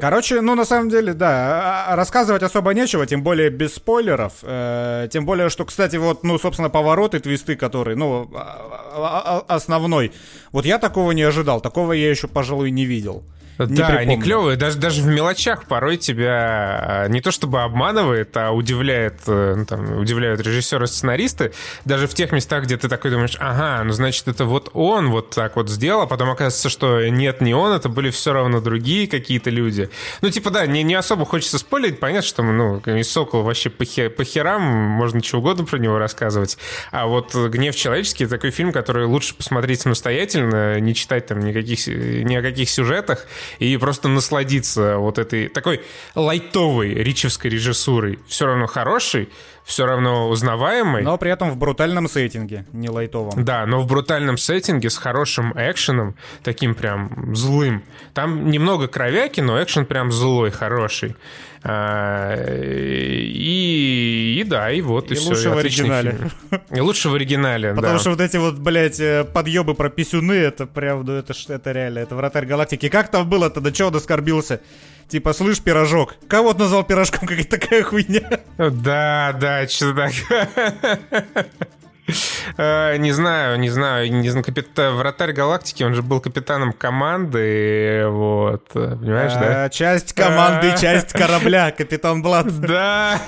Короче, 0.00 0.40
ну 0.40 0.54
на 0.54 0.64
самом 0.64 0.90
деле, 0.90 1.12
да, 1.12 1.86
а, 1.88 1.92
а 1.92 1.96
рассказывать 1.96 2.42
особо 2.42 2.72
нечего, 2.72 3.06
тем 3.06 3.22
более 3.22 3.50
без 3.50 3.74
спойлеров. 3.74 4.34
Э, 4.42 5.08
тем 5.10 5.26
более, 5.26 5.48
что, 5.48 5.64
кстати, 5.64 5.96
вот, 5.96 6.22
ну, 6.22 6.38
собственно, 6.38 6.70
повороты, 6.70 7.18
твисты, 7.18 7.56
которые, 7.56 7.96
ну, 7.96 8.30
а, 8.32 9.44
основной. 9.48 10.12
Вот 10.52 10.66
я 10.66 10.78
такого 10.78 11.12
не 11.12 11.22
ожидал, 11.22 11.60
такого 11.60 11.92
я 11.92 12.08
еще, 12.10 12.28
пожалуй, 12.28 12.70
не 12.70 12.84
видел. 12.84 13.24
Да, 13.58 13.88
они 13.88 14.20
клевые. 14.20 14.56
Даже, 14.56 14.78
даже 14.78 15.02
в 15.02 15.06
мелочах 15.06 15.66
порой 15.66 15.96
тебя 15.96 16.78
а, 16.82 17.08
не 17.08 17.20
то 17.20 17.30
чтобы 17.30 17.62
обманывает, 17.62 18.36
а 18.36 18.50
удивляет, 18.50 19.20
э, 19.26 19.54
ну, 19.56 19.66
там, 19.66 19.98
удивляют 19.98 20.40
режиссеры 20.40 20.86
сценаристы. 20.86 21.52
Даже 21.84 22.06
в 22.06 22.14
тех 22.14 22.32
местах, 22.32 22.64
где 22.64 22.76
ты 22.76 22.88
такой 22.88 23.10
думаешь, 23.10 23.36
ага, 23.38 23.84
ну 23.84 23.92
значит, 23.92 24.28
это 24.28 24.44
вот 24.44 24.70
он 24.74 25.10
вот 25.10 25.30
так 25.30 25.56
вот 25.56 25.68
сделал, 25.68 26.02
а 26.02 26.06
потом 26.06 26.30
оказывается, 26.30 26.68
что 26.68 27.08
нет, 27.08 27.40
не 27.40 27.54
он, 27.54 27.72
это 27.72 27.88
были 27.88 28.10
все 28.10 28.32
равно 28.32 28.60
другие 28.60 29.06
какие-то 29.06 29.50
люди. 29.50 29.90
Ну, 30.20 30.30
типа, 30.30 30.50
да, 30.50 30.66
не, 30.66 30.82
не 30.82 30.94
особо 30.94 31.24
хочется 31.24 31.58
спойлерить. 31.58 32.00
Понятно, 32.00 32.26
что, 32.26 32.42
ну, 32.42 32.82
Сокол 33.02 33.42
вообще 33.42 33.70
по, 33.70 33.84
хер, 33.84 34.10
по 34.10 34.24
херам, 34.24 34.62
можно 34.62 35.20
чего 35.20 35.40
угодно 35.40 35.64
про 35.64 35.78
него 35.78 35.98
рассказывать. 35.98 36.58
А 36.90 37.06
вот 37.06 37.34
«Гнев 37.34 37.76
человеческий»— 37.76 38.26
такой 38.26 38.50
фильм, 38.50 38.72
который 38.72 39.06
лучше 39.06 39.34
посмотреть 39.34 39.82
самостоятельно, 39.82 40.80
не 40.80 40.94
читать 40.94 41.26
там 41.26 41.40
никаких, 41.40 41.86
ни 41.86 42.34
о 42.34 42.42
каких 42.42 42.70
сюжетах, 42.70 43.26
и 43.58 43.76
просто 43.76 44.08
насладиться 44.08 44.96
вот 44.98 45.18
этой 45.18 45.48
такой 45.48 45.82
лайтовой 46.14 46.94
ричевской 46.94 47.50
режиссурой. 47.50 48.18
Все 48.26 48.46
равно 48.46 48.66
хороший, 48.66 49.28
все 49.64 49.86
равно 49.86 50.28
узнаваемый. 50.28 51.02
Но 51.02 51.16
при 51.16 51.30
этом 51.30 51.50
в 51.50 51.56
брутальном 51.56 52.06
сеттинге, 52.06 52.66
не 52.72 52.90
лайтовом. 52.90 53.44
Да, 53.44 53.64
но 53.66 53.80
в 53.80 53.86
брутальном 53.86 54.36
сеттинге 54.36 54.90
с 54.90 54.96
хорошим 54.98 55.52
экшеном, 55.56 56.14
таким 56.42 56.74
прям 56.74 57.34
злым. 57.34 57.82
Там 58.12 58.50
немного 58.50 58.88
кровяки, 58.88 59.40
но 59.40 59.62
экшен 59.62 59.86
прям 59.86 60.12
злой, 60.12 60.50
хороший. 60.50 61.16
А, 61.66 62.36
и, 62.62 64.38
и 64.38 64.44
да, 64.44 64.70
и 64.70 64.82
вот, 64.82 65.10
и, 65.10 65.14
и 65.14 65.16
все. 65.16 65.30
лучше 65.30 65.48
в 65.48 65.56
оригинале. 65.56 66.10
Фильм. 66.10 66.62
И 66.70 66.80
лучше 66.80 67.08
в 67.08 67.14
оригинале, 67.14 67.72
Потому 67.74 67.94
да. 67.94 67.98
что 68.00 68.10
вот 68.10 68.20
эти 68.20 68.36
вот, 68.36 68.58
блядь, 68.58 69.00
э, 69.00 69.24
подъебы 69.24 69.74
про 69.74 69.88
писюны, 69.88 70.34
это 70.34 70.66
прям, 70.66 71.04
ну 71.04 71.14
это, 71.14 71.32
это 71.48 71.72
реально, 71.72 72.00
это 72.00 72.14
вратарь 72.16 72.44
галактики. 72.44 72.90
Как 72.90 73.10
там 73.10 73.26
было-то, 73.26 73.62
до 73.62 73.72
чего 73.72 73.88
доскорбился? 73.88 74.60
Типа, 75.08 75.32
слышь, 75.32 75.60
пирожок. 75.60 76.16
Кого 76.28 76.52
ты 76.52 76.60
назвал 76.60 76.84
пирожком, 76.84 77.28
какая 77.28 77.44
такая 77.44 77.82
хуйня? 77.82 78.40
Да, 78.58 79.36
да. 79.38 79.62
Э, 79.62 79.66
не 82.06 83.12
знаю, 83.12 83.58
не 83.58 83.70
знаю, 83.70 84.12
не 84.12 84.28
знаю, 84.28 84.44
капитан, 84.44 84.94
вратарь 84.96 85.32
галактики, 85.32 85.82
он 85.82 85.94
же 85.94 86.02
был 86.02 86.20
капитаном 86.20 86.72
команды, 86.72 88.06
вот, 88.08 88.68
понимаешь, 88.68 89.32
да? 89.32 89.66
Э, 89.66 89.70
часть 89.70 90.12
команды, 90.12 90.68
э. 90.68 90.78
часть 90.78 91.12
корабля, 91.12 91.70
капитан 91.70 92.22
Блад. 92.22 92.46
Да. 92.64 93.20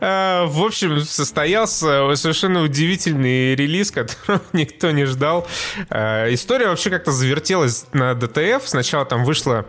В 0.00 0.64
общем, 0.64 1.00
состоялся 1.00 2.14
совершенно 2.14 2.62
удивительный 2.62 3.54
релиз, 3.54 3.90
которого 3.90 4.42
никто 4.52 4.90
не 4.90 5.04
ждал. 5.04 5.46
История 5.88 6.68
вообще 6.68 6.90
как-то 6.90 7.12
завертелась 7.12 7.86
на 7.92 8.14
ДТФ. 8.14 8.62
Сначала 8.66 9.04
там 9.04 9.24
вышла, 9.24 9.66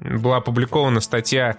была 0.00 0.36
опубликована 0.36 1.00
статья 1.00 1.56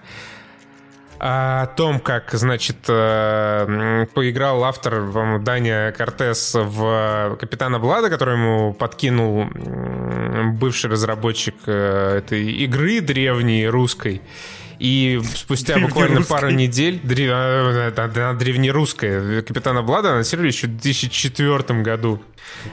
о 1.18 1.66
том, 1.66 2.00
как, 2.00 2.30
значит, 2.32 2.76
э, 2.88 4.06
поиграл 4.14 4.64
автор, 4.64 5.10
по 5.12 5.38
Даня 5.38 5.92
Кортес 5.92 6.54
в 6.54 7.36
Капитана 7.40 7.78
Блада, 7.78 8.10
который 8.10 8.34
ему 8.34 8.74
подкинул 8.74 9.46
бывший 10.52 10.90
разработчик 10.90 11.54
э, 11.66 12.18
этой 12.18 12.52
игры 12.52 13.00
древней 13.00 13.66
русской. 13.66 14.20
И 14.78 15.20
спустя 15.34 15.78
буквально 15.78 16.22
пару 16.22 16.50
недель 16.50 17.00
древ... 17.02 17.32
она 17.32 18.34
древнерусская 18.34 19.42
Капитана 19.42 19.82
Блада 19.82 20.12
анонсировали 20.12 20.48
еще 20.48 20.66
в 20.66 20.70
2004 20.70 21.82
году. 21.82 22.22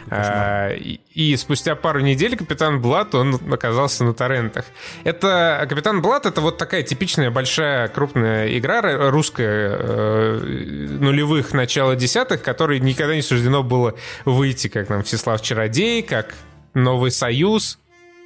А, 0.10 0.72
и, 0.74 1.00
и 1.14 1.36
спустя 1.36 1.76
пару 1.76 2.02
недель 2.02 2.36
Капитан 2.36 2.82
Блад, 2.82 3.16
он 3.16 3.40
оказался 3.52 4.04
на 4.04 4.14
торрентах. 4.14 4.66
Это 5.04 5.66
Капитан 5.70 6.02
Блад 6.02 6.26
это 6.26 6.42
вот 6.42 6.58
такая 6.58 6.84
типичная 6.84 7.32
большая 7.32 7.88
крупная 7.88 8.58
игра 8.58 9.10
русская 9.10 9.78
э, 9.80 10.88
нулевых 11.00 11.54
начала 11.54 11.96
десятых, 11.96 12.42
которой 12.42 12.80
никогда 12.80 13.16
не 13.16 13.22
суждено 13.22 13.64
было 13.64 13.96
выйти, 14.26 14.68
как 14.68 14.90
нам 14.90 15.04
Всеслав 15.04 15.42
Чародей, 15.42 16.04
как 16.04 16.34
Новый 16.74 17.12
Союз, 17.12 17.80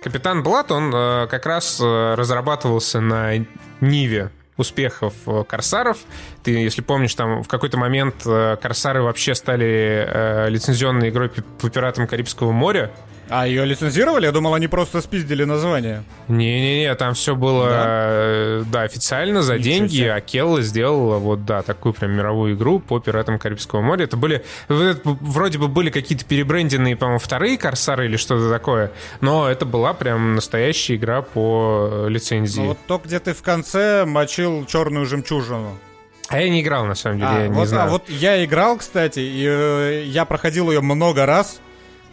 Капитан 0.08 0.42
Блат, 0.42 0.72
он 0.72 0.90
э, 0.96 1.28
как 1.30 1.46
раз 1.46 1.82
э, 1.84 2.14
разрабатывался 2.16 3.02
на 3.02 3.46
Ниве 3.82 4.32
успехов 4.56 5.14
э, 5.26 5.44
Корсаров. 5.46 5.98
Ты, 6.44 6.52
если 6.52 6.82
помнишь, 6.82 7.14
там 7.14 7.44
в 7.44 7.50
какой-то 7.50 7.78
момент 7.78 8.24
Корсары 8.24 9.02
вообще 9.02 9.36
стали 9.36 10.48
лицензионной 10.48 11.10
игрой 11.10 11.30
по 11.30 11.70
пиратам 11.70 12.08
Карибского 12.08 12.54
моря. 12.54 12.90
А 13.30 13.48
ее 13.48 13.66
лицензировали? 13.66 14.26
Я 14.26 14.32
думал, 14.32 14.54
они 14.54 14.68
просто 14.68 15.02
спиздили 15.02 15.44
название. 15.44 16.04
Не-не-не, 16.28 16.96
там 16.96 17.14
все 17.14 17.36
было, 17.36 17.70
да, 17.70 17.86
э, 17.88 18.64
да 18.72 18.82
официально, 18.84 19.42
за 19.42 19.56
Ничего 19.56 19.64
деньги. 19.64 19.98
Себе. 19.98 20.14
Акелла 20.14 20.62
сделала 20.62 21.18
вот, 21.18 21.46
да, 21.46 21.62
такую 21.62 21.94
прям 21.94 22.12
мировую 22.12 22.56
игру 22.56 22.80
по 22.80 23.00
пиратам 23.00 23.40
Карибского 23.40 23.82
моря. 23.82 24.06
Это 24.06 24.18
были, 24.18 24.46
вроде 24.70 25.58
бы 25.58 25.68
были 25.68 25.90
какие-то 25.90 26.26
перебренденные, 26.26 26.96
по-моему, 26.96 27.20
вторые 27.20 27.58
Корсары 27.58 28.06
или 28.06 28.18
что-то 28.18 28.50
такое, 28.50 28.92
но 29.22 29.50
это 29.50 29.66
была 29.66 29.94
прям 29.94 30.36
настоящая 30.36 30.96
игра 30.96 31.22
по 31.22 32.06
лицензии. 32.08 32.62
Ну 32.62 32.68
вот 32.70 32.78
то, 32.88 33.02
где 33.04 33.20
ты 33.20 33.34
в 33.34 33.42
конце 33.42 34.06
мочил 34.06 34.66
черную 34.66 35.06
жемчужину. 35.06 35.78
А 36.30 36.42
я 36.42 36.50
не 36.50 36.62
играл, 36.62 36.86
на 36.86 36.96
самом 36.96 37.20
деле, 37.20 37.32
а, 37.32 37.44
я 37.44 37.50
вот, 37.50 37.60
не 37.60 37.66
знаю. 37.66 37.88
А 37.88 37.92
вот 37.92 38.10
я 38.10 38.44
играл, 38.44 38.78
кстати, 38.78 39.20
и 39.20 39.46
э, 39.48 40.04
я 40.06 40.26
проходил 40.26 40.70
ее 40.70 40.82
много 40.82 41.26
раз. 41.26 41.62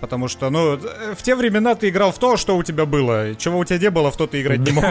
Потому 0.00 0.28
что, 0.28 0.50
ну, 0.50 0.76
в 0.76 1.22
те 1.22 1.34
времена 1.34 1.74
ты 1.74 1.88
играл 1.88 2.12
в 2.12 2.18
то, 2.18 2.36
что 2.36 2.56
у 2.56 2.62
тебя 2.62 2.84
было. 2.84 3.34
Чего 3.36 3.58
у 3.58 3.64
тебя 3.64 3.78
не 3.78 3.90
было, 3.90 4.10
в 4.10 4.16
то 4.16 4.26
ты 4.26 4.42
играть 4.42 4.60
не 4.60 4.72
мог. 4.72 4.84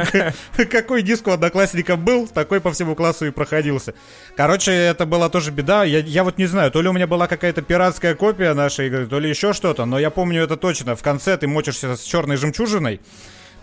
Какой 0.71 1.01
диск 1.03 1.27
у 1.27 1.31
одноклассника 1.31 1.95
был, 1.95 2.27
такой 2.27 2.61
по 2.61 2.71
всему 2.71 2.95
классу 2.95 3.27
и 3.27 3.31
проходился. 3.31 3.93
Короче, 4.35 4.71
это 4.71 5.05
была 5.05 5.29
тоже 5.29 5.51
беда. 5.51 5.83
Я, 5.83 5.99
я 5.99 6.23
вот 6.23 6.37
не 6.37 6.45
знаю, 6.45 6.71
то 6.71 6.81
ли 6.81 6.89
у 6.89 6.93
меня 6.93 7.05
была 7.05 7.27
какая-то 7.27 7.61
пиратская 7.61 8.15
копия 8.15 8.53
нашей 8.53 8.87
игры, 8.87 9.05
то 9.05 9.19
ли 9.19 9.29
еще 9.29 9.53
что-то, 9.53 9.85
но 9.85 9.99
я 9.99 10.09
помню 10.09 10.43
это 10.43 10.57
точно. 10.57 10.95
В 10.95 11.03
конце 11.03 11.37
ты 11.37 11.47
мочишься 11.47 11.95
с 11.95 12.01
черной 12.01 12.37
жемчужиной, 12.37 13.01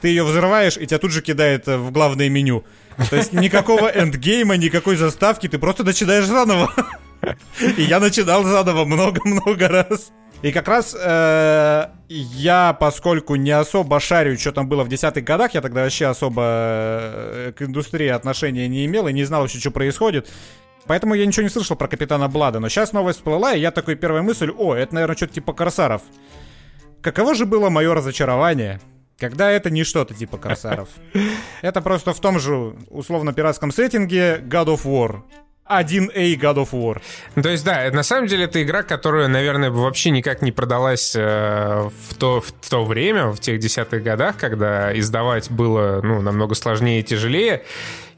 ты 0.01 0.09
ее 0.09 0.25
взрываешь, 0.25 0.77
и 0.77 0.87
тебя 0.87 0.99
тут 0.99 1.13
же 1.13 1.23
кидает 1.23 1.67
в 1.67 1.91
главное 1.91 2.29
меню. 2.29 2.65
То 3.09 3.17
есть 3.17 3.33
никакого 3.33 3.89
эндгейма, 3.95 4.57
никакой 4.57 4.97
заставки, 4.97 5.49
ты 5.49 5.59
просто 5.59 5.85
начинаешь 5.85 6.27
заново. 6.27 6.73
И 7.77 7.83
я 7.83 8.01
начинал 8.01 8.45
заново 8.45 8.85
много-много 8.85 9.69
раз. 9.69 10.11
И 10.43 10.53
как 10.53 10.69
раз 10.69 10.97
э, 10.99 11.87
я, 12.09 12.73
поскольку 12.73 13.35
не 13.35 13.51
особо 13.51 14.01
шарю, 14.01 14.39
что 14.39 14.53
там 14.53 14.69
было 14.69 14.85
в 14.85 14.89
десятых 14.89 15.23
годах, 15.23 15.53
я 15.53 15.61
тогда 15.61 15.83
вообще 15.83 16.07
особо 16.07 16.43
э, 16.45 17.53
к 17.55 17.61
индустрии 17.63 18.09
отношения 18.09 18.67
не 18.67 18.87
имел 18.87 19.07
и 19.07 19.13
не 19.13 19.25
знал 19.25 19.43
вообще, 19.43 19.59
что 19.59 19.71
происходит. 19.71 20.31
Поэтому 20.87 21.13
я 21.15 21.27
ничего 21.27 21.43
не 21.43 21.51
слышал 21.51 21.77
про 21.77 21.89
Капитана 21.89 22.29
Блада. 22.29 22.59
Но 22.59 22.71
сейчас 22.71 22.93
новость 22.95 23.19
всплыла, 23.19 23.55
и 23.55 23.61
я 23.61 23.71
такой 23.71 23.97
первая 23.97 24.23
мысль, 24.23 24.51
о, 24.51 24.75
это, 24.75 24.95
наверное, 24.95 25.17
что-то 25.17 25.35
типа 25.35 25.53
Корсаров. 25.53 26.03
Каково 27.03 27.35
же 27.35 27.45
было 27.45 27.69
мое 27.69 27.95
разочарование, 27.95 28.81
когда 29.19 29.51
это 29.51 29.69
не 29.69 29.85
что-то 29.85 30.15
типа 30.15 30.39
Корсаров. 30.39 30.89
Это 31.63 31.83
просто 31.83 32.15
в 32.15 32.21
том 32.21 32.39
же 32.39 32.77
условно-пиратском 32.89 33.73
сеттинге 33.73 34.39
God 34.43 34.69
of 34.69 34.85
War. 34.85 35.23
1A 35.71 36.37
God 36.37 36.57
of 36.57 36.71
War. 36.73 37.01
То 37.41 37.49
есть, 37.49 37.65
да, 37.65 37.91
на 37.93 38.03
самом 38.03 38.27
деле 38.27 38.45
это 38.45 38.63
игра, 38.63 38.83
которая, 38.83 39.29
наверное, 39.29 39.71
вообще 39.71 40.11
никак 40.11 40.43
не 40.43 40.53
продалась 40.53 41.15
э, 41.15 41.89
в, 42.09 42.15
то, 42.17 42.41
в 42.41 42.69
то 42.69 42.85
время, 42.85 43.29
в 43.29 43.39
тех 43.39 43.59
десятых 43.59 44.03
годах, 44.03 44.37
когда 44.37 44.97
издавать 44.99 45.51
было 45.51 46.01
ну, 46.03 46.21
намного 46.21 46.55
сложнее 46.55 47.01
и 47.01 47.03
тяжелее. 47.03 47.63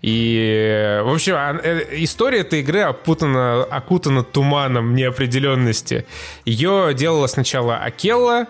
И, 0.02 1.00
в 1.04 1.12
общем, 1.12 1.34
а, 1.36 1.60
э, 1.62 1.86
история 2.02 2.40
этой 2.40 2.60
игры 2.60 2.80
опутана, 2.80 3.62
окутана 3.62 4.24
туманом 4.24 4.96
неопределенности. 4.96 6.06
Ее 6.44 6.92
делала 6.94 7.28
сначала 7.28 7.76
Акелла, 7.76 8.46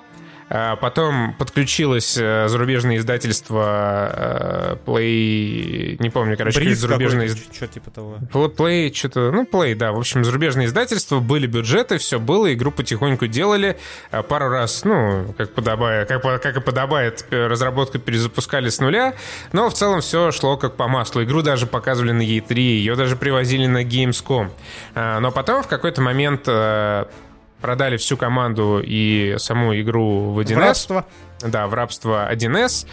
потом 0.76 1.34
подключилось 1.38 2.18
э, 2.18 2.46
зарубежное 2.48 2.98
издательство 2.98 4.11
э, 4.12 4.76
Play... 4.84 5.96
Не 5.98 6.11
помню, 6.11 6.36
короче, 6.36 6.61
Бриз 6.61 6.78
зарубежное... 6.78 7.28
Что 7.28 7.66
типа 7.66 7.90
того? 7.90 8.18
Play, 8.48 8.92
что-то... 8.92 9.30
Ну, 9.30 9.44
Play, 9.44 9.74
да. 9.74 9.92
В 9.92 9.98
общем, 9.98 10.24
зарубежные 10.24 10.66
издательства, 10.66 11.20
были 11.20 11.46
бюджеты, 11.46 11.96
все 11.96 12.20
было, 12.20 12.53
игру 12.53 12.70
потихоньку 12.70 13.28
делали. 13.28 13.78
А 14.11 14.22
пару 14.22 14.50
раз, 14.50 14.84
ну, 14.84 15.34
как 15.38 15.55
подобает, 15.55 16.09
как, 16.09 16.22
как 16.42 16.57
и 16.57 16.61
подобает, 16.61 17.24
разработку 17.30 17.98
перезапускали 17.98 18.68
с 18.68 18.78
нуля. 18.78 19.14
Но 19.53 19.70
в 19.70 19.74
целом 19.74 20.03
все 20.03 20.32
шло 20.32 20.59
как 20.59 20.76
по 20.76 20.86
маслу. 20.86 21.22
Игру 21.22 21.40
даже 21.40 21.66
показывали 21.66 22.12
на 22.12 22.22
E3, 22.22 22.55
ее 22.59 22.94
даже 22.94 23.16
привозили 23.16 23.66
на 23.66 23.84
Gamescom. 23.84 24.50
А, 24.94 25.20
но 25.20 25.30
потом 25.30 25.62
в 25.62 25.68
какой-то 25.68 26.03
момент 26.03 26.42
э, 26.46 27.07
продали 27.62 27.96
всю 27.96 28.16
команду 28.16 28.82
и 28.84 29.36
саму 29.38 29.74
игру 29.80 30.32
в 30.32 30.40
1С. 30.40 30.54
В 30.54 30.58
рабство. 30.58 31.06
Да, 31.40 31.66
в 31.68 31.74
рабство 31.74 32.30
1С. 32.30 32.86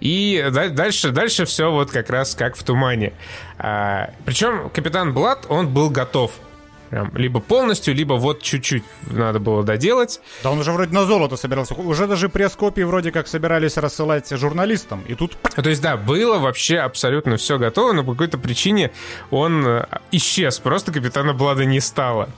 И 0.00 0.44
дальше, 0.50 1.10
дальше 1.10 1.46
все 1.46 1.70
вот 1.70 1.90
как 1.90 2.10
раз 2.10 2.34
как 2.34 2.56
в 2.56 2.62
тумане. 2.62 3.14
А, 3.56 4.10
причем 4.26 4.68
Капитан 4.70 5.14
Блад, 5.14 5.46
он 5.48 5.68
был 5.68 5.88
готов 5.88 6.32
Прям 6.90 7.10
либо 7.16 7.40
полностью, 7.40 7.94
либо 7.94 8.14
вот 8.14 8.42
чуть-чуть 8.42 8.84
надо 9.10 9.40
было 9.40 9.62
доделать. 9.62 10.20
Да 10.42 10.50
он 10.50 10.58
уже 10.60 10.72
вроде 10.72 10.92
на 10.92 11.04
золото 11.04 11.36
собирался. 11.36 11.74
Уже 11.74 12.06
даже 12.06 12.28
пресс-копии 12.28 12.82
вроде 12.82 13.10
как 13.10 13.26
собирались 13.28 13.76
рассылать 13.76 14.30
журналистам. 14.30 15.02
И 15.08 15.14
тут... 15.14 15.36
То 15.54 15.68
есть, 15.68 15.82
да, 15.82 15.96
было 15.96 16.38
вообще 16.38 16.78
абсолютно 16.78 17.36
все 17.36 17.58
готово, 17.58 17.92
но 17.92 18.04
по 18.04 18.12
какой-то 18.12 18.38
причине 18.38 18.92
он 19.30 19.66
э, 19.66 19.86
исчез. 20.12 20.58
Просто 20.58 20.92
Капитана 20.92 21.34
Блада 21.34 21.64
не 21.64 21.80
стало. 21.80 22.28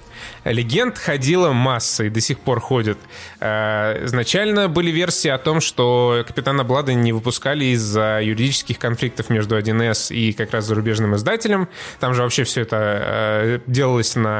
Легенд 0.44 0.98
ходила 0.98 1.52
массой, 1.52 2.10
до 2.10 2.20
сих 2.20 2.38
пор 2.40 2.60
ходит. 2.60 2.98
Э, 3.40 4.04
изначально 4.06 4.68
были 4.68 4.90
версии 4.90 5.28
о 5.28 5.38
том, 5.38 5.60
что 5.60 6.24
Капитана 6.26 6.64
Блада 6.64 6.94
не 6.94 7.12
выпускали 7.12 7.66
из-за 7.66 8.20
юридических 8.22 8.78
конфликтов 8.78 9.30
между 9.30 9.58
1С 9.58 10.14
и 10.14 10.32
как 10.32 10.52
раз 10.52 10.64
зарубежным 10.64 11.14
издателем. 11.16 11.68
Там 12.00 12.14
же 12.14 12.22
вообще 12.22 12.44
все 12.44 12.62
это 12.62 12.76
э, 12.80 13.60
делалось 13.66 14.14
на 14.16 14.37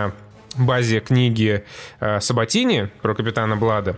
базе 0.58 1.00
книги 1.00 1.64
э, 2.00 2.20
Сабатини 2.20 2.90
про 3.02 3.14
Капитана 3.14 3.56
Блада. 3.56 3.96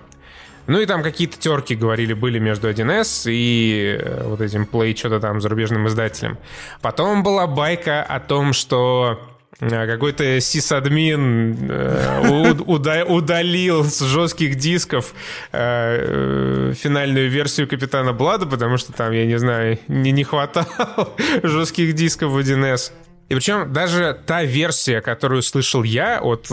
Ну 0.67 0.79
и 0.79 0.87
там 0.87 1.03
какие-то 1.03 1.39
терки, 1.39 1.75
говорили, 1.75 2.13
были 2.13 2.39
между 2.39 2.71
1С 2.71 3.25
и 3.27 4.01
вот 4.25 4.41
этим 4.41 4.69
Play 4.71 4.95
что-то 4.97 5.19
там 5.19 5.41
зарубежным 5.41 5.89
издателем. 5.89 6.39
Потом 6.81 7.23
была 7.23 7.47
байка 7.47 8.03
о 8.03 8.21
том, 8.21 8.53
что 8.53 9.19
Э, 9.61 9.87
какой-то 9.87 10.41
сисадмин 10.41 11.71
э, 11.71 12.53
удалил 13.09 13.85
с 13.85 14.01
жестких 14.01 14.57
дисков 14.57 15.15
э, 15.53 16.73
финальную 16.75 17.29
версию 17.29 17.69
Капитана 17.69 18.13
Блада, 18.13 18.47
потому 18.47 18.79
что 18.79 18.93
там, 18.93 19.13
я 19.13 19.27
не 19.27 19.39
знаю, 19.39 19.79
не, 19.89 20.13
не 20.13 20.25
хватало 20.25 20.67
жестких 21.43 21.95
дисков 21.95 22.33
в 22.33 22.39
1С. 22.39 22.93
И 23.31 23.35
причем 23.35 23.73
даже 23.73 24.21
та 24.27 24.45
версия, 24.45 25.01
которую 25.01 25.41
слышал 25.43 25.83
я 25.83 26.21
от 26.21 26.51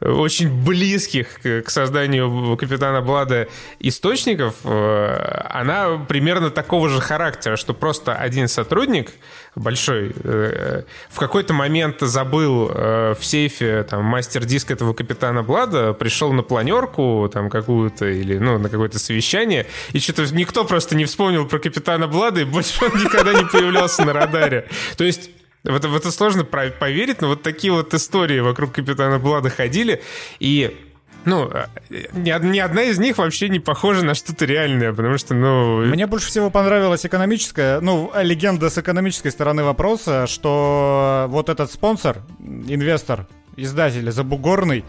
очень 0.00 0.50
близких 0.64 1.40
к 1.42 1.68
созданию 1.68 2.56
Капитана 2.56 3.02
Блада 3.02 3.48
источников, 3.80 4.54
э, 4.64 5.46
она 5.50 5.98
примерно 6.08 6.50
такого 6.50 6.88
же 6.88 7.00
характера, 7.00 7.56
что 7.56 7.74
просто 7.74 8.14
один 8.14 8.48
сотрудник 8.48 9.10
большой 9.54 10.14
э, 10.24 10.84
в 11.10 11.18
какой-то 11.18 11.52
момент 11.52 11.96
забыл 12.00 12.70
э, 12.72 13.14
в 13.18 13.24
сейфе 13.24 13.82
там 13.82 14.04
мастер-диск 14.04 14.70
этого 14.70 14.94
Капитана 14.94 15.42
Блада, 15.42 15.92
пришел 15.92 16.32
на 16.32 16.42
планерку 16.42 17.28
там 17.32 17.50
какую-то 17.50 18.06
или 18.06 18.38
ну 18.38 18.58
на 18.58 18.70
какое-то 18.70 18.98
совещание, 18.98 19.66
и 19.92 20.00
что-то 20.00 20.24
никто 20.34 20.64
просто 20.64 20.96
не 20.96 21.04
вспомнил 21.04 21.46
про 21.46 21.58
Капитана 21.58 22.06
Блада, 22.06 22.40
и 22.40 22.44
больше 22.44 22.82
он 22.86 22.98
никогда 22.98 23.34
не 23.34 23.44
появлялся 23.44 24.04
на 24.06 24.14
радаре. 24.14 24.66
То 24.96 25.04
есть 25.04 25.30
в 25.64 25.74
это, 25.74 25.88
в 25.88 25.96
это 25.96 26.10
сложно 26.10 26.44
поверить, 26.44 27.20
но 27.20 27.28
вот 27.28 27.42
такие 27.42 27.72
вот 27.72 27.92
истории 27.94 28.40
вокруг 28.40 28.72
Капитана 28.72 29.18
Блада 29.18 29.50
ходили, 29.50 30.02
и 30.38 30.76
ну, 31.24 31.50
э, 31.50 31.66
ни, 32.12 32.30
одна 32.30 32.82
из 32.82 32.98
них 32.98 33.18
вообще 33.18 33.48
не 33.48 33.60
похожа 33.60 34.04
на 34.04 34.14
что-то 34.14 34.46
реальное, 34.46 34.92
потому 34.92 35.18
что, 35.18 35.34
ну... 35.34 35.84
Мне 35.84 36.06
больше 36.06 36.28
всего 36.28 36.50
понравилась 36.50 37.04
экономическая, 37.04 37.80
ну, 37.80 38.10
легенда 38.22 38.70
с 38.70 38.78
экономической 38.78 39.30
стороны 39.30 39.62
вопроса, 39.62 40.26
что 40.26 41.26
вот 41.28 41.48
этот 41.48 41.70
спонсор, 41.70 42.22
инвестор, 42.38 43.26
издатель 43.56 44.10
Забугорный, 44.10 44.84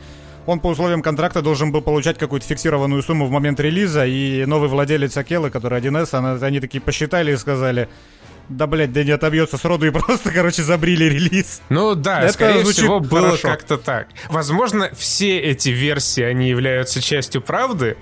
он 0.46 0.60
по 0.60 0.68
условиям 0.68 1.02
контракта 1.02 1.42
должен 1.42 1.72
был 1.72 1.82
получать 1.82 2.18
какую-то 2.18 2.48
фиксированную 2.48 3.04
сумму 3.04 3.26
в 3.28 3.32
момент 3.32 3.60
релиза, 3.60 4.06
и 4.06 4.46
новый 4.46 4.70
владелец 4.70 5.16
Акелы, 5.18 5.50
который 5.50 5.80
1С, 5.82 6.44
они 6.44 6.60
такие 6.60 6.82
посчитали 6.82 7.34
и 7.34 7.38
сказали, 7.38 7.90
да, 8.58 8.68
блядь, 8.68 8.94
да 8.94 9.04
не 9.04 9.12
отобьется 9.12 9.58
сроду 9.58 9.88
и 9.88 9.90
просто, 9.92 10.32
короче, 10.32 10.64
забрили 10.64 11.06
релиз. 11.06 11.62
Ну 11.70 11.96
да, 11.96 12.24
Это 12.24 12.34
скорее 12.34 12.64
всего, 12.64 13.00
было 13.00 13.38
как-то 13.38 13.78
так. 13.78 14.08
Возможно, 14.30 14.90
все 14.96 15.40
эти 15.40 15.70
версии, 15.70 16.24
они 16.24 16.50
являются 16.50 17.02
частью 17.02 17.42
правды, 17.42 17.98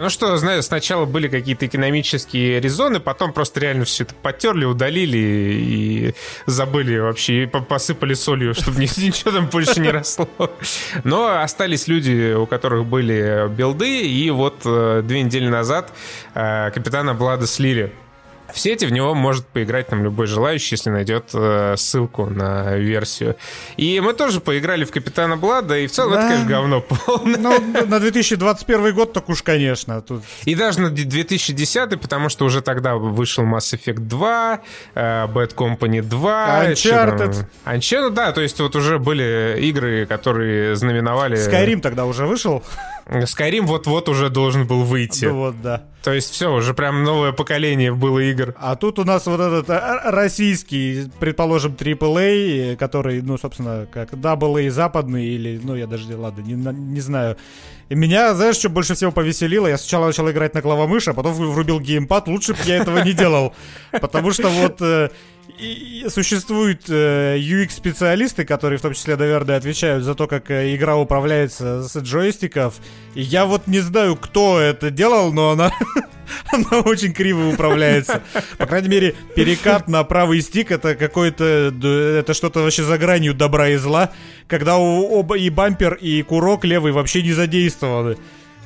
ну 0.00 0.10
что, 0.10 0.36
знаю, 0.38 0.62
сначала 0.64 1.04
были 1.04 1.28
какие-то 1.28 1.66
экономические 1.66 2.58
резоны, 2.58 2.98
потом 2.98 3.32
просто 3.32 3.60
реально 3.60 3.84
все 3.84 4.02
это 4.02 4.14
потерли, 4.14 4.64
удалили 4.64 5.18
и 5.18 6.14
забыли 6.46 6.98
вообще, 6.98 7.44
и 7.44 7.46
посыпали 7.46 8.14
солью, 8.14 8.54
чтобы 8.58 8.80
ничего 8.80 9.30
там 9.30 9.46
больше 9.46 9.80
не 9.80 9.90
росло. 9.90 10.28
Но 11.04 11.40
остались 11.40 11.86
люди, 11.86 12.34
у 12.34 12.46
которых 12.46 12.86
были 12.86 13.48
билды, 13.48 14.02
и 14.02 14.30
вот 14.30 14.62
э, 14.64 15.02
две 15.04 15.22
недели 15.22 15.48
назад 15.48 15.92
э, 16.34 16.72
капитана 16.72 17.14
Блада 17.14 17.46
слили 17.46 17.92
в 18.54 18.60
сети 18.60 18.84
в 18.86 18.92
него 18.92 19.14
может 19.14 19.46
поиграть 19.46 19.88
там 19.88 20.04
любой 20.04 20.26
желающий, 20.26 20.74
если 20.74 20.90
найдет 20.90 21.30
э, 21.34 21.74
ссылку 21.76 22.26
на 22.26 22.76
версию. 22.76 23.36
И 23.76 24.00
мы 24.00 24.12
тоже 24.12 24.40
поиграли 24.40 24.84
в 24.84 24.92
Капитана 24.92 25.36
Блада, 25.36 25.76
и 25.76 25.88
в 25.88 25.90
целом 25.90 26.12
да. 26.12 26.20
это, 26.20 26.28
конечно, 26.28 26.48
говно 26.48 26.80
полное. 26.80 27.36
Ну, 27.36 27.86
на 27.86 27.98
2021 27.98 28.94
год 28.94 29.12
так 29.12 29.28
уж, 29.28 29.42
конечно. 29.42 30.00
Тут... 30.02 30.22
И 30.44 30.54
даже 30.54 30.80
на 30.80 30.90
2010, 30.90 32.00
потому 32.00 32.28
что 32.28 32.44
уже 32.44 32.62
тогда 32.62 32.94
вышел 32.94 33.42
Mass 33.44 33.76
Effect 33.76 33.98
2, 33.98 34.60
э, 34.94 35.26
Bad 35.26 35.54
Company 35.54 36.00
2. 36.00 36.66
Uncharted. 36.66 37.46
Uncharted, 37.64 38.10
да, 38.10 38.30
то 38.30 38.40
есть 38.40 38.60
вот 38.60 38.76
уже 38.76 39.00
были 39.00 39.58
игры, 39.62 40.06
которые 40.06 40.76
знаменовали... 40.76 41.36
Skyrim 41.36 41.80
тогда 41.80 42.04
уже 42.06 42.26
вышел? 42.26 42.62
Skyrim 43.06 43.62
вот-вот 43.66 44.08
уже 44.08 44.30
должен 44.30 44.66
был 44.66 44.82
выйти. 44.82 45.26
Ну 45.26 45.38
вот, 45.38 45.60
да. 45.60 45.84
То 46.02 46.12
есть 46.12 46.30
все, 46.30 46.52
уже 46.52 46.74
прям 46.74 47.02
новое 47.02 47.32
поколение 47.32 47.92
было 47.92 48.18
игр. 48.18 48.54
А 48.58 48.76
тут 48.76 48.98
у 48.98 49.04
нас 49.04 49.26
вот 49.26 49.40
этот 49.40 49.70
а, 49.70 50.10
российский, 50.10 51.10
предположим, 51.18 51.72
AAA, 51.72 52.76
который, 52.76 53.22
ну, 53.22 53.38
собственно, 53.38 53.86
как 53.90 54.12
AA 54.12 54.70
западный 54.70 55.26
или, 55.26 55.58
ну, 55.62 55.74
я 55.74 55.86
даже, 55.86 56.16
ладно, 56.16 56.42
не, 56.42 56.54
не 56.54 57.00
знаю. 57.00 57.36
И 57.88 57.94
меня, 57.94 58.34
знаешь, 58.34 58.56
что 58.56 58.68
больше 58.68 58.94
всего 58.94 59.12
повеселило? 59.12 59.66
Я 59.66 59.78
сначала 59.78 60.06
начал 60.06 60.30
играть 60.30 60.54
на 60.54 60.62
клавомышь, 60.62 61.08
а 61.08 61.14
потом 61.14 61.34
врубил 61.34 61.80
геймпад. 61.80 62.28
Лучше 62.28 62.52
бы 62.52 62.58
я 62.64 62.76
этого 62.76 62.98
не 62.98 63.12
делал. 63.12 63.54
Потому 63.92 64.32
что 64.32 64.48
вот 64.48 64.80
э, 64.80 65.10
существуют 66.08 66.88
э, 66.88 67.36
UX-специалисты, 67.38 68.44
которые 68.44 68.78
в 68.78 68.82
том 68.82 68.94
числе, 68.94 69.16
наверное, 69.16 69.56
отвечают 69.56 70.04
за 70.04 70.14
то, 70.14 70.26
как 70.26 70.50
э, 70.50 70.74
игра 70.74 70.96
управляется 70.96 71.82
с 71.82 71.96
джойстиков. 71.96 72.74
И 73.14 73.22
я 73.22 73.46
вот 73.46 73.66
не 73.66 73.80
знаю, 73.80 74.16
кто 74.16 74.58
это 74.58 74.90
делал, 74.90 75.32
но 75.32 75.50
она, 75.50 75.72
она 76.52 76.80
очень 76.80 77.12
криво 77.12 77.48
управляется. 77.48 78.22
По 78.58 78.66
крайней 78.66 78.88
мере, 78.88 79.14
перекат 79.34 79.88
на 79.88 80.02
правый 80.04 80.40
стик 80.40 80.70
это 80.70 80.94
какой-то... 80.94 81.72
Это 82.18 82.34
что-то 82.34 82.60
вообще 82.60 82.82
за 82.82 82.98
гранью 82.98 83.34
добра 83.34 83.68
и 83.68 83.76
зла, 83.76 84.10
когда 84.48 84.76
у, 84.76 85.08
оба 85.18 85.36
и 85.38 85.50
бампер, 85.50 85.94
и 85.94 86.22
курок 86.22 86.64
левый 86.64 86.92
вообще 86.92 87.22
не 87.22 87.32
задействованы. 87.32 88.16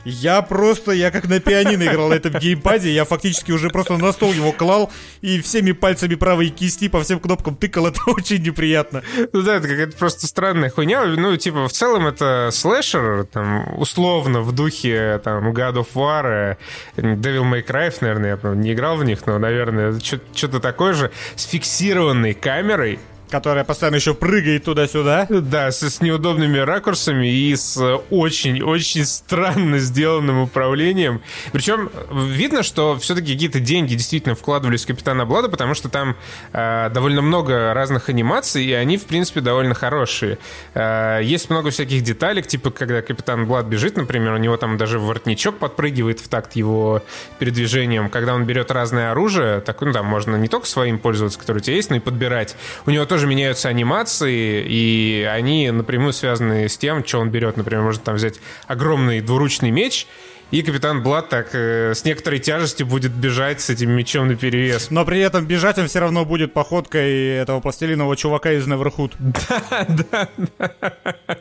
Я 0.04 0.42
просто, 0.42 0.92
я 0.92 1.10
как 1.10 1.28
на 1.28 1.40
пианино 1.40 1.84
играл 1.84 2.08
на 2.08 2.14
этом 2.14 2.32
геймпаде, 2.32 2.90
я 2.90 3.04
фактически 3.04 3.52
уже 3.52 3.68
просто 3.70 3.96
на 3.96 4.12
стол 4.12 4.32
его 4.32 4.52
клал 4.52 4.90
и 5.20 5.40
всеми 5.40 5.72
пальцами 5.72 6.14
правой 6.14 6.48
кисти 6.48 6.88
по 6.88 7.02
всем 7.02 7.20
кнопкам 7.20 7.56
тыкал, 7.56 7.86
это 7.86 8.00
очень 8.06 8.42
неприятно. 8.42 9.02
Ну 9.32 9.42
да, 9.42 9.56
это 9.56 9.68
какая-то 9.68 9.96
просто 9.96 10.26
странная 10.26 10.70
хуйня, 10.70 11.04
ну 11.04 11.36
типа 11.36 11.68
в 11.68 11.72
целом 11.72 12.06
это 12.06 12.50
слэшер, 12.52 13.24
там, 13.26 13.78
условно 13.78 14.40
в 14.40 14.52
духе 14.52 15.20
там 15.22 15.52
God 15.52 15.74
of 15.74 15.88
War, 15.94 16.56
Devil 16.96 17.44
May 17.44 17.66
Cry, 17.66 17.94
наверное, 18.00 18.38
я 18.42 18.54
не 18.54 18.72
играл 18.72 18.96
в 18.96 19.04
них, 19.04 19.26
но, 19.26 19.38
наверное, 19.38 19.98
что-то 20.00 20.60
такое 20.60 20.92
же, 20.92 21.10
с 21.36 21.44
фиксированной 21.44 22.34
камерой, 22.34 22.98
Которая 23.30 23.64
постоянно 23.64 23.96
еще 23.96 24.14
прыгает 24.14 24.64
туда-сюда. 24.64 25.26
Да, 25.28 25.70
с, 25.70 25.82
с 25.82 26.00
неудобными 26.00 26.58
ракурсами 26.58 27.26
и 27.26 27.54
с 27.54 27.78
очень-очень 28.10 29.04
странно 29.04 29.78
сделанным 29.78 30.40
управлением. 30.40 31.22
Причем 31.52 31.90
видно, 32.10 32.62
что 32.62 32.98
все-таки 32.98 33.32
какие-то 33.32 33.60
деньги 33.60 33.94
действительно 33.94 34.34
вкладывались 34.34 34.84
в 34.84 34.86
Капитана 34.86 35.26
Блада, 35.26 35.48
потому 35.48 35.74
что 35.74 35.88
там 35.88 36.16
э, 36.52 36.90
довольно 36.92 37.22
много 37.22 37.74
разных 37.74 38.08
анимаций, 38.08 38.64
и 38.64 38.72
они, 38.72 38.96
в 38.96 39.04
принципе, 39.04 39.40
довольно 39.40 39.74
хорошие. 39.74 40.38
Э, 40.74 41.20
есть 41.22 41.50
много 41.50 41.70
всяких 41.70 42.02
деталек, 42.02 42.46
типа, 42.46 42.70
когда 42.70 43.02
Капитан 43.02 43.46
Блад 43.46 43.66
бежит, 43.66 43.96
например, 43.96 44.34
у 44.34 44.38
него 44.38 44.56
там 44.56 44.76
даже 44.76 44.98
воротничок 44.98 45.58
подпрыгивает 45.58 46.20
в 46.20 46.28
такт 46.28 46.56
его 46.56 47.02
передвижением. 47.38 48.08
Когда 48.08 48.34
он 48.34 48.44
берет 48.44 48.70
разное 48.70 49.10
оружие, 49.10 49.60
так, 49.60 49.80
ну, 49.80 49.92
там 49.92 50.06
можно 50.06 50.36
не 50.36 50.48
только 50.48 50.66
своим 50.66 50.98
пользоваться, 50.98 51.38
которое 51.38 51.58
у 51.58 51.62
тебя 51.62 51.76
есть, 51.76 51.90
но 51.90 51.96
и 51.96 52.00
подбирать. 52.00 52.56
У 52.86 52.90
него 52.90 53.04
тоже 53.04 53.17
тоже 53.18 53.26
меняются 53.26 53.68
анимации, 53.68 54.64
и 54.64 55.28
они 55.28 55.72
напрямую 55.72 56.12
связаны 56.12 56.68
с 56.68 56.78
тем, 56.78 57.04
что 57.04 57.18
он 57.18 57.30
берет. 57.30 57.56
Например, 57.56 57.82
может 57.82 58.04
там 58.04 58.14
взять 58.14 58.36
огромный 58.68 59.20
двуручный 59.20 59.72
меч, 59.72 60.06
и 60.52 60.62
капитан 60.62 61.02
Блад 61.02 61.28
так 61.28 61.48
э, 61.52 61.94
с 61.96 62.04
некоторой 62.04 62.38
тяжестью 62.38 62.86
будет 62.86 63.10
бежать 63.10 63.60
с 63.60 63.70
этим 63.70 63.90
мечом 63.90 64.28
на 64.28 64.36
перевес. 64.36 64.90
Но 64.90 65.04
при 65.04 65.18
этом 65.18 65.46
бежать 65.46 65.78
он 65.78 65.88
все 65.88 65.98
равно 65.98 66.24
будет 66.24 66.52
походкой 66.52 67.38
этого 67.38 67.58
пластилинового 67.58 68.16
чувака 68.16 68.52
из 68.52 68.68
Neverhood. 68.68 69.14
Да, 69.18 69.86
да, 69.88 70.28
да. 70.36 71.38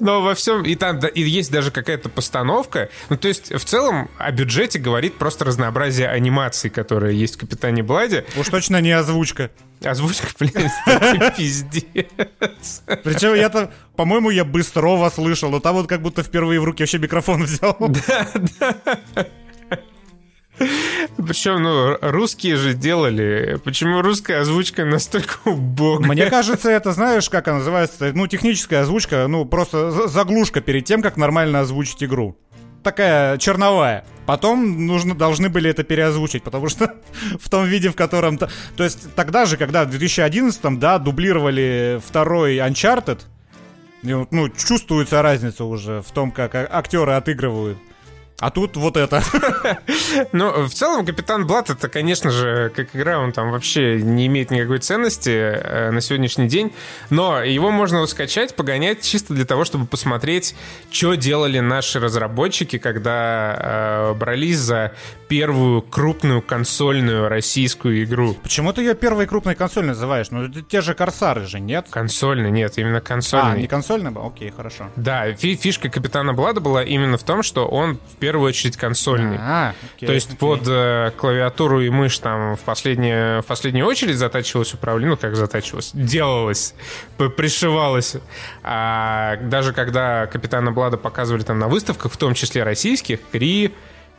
Но 0.00 0.22
во 0.22 0.34
всем, 0.34 0.62
и 0.64 0.74
там 0.74 0.98
и 0.98 1.22
есть 1.22 1.50
даже 1.50 1.70
какая-то 1.70 2.08
постановка. 2.08 2.90
Ну, 3.08 3.16
то 3.16 3.28
есть, 3.28 3.52
в 3.52 3.64
целом, 3.64 4.10
о 4.18 4.30
бюджете 4.30 4.78
говорит 4.78 5.14
просто 5.14 5.44
разнообразие 5.44 6.08
анимаций, 6.08 6.68
которые 6.68 7.18
есть 7.18 7.36
в 7.36 7.38
Капитане 7.38 7.82
Бладе. 7.82 8.24
Уж 8.36 8.48
точно 8.48 8.80
не 8.80 8.92
озвучка. 8.92 9.50
Озвучка, 9.84 10.28
блин, 10.38 10.52
пиздец. 11.36 12.82
Причем 13.04 13.34
я 13.34 13.48
там, 13.48 13.70
по-моему, 13.94 14.30
я 14.30 14.44
быстро 14.44 15.08
слышал, 15.10 15.50
но 15.50 15.60
там 15.60 15.74
вот 15.76 15.86
как 15.86 16.02
будто 16.02 16.22
впервые 16.22 16.60
в 16.60 16.64
руки 16.64 16.82
вообще 16.82 16.98
микрофон 16.98 17.42
взял. 17.44 17.76
Да, 17.78 18.28
да. 18.58 19.26
Причем, 20.58 21.62
ну, 21.62 21.98
русские 22.00 22.56
же 22.56 22.72
делали. 22.74 23.60
Почему 23.64 24.00
русская 24.00 24.40
озвучка 24.40 24.84
настолько 24.84 25.34
убогая? 25.44 26.08
Мне 26.08 26.26
кажется, 26.26 26.70
это, 26.70 26.92
знаешь, 26.92 27.28
как 27.28 27.48
она 27.48 27.58
называется? 27.58 28.12
Ну, 28.14 28.26
техническая 28.26 28.82
озвучка, 28.82 29.26
ну, 29.28 29.44
просто 29.44 29.90
заглушка 30.08 30.60
перед 30.60 30.84
тем, 30.84 31.02
как 31.02 31.16
нормально 31.16 31.60
озвучить 31.60 32.02
игру. 32.02 32.38
Такая 32.86 33.36
черновая. 33.38 34.04
Потом 34.26 34.86
нужно, 34.86 35.16
должны 35.16 35.48
были 35.48 35.68
это 35.68 35.82
переозвучить, 35.82 36.44
потому 36.44 36.68
что 36.68 36.94
в 37.40 37.50
том 37.50 37.64
виде, 37.64 37.88
в 37.88 37.96
котором... 37.96 38.38
То, 38.38 38.48
то 38.76 38.84
есть 38.84 39.12
тогда 39.16 39.44
же, 39.44 39.56
когда 39.56 39.82
в 39.84 39.90
2011 39.90 40.78
да, 40.78 41.00
дублировали 41.00 42.00
второй 42.06 42.58
Uncharted, 42.58 43.22
ну, 44.02 44.48
чувствуется 44.50 45.20
разница 45.20 45.64
уже 45.64 46.00
в 46.00 46.12
том, 46.12 46.30
как 46.30 46.54
а, 46.54 46.68
актеры 46.70 47.14
отыгрывают. 47.14 47.76
А 48.38 48.50
тут 48.50 48.76
вот 48.76 48.98
это. 48.98 49.22
ну, 50.32 50.66
в 50.66 50.70
целом, 50.70 51.06
Капитан 51.06 51.46
Блат, 51.46 51.70
это, 51.70 51.88
конечно 51.88 52.30
же, 52.30 52.70
как 52.76 52.94
игра, 52.94 53.18
он 53.18 53.32
там 53.32 53.50
вообще 53.50 54.02
не 54.02 54.26
имеет 54.26 54.50
никакой 54.50 54.78
ценности 54.78 55.30
э, 55.30 55.90
на 55.90 56.02
сегодняшний 56.02 56.46
день. 56.46 56.74
Но 57.08 57.42
его 57.42 57.70
можно 57.70 58.04
скачать, 58.06 58.54
погонять 58.54 59.00
чисто 59.00 59.32
для 59.32 59.46
того, 59.46 59.64
чтобы 59.64 59.86
посмотреть, 59.86 60.54
что 60.90 61.14
делали 61.14 61.60
наши 61.60 61.98
разработчики, 61.98 62.76
когда 62.76 63.56
э, 63.58 64.14
брались 64.14 64.58
за 64.58 64.92
первую 65.28 65.82
крупную 65.82 66.42
консольную 66.42 67.28
российскую 67.28 68.04
игру. 68.04 68.34
Почему 68.42 68.72
ты 68.72 68.82
ее 68.82 68.94
первой 68.94 69.26
крупной 69.26 69.54
консоль 69.54 69.86
называешь? 69.86 70.30
Ну, 70.30 70.44
это 70.44 70.62
те 70.62 70.80
же 70.80 70.94
Корсары 70.94 71.46
же, 71.46 71.60
нет? 71.60 71.86
Консольный, 71.90 72.50
нет, 72.50 72.78
именно 72.78 73.00
консольный. 73.00 73.52
А, 73.52 73.56
не 73.56 73.66
консольный 73.66 74.10
был? 74.10 74.26
Окей, 74.26 74.50
хорошо. 74.50 74.90
Да, 74.96 75.32
фишка 75.32 75.88
Капитана 75.88 76.32
Блада 76.32 76.60
была 76.60 76.82
именно 76.82 77.18
в 77.18 77.22
том, 77.22 77.42
что 77.42 77.66
он 77.66 77.98
в 78.12 78.16
первую 78.16 78.48
очередь 78.48 78.76
консольный. 78.76 79.38
А, 79.40 79.74
окей, 79.96 80.06
То 80.06 80.12
есть 80.12 80.28
окей. 80.28 80.38
под 80.38 80.60
э, 80.66 81.12
клавиатуру 81.16 81.80
и 81.80 81.90
мышь 81.90 82.18
там 82.18 82.56
в, 82.56 82.60
последнее, 82.60 83.42
в 83.42 83.46
последнюю 83.46 83.86
очередь 83.86 84.16
затачивалось 84.16 84.74
управление, 84.74 85.10
ну 85.10 85.16
как 85.16 85.36
затачивалось, 85.36 85.90
делалось, 85.92 86.74
пришивалось. 87.16 88.16
А 88.62 89.36
даже 89.42 89.72
когда 89.72 90.26
Капитана 90.26 90.72
Блада 90.72 90.96
показывали 90.96 91.42
там 91.42 91.58
на 91.58 91.68
выставках, 91.68 92.12
в 92.12 92.16
том 92.16 92.34
числе 92.34 92.62
российских, 92.62 93.20
Кри, 93.32 93.74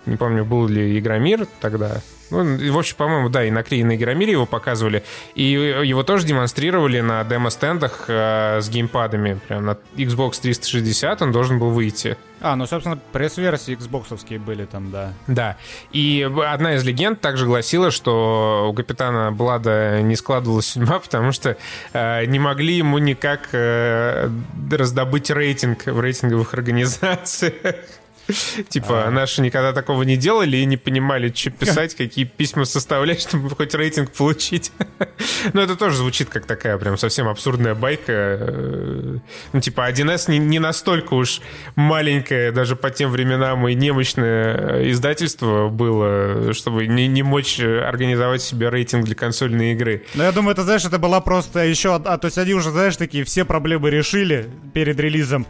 не 0.07 0.17
помню, 0.17 0.45
был 0.45 0.67
ли 0.67 0.97
Игромир 0.97 1.47
тогда, 1.59 2.01
ну, 2.29 2.73
в 2.73 2.77
общем, 2.77 2.95
по-моему, 2.97 3.29
да, 3.29 3.45
и 3.45 3.51
на 3.51 3.63
Крии, 3.63 3.79
и 3.79 3.83
на 3.83 3.95
Игромире 3.95 4.33
его 4.33 4.45
показывали. 4.45 5.03
И 5.35 5.43
его 5.43 6.03
тоже 6.03 6.25
демонстрировали 6.25 6.99
на 6.99 7.23
демо-стендах 7.23 8.05
э, 8.07 8.59
с 8.61 8.69
геймпадами. 8.69 9.39
Прям 9.47 9.65
на 9.65 9.77
Xbox 9.95 10.41
360 10.41 11.21
он 11.21 11.31
должен 11.31 11.59
был 11.59 11.69
выйти. 11.69 12.17
А, 12.39 12.55
ну, 12.55 12.67
собственно, 12.67 12.99
пресс-версии 13.13 13.75
Xbox 13.75 14.39
были 14.39 14.65
там, 14.65 14.91
да. 14.91 15.13
Да. 15.27 15.57
И 15.91 16.29
одна 16.45 16.75
из 16.75 16.83
легенд 16.83 17.19
также 17.19 17.45
гласила, 17.45 17.91
что 17.91 18.67
у 18.69 18.73
капитана 18.73 19.31
Блада 19.31 20.01
не 20.01 20.15
складывалась 20.15 20.67
судьба, 20.67 20.99
потому 21.03 21.31
что 21.31 21.57
э, 21.93 22.25
не 22.25 22.39
могли 22.39 22.75
ему 22.75 22.97
никак 22.97 23.49
э, 23.53 24.29
раздобыть 24.71 25.29
рейтинг 25.31 25.85
в 25.85 25.99
рейтинговых 25.99 26.53
организациях. 26.53 27.77
Типа, 28.69 29.09
наши 29.09 29.41
никогда 29.41 29.73
такого 29.73 30.03
не 30.03 30.17
делали 30.17 30.57
и 30.57 30.65
не 30.65 30.77
понимали, 30.77 31.31
что 31.33 31.51
писать, 31.51 31.95
какие 31.97 32.25
письма 32.25 32.65
составлять, 32.65 33.21
чтобы 33.21 33.49
хоть 33.49 33.73
рейтинг 33.73 34.11
получить. 34.11 34.71
Но 35.53 35.61
это 35.61 35.75
тоже 35.75 35.97
звучит 35.97 36.29
как 36.29 36.45
такая 36.45 36.77
прям 36.77 36.97
совсем 36.97 37.27
абсурдная 37.27 37.75
байка. 37.75 38.11
Э, 38.11 39.17
ну, 39.53 39.61
типа, 39.61 39.89
1С 39.89 40.29
не, 40.29 40.39
не 40.39 40.59
настолько 40.59 41.13
уж 41.13 41.41
маленькое, 41.75 42.51
даже 42.51 42.75
по 42.75 42.89
тем 42.89 43.11
временам 43.11 43.67
и 43.67 43.73
немощное 43.73 44.91
издательство 44.91 45.69
было, 45.69 46.53
чтобы 46.53 46.87
не, 46.87 47.07
не 47.07 47.23
мочь 47.23 47.59
организовать 47.59 48.41
себе 48.41 48.69
рейтинг 48.69 49.05
для 49.05 49.15
консольной 49.15 49.73
игры. 49.73 50.05
Ну, 50.15 50.23
я 50.23 50.31
думаю, 50.31 50.53
это, 50.53 50.63
знаешь, 50.63 50.85
это 50.85 50.99
была 50.99 51.21
просто 51.21 51.65
еще... 51.65 51.95
А, 51.95 52.17
то 52.17 52.25
есть 52.25 52.37
они 52.37 52.53
уже, 52.53 52.71
знаешь, 52.71 52.97
такие 52.97 53.23
все 53.23 53.45
проблемы 53.45 53.89
решили 53.89 54.49
перед 54.73 54.99
релизом 54.99 55.47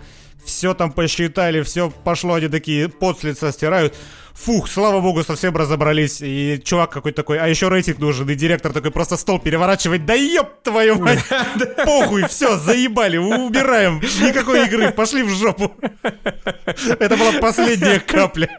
все 0.48 0.74
там 0.74 0.92
посчитали, 0.92 1.62
все 1.62 1.90
пошло, 1.90 2.36
они 2.36 2.48
такие 2.48 2.90
под 2.90 3.20
с 3.20 3.24
лица 3.24 3.52
стирают. 3.52 3.94
Фух, 4.34 4.70
слава 4.70 5.02
богу, 5.02 5.24
совсем 5.24 5.56
разобрались. 5.58 6.22
И 6.22 6.62
чувак 6.64 6.92
какой-то 6.92 7.18
такой, 7.18 7.40
а 7.40 7.48
еще 7.48 7.70
рейтинг 7.70 8.00
нужен. 8.00 8.30
И 8.30 8.36
директор 8.36 8.72
такой 8.72 8.92
просто 8.92 9.18
стол 9.18 9.40
переворачивает. 9.40 10.06
Да 10.06 10.14
ёб 10.14 10.62
твою 10.64 11.00
мать! 11.00 11.20
Похуй, 11.86 12.28
все, 12.28 12.58
заебали, 12.58 13.18
убираем. 13.18 14.00
Никакой 14.00 14.66
игры, 14.68 14.92
пошли 14.92 15.24
в 15.24 15.30
жопу. 15.30 15.76
Это 16.04 17.18
была 17.18 17.34
последняя 17.42 18.00
капля. 18.00 18.50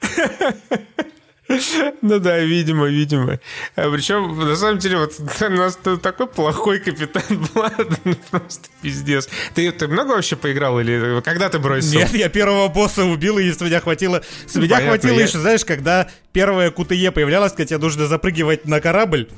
Ну 2.02 2.18
да, 2.18 2.38
видимо, 2.38 2.86
видимо. 2.86 3.38
А 3.76 3.90
причем, 3.90 4.38
на 4.38 4.56
самом 4.56 4.78
деле, 4.78 4.98
вот 4.98 5.12
у 5.40 5.50
нас 5.50 5.78
такой 6.02 6.26
плохой 6.26 6.78
капитан 6.78 7.22
Блад, 7.54 7.74
ну, 8.04 8.14
просто 8.30 8.68
пиздец. 8.82 9.28
Ты, 9.54 9.70
ты 9.72 9.88
много 9.88 10.10
вообще 10.10 10.36
поиграл 10.36 10.80
или 10.80 11.20
когда 11.22 11.48
ты 11.48 11.58
бросил? 11.58 11.98
Нет, 11.98 12.12
я 12.14 12.28
первого 12.28 12.68
босса 12.68 13.04
убил, 13.04 13.38
и 13.38 13.50
с 13.50 13.60
меня 13.60 13.80
хватило... 13.80 14.22
С 14.46 14.54
меня 14.56 14.76
Понятно, 14.76 14.88
хватило 14.88 15.18
я... 15.18 15.26
еще, 15.26 15.38
знаешь, 15.38 15.64
когда 15.64 16.08
первая 16.32 16.70
КТЕ 16.70 17.10
появлялась, 17.10 17.52
когда 17.52 17.66
тебе 17.66 17.78
нужно 17.78 18.06
запрыгивать 18.06 18.66
на 18.66 18.80
корабль, 18.80 19.28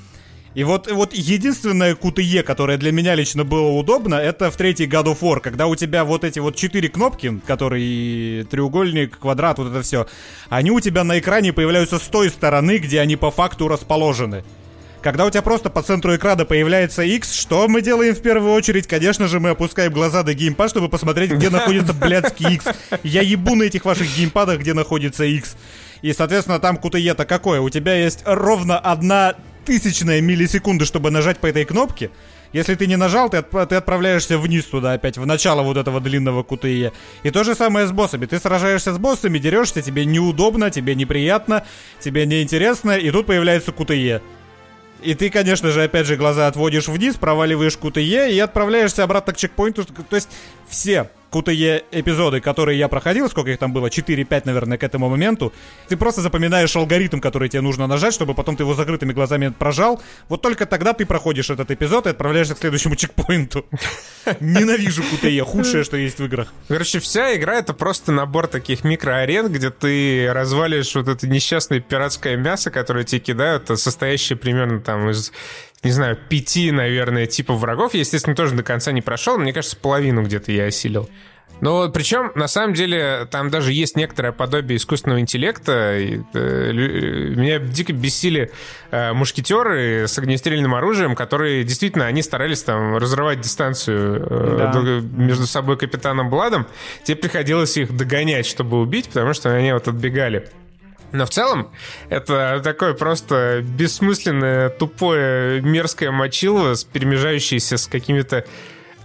и 0.55 0.65
вот, 0.65 0.91
вот 0.91 1.15
единственное 1.15 1.95
QTE, 1.95 2.43
которое 2.43 2.77
для 2.77 2.93
меня 2.93 3.15
лично 3.15 3.45
было 3.45 3.69
удобно, 3.69 4.17
это 4.17 4.51
в 4.51 4.57
третий 4.57 4.87
God 4.87 5.07
of 5.07 5.21
War, 5.21 5.41
когда 5.41 5.67
у 5.67 5.75
тебя 5.77 6.05
вот 6.05 6.25
эти 6.25 6.41
вот 6.41 6.57
четыре 6.57 6.91
кнопки, 6.91 7.41
которые 7.47 8.45
треугольник, 8.45 9.19
квадрат, 9.19 9.59
вот 9.59 9.69
это 9.71 9.81
все, 9.83 10.07
они 10.51 10.71
у 10.71 10.81
тебя 10.81 11.05
на 11.05 11.19
экране 11.19 11.55
появляются 11.55 11.99
с 11.99 12.03
той 12.03 12.29
стороны, 12.29 12.77
где 12.77 13.01
они 13.01 13.17
по 13.17 13.31
факту 13.31 13.67
расположены. 13.67 14.45
Когда 15.01 15.27
у 15.27 15.31
тебя 15.31 15.43
просто 15.43 15.69
по 15.69 15.83
центру 15.83 16.15
экрана 16.15 16.45
появляется 16.45 17.03
X, 17.03 17.35
что 17.35 17.67
мы 17.67 17.83
делаем 17.83 18.15
в 18.15 18.21
первую 18.23 18.53
очередь? 18.53 18.87
Конечно 18.87 19.27
же, 19.27 19.41
мы 19.41 19.51
опускаем 19.51 19.93
глаза 19.93 20.23
до 20.23 20.33
геймпад, 20.33 20.71
чтобы 20.71 20.89
посмотреть, 20.89 21.33
где 21.33 21.51
находится 21.51 21.93
блядский 21.93 22.55
X. 22.55 22.67
Я 23.03 23.23
ебу 23.23 23.57
на 23.57 23.65
этих 23.65 23.85
ваших 23.85 24.07
геймпадах, 24.17 24.61
где 24.61 24.75
находится 24.75 25.25
X. 25.25 25.57
И, 26.03 26.13
соответственно, 26.13 26.61
там 26.61 26.77
QTE-то 26.77 27.25
какое? 27.25 27.61
У 27.61 27.69
тебя 27.69 27.95
есть 27.95 28.23
ровно 28.27 28.79
одна 28.79 29.35
тысячная 29.65 30.21
миллисекунды, 30.21 30.85
чтобы 30.85 31.11
нажать 31.11 31.39
по 31.39 31.47
этой 31.47 31.65
кнопке. 31.65 32.11
Если 32.53 32.75
ты 32.75 32.87
не 32.87 32.97
нажал, 32.97 33.31
ты, 33.31 33.39
отп- 33.39 33.67
ты 33.67 33.77
отправляешься 33.77 34.37
вниз 34.37 34.67
туда 34.67 34.93
опять, 34.93 35.17
в 35.17 35.25
начало 35.25 35.63
вот 35.63 35.79
этого 35.79 36.01
длинного 36.01 36.43
QTE. 36.43 36.93
И 37.23 37.31
то 37.31 37.45
же 37.45 37.55
самое 37.55 37.87
с 37.87 37.93
боссами. 37.93 38.27
Ты 38.27 38.39
сражаешься 38.39 38.93
с 38.93 38.99
боссами, 38.99 39.39
дерешься, 39.39 39.81
тебе 39.81 40.05
неудобно, 40.05 40.71
тебе 40.71 40.95
неприятно, 40.95 41.65
тебе 41.99 42.27
неинтересно, 42.27 42.93
и 42.93 43.11
тут 43.11 43.27
появляется 43.27 43.71
QTE. 43.71 44.21
И 45.03 45.15
ты, 45.15 45.31
конечно 45.31 45.71
же, 45.71 45.83
опять 45.83 46.07
же, 46.07 46.17
глаза 46.17 46.47
отводишь 46.47 46.89
вниз, 46.89 47.17
проваливаешь 47.17 47.79
QTE 47.81 48.31
и 48.31 48.39
отправляешься 48.39 49.03
обратно 49.03 49.33
к 49.33 49.37
чекпоинту. 49.37 49.85
То 49.85 50.17
есть 50.17 50.29
все 50.69 51.11
QTE 51.33 51.85
эпизоды, 51.91 52.41
которые 52.41 52.79
я 52.79 52.89
проходил, 52.89 53.29
сколько 53.29 53.51
их 53.51 53.59
там 53.59 53.73
было, 53.73 53.87
4-5, 53.87 54.43
наверное, 54.45 54.79
к 54.79 54.83
этому 54.83 55.09
моменту, 55.09 55.53
ты 55.89 55.97
просто 55.97 56.21
запоминаешь 56.21 56.75
алгоритм, 56.77 57.21
который 57.21 57.49
тебе 57.49 57.63
нужно 57.63 57.87
нажать, 57.87 58.15
чтобы 58.15 58.35
потом 58.35 58.57
ты 58.57 58.63
его 58.63 58.75
закрытыми 58.75 59.13
глазами 59.13 59.49
прожал. 59.49 60.03
Вот 60.29 60.43
только 60.43 60.67
тогда 60.67 60.93
ты 60.93 61.07
проходишь 61.07 61.51
этот 61.51 61.71
эпизод 61.71 62.07
и 62.07 62.11
отправляешься 62.11 62.55
к 62.55 62.59
следующему 62.59 62.97
чекпоинту. 62.97 63.65
Ненавижу 64.41 65.03
QTE, 65.03 65.41
худшее, 65.43 65.85
что 65.85 65.97
есть 65.97 66.19
в 66.19 66.25
играх. 66.25 66.53
Короче, 66.69 66.99
вся 67.01 67.35
игра 67.35 67.57
это 67.57 67.73
просто 67.73 68.13
набор 68.13 68.47
таких 68.47 68.85
микроарен, 68.85 69.51
где 69.51 69.71
ты 69.71 70.33
разваливаешь 70.33 70.95
вот 70.95 71.09
это 71.09 71.27
несчастное 71.27 71.81
пиратское 71.81 72.37
мясо, 72.37 72.71
которое 72.71 73.05
тебе 73.05 73.21
кидают, 73.21 73.71
а 73.71 73.77
состоящее 73.77 74.37
примерно 74.37 74.81
там 74.81 75.11
из 75.11 75.33
не 75.83 75.91
знаю, 75.91 76.17
пяти, 76.29 76.71
наверное, 76.71 77.27
типов 77.27 77.61
врагов. 77.61 77.95
Я, 77.95 78.01
естественно, 78.01 78.37
тоже 78.37 78.55
до 78.55 78.63
конца 78.63 78.93
не 78.93 79.03
прошел. 79.03 79.39
Мне 79.39 79.53
кажется, 79.53 79.77
половину 79.77 80.23
где-то 80.23 80.53
я 80.53 80.67
осилил. 80.67 81.09
Но 81.61 81.89
причем, 81.91 82.33
на 82.35 82.49
самом 82.49 82.75
деле, 82.75 83.29
там 83.31 83.49
даже 83.51 83.73
есть 83.73 83.97
некоторое 83.97 84.33
подобие 84.33 84.79
искусственного 84.79 85.21
интеллекта. 85.21 85.73
Э, 86.35 86.71
лю- 86.73 87.37
меня 87.37 87.59
дико 87.61 87.93
бесили 87.93 88.51
э, 88.91 89.13
мушкетеры 89.13 90.09
с 90.09 90.19
огнестрельным 90.19 90.75
оружием, 90.75 91.15
которые 91.15 91.63
действительно, 91.63 92.07
они 92.07 92.23
старались 92.23 92.63
там 92.65 92.97
разрывать 92.97 93.41
дистанцию 93.43 94.27
э, 94.29 94.57
Да. 94.73 94.81
между 95.17 95.47
собой 95.47 95.77
капитаном 95.77 96.31
Бладом. 96.31 96.67
Тебе 97.05 97.17
приходилось 97.19 97.77
их 97.77 97.97
догонять, 97.97 98.47
чтобы 98.47 98.81
убить, 98.81 99.09
потому 99.09 99.33
что 99.33 99.55
они 99.55 99.73
вот 99.73 99.87
отбегали. 99.87 100.49
Но 101.13 101.27
в 101.27 101.31
целом 101.31 101.71
это 102.09 102.61
такое 102.65 102.95
просто 102.95 103.63
бессмысленное, 103.63 104.71
тупое, 104.71 105.61
мерзкое 105.61 106.11
мочило, 106.11 106.75
перемежающееся 106.93 107.77
с 107.77 107.87
какими-то... 107.87 108.45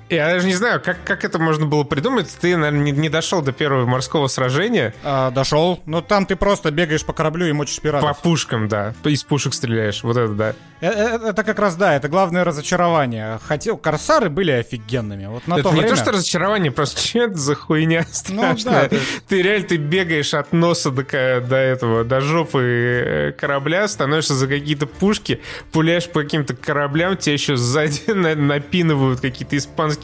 Я 0.09 0.29
даже 0.29 0.47
не 0.47 0.53
знаю, 0.53 0.81
как, 0.81 1.03
как 1.03 1.25
это 1.25 1.37
можно 1.39 1.65
было 1.65 1.83
придумать. 1.83 2.29
Ты, 2.39 2.55
наверное, 2.55 2.79
не, 2.85 2.91
не 2.91 3.09
дошел 3.09 3.41
до 3.41 3.51
первого 3.51 3.85
морского 3.85 4.27
сражения. 4.27 4.93
А, 5.03 5.31
дошел. 5.31 5.81
Ну 5.85 6.01
там 6.01 6.25
ты 6.25 6.35
просто 6.35 6.71
бегаешь 6.71 7.03
по 7.03 7.13
кораблю 7.13 7.45
и 7.47 7.51
мочишь 7.51 7.79
пиратов. 7.81 8.07
По 8.17 8.21
пушкам, 8.23 8.67
да. 8.67 8.93
Из 9.03 9.23
пушек 9.23 9.53
стреляешь. 9.53 10.03
Вот 10.03 10.15
это 10.17 10.33
да. 10.33 10.53
Э, 10.79 10.87
э, 10.89 11.29
Это 11.29 11.43
как 11.43 11.59
раз, 11.59 11.75
да, 11.75 11.95
это 11.95 12.07
главное 12.07 12.43
разочарование. 12.43 13.39
Хотел, 13.47 13.77
корсары 13.77 14.29
были 14.29 14.51
офигенными. 14.51 15.25
Вот 15.25 15.45
на 15.47 15.55
это 15.55 15.63
то 15.63 15.69
не 15.71 15.79
время... 15.81 15.95
то, 15.95 16.01
что 16.01 16.11
разочарование, 16.11 16.71
просто 16.71 17.01
что 17.01 17.19
это 17.23 17.35
за 17.37 17.55
хуйня 17.55 18.05
Ну, 18.07 18.13
страшная. 18.13 18.83
да, 18.83 18.89
ты- 18.89 18.99
ты... 19.27 19.41
реально 19.41 19.67
ты 19.67 19.77
бегаешь 19.77 20.33
от 20.33 20.53
носа 20.53 20.91
до, 20.91 21.03
до 21.03 21.55
этого, 21.55 22.03
до 22.03 22.21
жопы 22.21 22.61
э, 22.63 23.31
корабля, 23.33 23.87
становишься 23.87 24.35
за 24.35 24.47
какие-то 24.47 24.85
пушки, 24.87 25.41
пуляешь 25.71 26.07
по 26.07 26.21
каким-то 26.21 26.55
кораблям, 26.55 27.17
тебя 27.17 27.33
еще 27.33 27.57
сзади 27.57 28.03
на- 28.11 28.35
напинывают 28.35 29.19
какие-то 29.19 29.57
испанские 29.57 29.96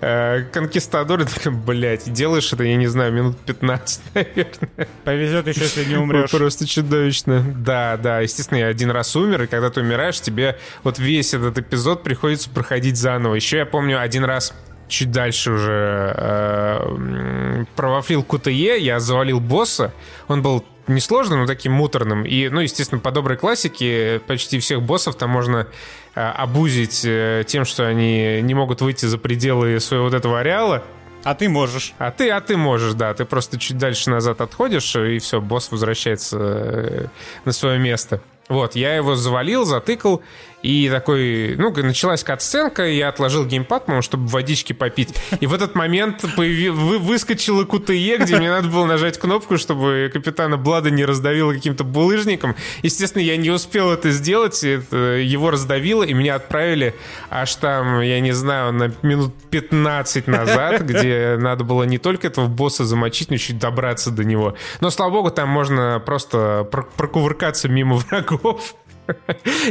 э, 0.00 0.42
конкистадоры. 0.52 1.26
Блядь, 1.66 2.12
делаешь 2.12 2.52
это, 2.52 2.64
я 2.64 2.76
не 2.76 2.86
знаю, 2.86 3.12
минут 3.12 3.38
15, 3.38 4.00
наверное. 4.14 4.88
Повезет 5.04 5.46
еще, 5.46 5.60
если 5.60 5.84
не 5.84 5.96
умрешь. 5.96 6.30
Просто 6.32 6.66
чудовищно. 6.66 7.44
Да, 7.56 7.96
да, 7.96 8.20
естественно, 8.20 8.58
я 8.58 8.66
один 8.66 8.90
раз 8.90 9.14
умер, 9.16 9.42
и 9.42 9.46
когда 9.46 9.70
ты 9.70 9.80
умираешь, 9.80 10.20
тебе 10.20 10.58
вот 10.82 10.98
весь 10.98 11.34
этот 11.34 11.58
эпизод 11.58 12.02
приходится 12.02 12.50
проходить 12.50 12.96
заново. 12.96 13.34
Еще 13.34 13.58
я 13.58 13.66
помню 13.66 14.00
один 14.00 14.24
раз 14.24 14.54
чуть 14.88 15.10
дальше 15.10 15.52
уже 15.52 16.14
э, 16.16 17.64
провафлил 17.76 18.22
QTE, 18.22 18.78
я 18.78 19.00
завалил 19.00 19.40
босса. 19.40 19.92
Он 20.26 20.42
был 20.42 20.64
несложным, 20.88 21.40
но 21.40 21.46
таким 21.46 21.72
муторным. 21.72 22.24
И, 22.24 22.48
ну, 22.48 22.60
естественно, 22.60 23.00
по 23.00 23.10
доброй 23.10 23.36
классике 23.36 24.20
почти 24.26 24.58
всех 24.58 24.82
боссов 24.82 25.16
там 25.16 25.30
можно 25.30 25.66
э, 26.14 26.20
обузить 26.20 27.02
э, 27.04 27.44
тем, 27.46 27.64
что 27.64 27.86
они 27.86 28.40
не 28.42 28.54
могут 28.54 28.80
выйти 28.80 29.06
за 29.06 29.18
пределы 29.18 29.78
своего 29.80 30.06
вот 30.06 30.14
этого 30.14 30.40
ареала. 30.40 30.82
А 31.24 31.34
ты 31.34 31.48
можешь. 31.48 31.94
А 31.98 32.10
ты, 32.10 32.30
а 32.30 32.40
ты 32.40 32.56
можешь, 32.56 32.94
да. 32.94 33.12
Ты 33.14 33.24
просто 33.24 33.58
чуть 33.58 33.76
дальше 33.76 34.10
назад 34.10 34.40
отходишь, 34.40 34.94
и 34.96 35.18
все, 35.18 35.40
босс 35.40 35.70
возвращается 35.70 36.38
э, 36.40 37.06
на 37.44 37.52
свое 37.52 37.78
место. 37.78 38.20
Вот, 38.48 38.76
я 38.76 38.96
его 38.96 39.14
завалил, 39.14 39.64
затыкал, 39.64 40.22
и 40.62 40.88
такой, 40.90 41.54
ну, 41.56 41.70
началась 41.70 42.24
кат-сценка, 42.24 42.86
я 42.86 43.08
отложил 43.08 43.44
геймпад, 43.44 43.86
по 43.86 44.02
чтобы 44.02 44.26
водички 44.26 44.72
попить. 44.72 45.14
И 45.40 45.46
в 45.46 45.54
этот 45.54 45.74
момент 45.74 46.24
появи... 46.36 46.70
вы... 46.70 46.98
выскочила 46.98 47.64
QTE, 47.64 48.18
где 48.24 48.36
мне 48.36 48.50
надо 48.50 48.68
было 48.68 48.84
нажать 48.84 49.18
кнопку, 49.18 49.56
чтобы 49.56 50.10
капитана 50.12 50.56
Блада 50.56 50.90
не 50.90 51.04
раздавило 51.04 51.52
каким-то 51.52 51.84
булыжником. 51.84 52.56
Естественно, 52.82 53.22
я 53.22 53.36
не 53.36 53.50
успел 53.50 53.92
это 53.92 54.10
сделать, 54.10 54.64
это 54.64 54.96
его 54.96 55.50
раздавило, 55.50 56.02
и 56.02 56.12
меня 56.12 56.34
отправили 56.34 56.94
аж 57.30 57.54
там, 57.56 58.00
я 58.00 58.20
не 58.20 58.32
знаю, 58.32 58.72
на 58.72 58.92
минут 59.02 59.34
15 59.50 60.26
назад, 60.26 60.82
где 60.86 61.36
надо 61.38 61.62
было 61.62 61.84
не 61.84 61.98
только 61.98 62.26
этого 62.26 62.46
босса 62.46 62.84
замочить, 62.84 63.28
но 63.28 63.34
еще 63.34 63.52
и 63.52 63.56
добраться 63.56 64.10
до 64.10 64.24
него. 64.24 64.56
Но, 64.80 64.90
слава 64.90 65.10
богу, 65.10 65.30
там 65.30 65.48
можно 65.48 66.02
просто 66.04 66.66
про- 66.70 66.82
прокувыркаться 66.82 67.68
мимо 67.68 67.96
врагов. 67.96 68.74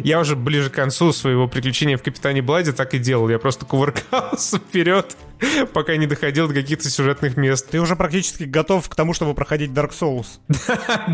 Я 0.03 0.19
уже 0.19 0.35
ближе 0.35 0.69
к 0.69 0.73
концу 0.73 1.13
своего 1.13 1.47
приключения 1.47 1.97
в 1.97 2.03
Капитане 2.03 2.41
Бладе 2.41 2.71
так 2.71 2.93
и 2.93 2.99
делал. 2.99 3.29
Я 3.29 3.39
просто 3.39 3.65
кувыркался 3.65 4.57
вперед, 4.69 5.15
пока 5.73 5.95
не 5.97 6.07
доходил 6.07 6.47
до 6.47 6.53
каких-то 6.53 6.89
сюжетных 6.89 7.37
мест. 7.37 7.69
Ты 7.69 7.79
уже 7.79 7.95
практически 7.95 8.43
готов 8.43 8.87
к 8.89 8.95
тому, 8.95 9.13
чтобы 9.13 9.33
проходить 9.33 9.71
Dark 9.71 9.91
Souls. 9.91 10.27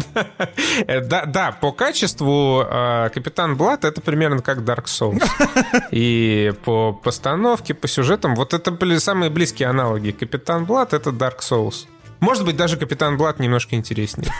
Э, 0.88 1.02
Да, 1.02 1.26
да, 1.26 1.52
по 1.52 1.72
качеству 1.72 2.64
э, 2.64 3.10
Капитан 3.14 3.56
Блад 3.56 3.86
это 3.86 4.02
примерно 4.02 4.42
как 4.42 4.60
Dark 4.60 4.86
Souls. 4.86 5.24
И 5.92 6.54
по 6.66 6.94
постановке, 6.94 7.74
по 7.74 7.88
сюжетам, 7.88 8.36
вот 8.36 8.54
это 8.54 8.72
были 8.72 8.98
самые 8.98 9.30
близкие 9.30 9.70
аналоги. 9.70 10.12
Капитан 10.12 10.66
Блад 10.66 10.94
это 10.94 11.12
Dark 11.12 11.40
Souls. 11.40 11.86
Может 12.20 12.46
быть, 12.46 12.56
даже 12.56 12.78
Капитан 12.78 13.18
Блад 13.18 13.40
немножко 13.40 13.76
интереснее. 13.76 14.32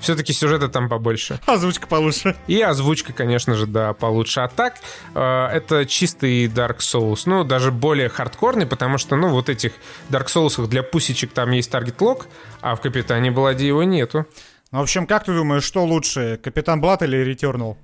Все-таки 0.00 0.32
сюжета 0.32 0.68
там 0.68 0.88
побольше. 0.88 1.40
Озвучка 1.46 1.86
получше. 1.86 2.36
И 2.46 2.60
озвучка, 2.60 3.12
конечно 3.12 3.54
же, 3.54 3.66
да, 3.66 3.92
получше. 3.92 4.40
А 4.40 4.48
так, 4.48 4.74
э, 5.14 5.46
это 5.52 5.86
чистый 5.86 6.46
Dark 6.46 6.78
Souls. 6.78 7.22
Ну, 7.26 7.44
даже 7.44 7.70
более 7.70 8.08
хардкорный, 8.08 8.66
потому 8.66 8.98
что, 8.98 9.16
ну, 9.16 9.28
вот 9.28 9.48
этих 9.48 9.72
Dark 10.08 10.26
Souls 10.26 10.66
для 10.66 10.82
пусечек 10.82 11.32
там 11.32 11.50
есть 11.50 11.70
таргет 11.70 12.00
лог, 12.00 12.26
а 12.60 12.74
в 12.74 12.80
Капитане 12.80 13.30
Бладе 13.30 13.66
его 13.66 13.82
нету. 13.84 14.26
Ну, 14.72 14.78
в 14.78 14.82
общем, 14.82 15.06
как 15.06 15.24
ты 15.24 15.34
думаешь, 15.34 15.64
что 15.64 15.84
лучше, 15.84 16.38
Капитан 16.42 16.80
Блат 16.80 17.02
или 17.02 17.26
Returnal? 17.26 17.76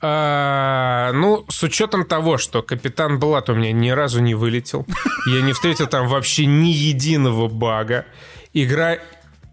А, 0.00 1.12
ну, 1.12 1.44
с 1.48 1.62
учетом 1.62 2.04
того, 2.04 2.36
что 2.36 2.62
Капитан 2.62 3.20
Блат 3.20 3.48
у 3.48 3.54
меня 3.54 3.70
ни 3.70 3.90
разу 3.90 4.20
не 4.20 4.34
вылетел, 4.34 4.84
я 5.26 5.42
не 5.42 5.52
встретил 5.52 5.86
там 5.86 6.08
вообще 6.08 6.46
ни 6.46 6.70
единого 6.70 7.46
бага. 7.46 8.06
Игра 8.52 8.98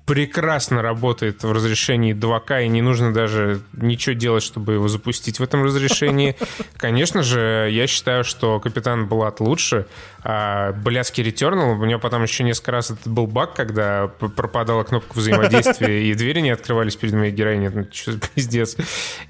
прекрасно 0.10 0.81
работает 0.81 1.44
в 1.44 1.52
разрешении 1.52 2.15
2К, 2.15 2.65
и 2.65 2.68
не 2.68 2.81
нужно 2.81 3.14
даже 3.14 3.61
ничего 3.73 4.14
делать, 4.14 4.41
чтобы 4.41 4.73
его 4.73 4.88
запустить 4.88 5.40
в 5.40 5.44
этом 5.44 5.64
разрешении. 5.64 6.36
Конечно 6.77 7.22
же, 7.22 7.69
я 7.72 7.86
считаю, 7.86 8.23
что 8.23 8.60
Капитан 8.60 9.07
Блат 9.07 9.40
лучше, 9.40 9.86
а 10.23 10.72
блядский 10.72 11.23
Returnal, 11.23 11.73
у 11.73 11.86
меня 11.86 11.99
потом 11.99 12.23
еще 12.23 12.44
несколько 12.44 12.72
раз 12.72 12.90
это 12.90 13.07
был 13.07 13.27
баг, 13.27 13.53
когда 13.53 14.07
пропадала 14.07 14.84
кнопка 14.84 15.15
взаимодействия, 15.15 16.03
и 16.10 16.15
двери 16.15 16.40
не 16.40 16.49
открывались 16.49 16.95
перед 16.95 17.14
моей 17.14 17.31
героиней. 17.31 17.69
Ну, 17.69 17.86
что 17.94 18.14
за 18.14 18.19
пиздец. 18.19 18.77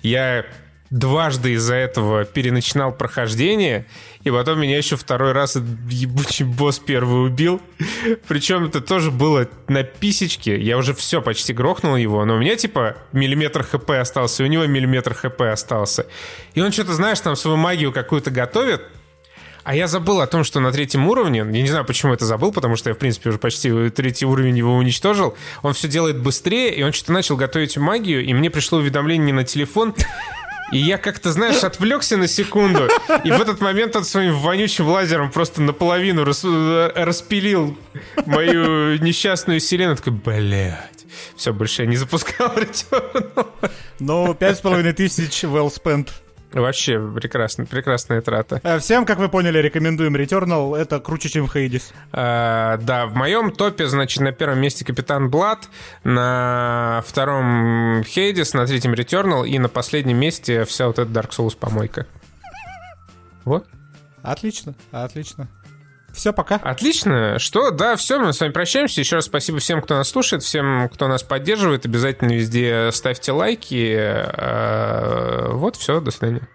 Я 0.01 0.45
дважды 0.89 1.53
из-за 1.53 1.75
этого 1.75 2.25
переначинал 2.25 2.91
прохождение, 2.91 3.85
и 4.23 4.31
потом 4.31 4.59
меня 4.59 4.77
еще 4.77 4.95
второй 4.95 5.33
раз 5.33 5.55
ебучий 5.55 6.45
босс 6.45 6.79
первый 6.79 7.27
убил. 7.27 7.61
Причем 8.27 8.65
это 8.65 8.81
тоже 8.81 9.11
было 9.11 9.47
на 9.67 9.83
писечке. 9.83 10.59
Я 10.59 10.77
уже 10.77 10.93
все 10.93 11.21
почти 11.21 11.53
грохнул 11.53 11.95
его, 11.95 12.25
но 12.25 12.35
у 12.35 12.39
меня 12.39 12.55
типа 12.55 12.97
миллиметр 13.11 13.63
хп 13.63 13.91
остался, 13.91 14.43
и 14.43 14.45
у 14.47 14.49
него 14.49 14.65
миллиметр 14.65 15.13
хп 15.13 15.41
остался. 15.41 16.07
И 16.53 16.61
он 16.61 16.71
что-то, 16.71 16.93
знаешь, 16.93 17.19
там 17.19 17.35
свою 17.35 17.57
магию 17.57 17.91
какую-то 17.91 18.31
готовит, 18.31 18.81
а 19.63 19.75
я 19.75 19.87
забыл 19.87 20.21
о 20.21 20.25
том, 20.25 20.43
что 20.43 20.59
на 20.59 20.71
третьем 20.71 21.07
уровне, 21.07 21.39
я 21.39 21.43
не 21.45 21.67
знаю, 21.67 21.85
почему 21.85 22.13
это 22.13 22.25
забыл, 22.25 22.51
потому 22.51 22.75
что 22.75 22.89
я, 22.89 22.95
в 22.95 22.97
принципе, 22.97 23.29
уже 23.29 23.37
почти 23.37 23.89
третий 23.89 24.25
уровень 24.25 24.57
его 24.57 24.75
уничтожил, 24.75 25.37
он 25.61 25.73
все 25.73 25.87
делает 25.87 26.17
быстрее, 26.17 26.73
и 26.73 26.81
он 26.81 26.91
что-то 26.91 27.11
начал 27.11 27.35
готовить 27.35 27.77
магию, 27.77 28.23
и 28.25 28.33
мне 28.33 28.49
пришло 28.49 28.79
уведомление 28.79 29.33
на 29.33 29.43
телефон, 29.43 29.93
И 30.71 30.77
я 30.77 30.97
как-то, 30.97 31.31
знаешь, 31.31 31.63
отвлекся 31.63 32.17
на 32.17 32.27
секунду, 32.27 32.87
и 33.23 33.31
в 33.31 33.41
этот 33.41 33.59
момент 33.61 33.95
он 33.95 34.03
своим 34.03 34.37
вонючим 34.37 34.87
лазером 34.87 35.31
просто 35.31 35.61
наполовину 35.61 36.23
рас, 36.23 36.43
распилил 36.43 37.77
мою 38.25 38.99
несчастную 38.99 39.59
вселенную. 39.59 39.97
Такой, 39.97 40.13
блядь. 40.13 41.05
Все, 41.35 41.53
больше 41.53 41.83
я 41.83 41.87
не 41.87 41.95
запускал 41.95 42.49
Returnal. 42.55 43.47
Ну, 43.99 44.33
пять 44.33 44.57
с 44.57 44.61
половиной 44.61 44.93
тысяч 44.93 45.43
well 45.43 45.73
spent. 45.73 46.09
Вообще 46.51 46.99
прекрасно, 46.99 47.65
прекрасная 47.65 48.21
трата. 48.21 48.59
Э, 48.63 48.79
всем, 48.79 49.05
как 49.05 49.19
вы 49.19 49.29
поняли, 49.29 49.59
рекомендуем 49.59 50.15
Returnal. 50.15 50.75
Это 50.75 50.99
круче, 50.99 51.29
чем 51.29 51.47
Хейдис. 51.47 51.93
А, 52.11 52.77
да, 52.77 53.05
в 53.05 53.13
моем 53.13 53.51
топе, 53.51 53.87
значит, 53.87 54.21
на 54.21 54.31
первом 54.31 54.59
месте 54.59 54.83
Капитан 54.83 55.29
Блад, 55.29 55.69
на 56.03 57.03
втором 57.05 58.03
Хейдис, 58.03 58.53
на 58.53 58.65
третьем 58.65 58.93
Returnal 58.93 59.47
и 59.47 59.59
на 59.59 59.69
последнем 59.69 60.17
месте 60.17 60.65
вся 60.65 60.87
вот 60.87 60.97
эта 60.97 61.11
Dark 61.11 61.29
Souls 61.29 61.55
помойка. 61.55 62.07
Вот. 63.45 63.67
Отлично, 64.21 64.73
отлично. 64.91 65.47
Все, 66.13 66.33
пока. 66.33 66.55
Отлично. 66.57 67.39
Что? 67.39 67.71
Да, 67.71 67.95
все, 67.95 68.19
мы 68.19 68.33
с 68.33 68.39
вами 68.39 68.51
прощаемся. 68.51 69.01
Еще 69.01 69.17
раз 69.17 69.25
спасибо 69.25 69.59
всем, 69.59 69.81
кто 69.81 69.95
нас 69.95 70.09
слушает, 70.09 70.43
всем, 70.43 70.89
кто 70.89 71.07
нас 71.07 71.23
поддерживает. 71.23 71.85
Обязательно 71.85 72.33
везде 72.33 72.89
ставьте 72.91 73.31
лайки. 73.31 73.95
Э, 73.97 75.49
вот, 75.51 75.75
все, 75.75 75.99
до 76.01 76.11
свидания. 76.11 76.47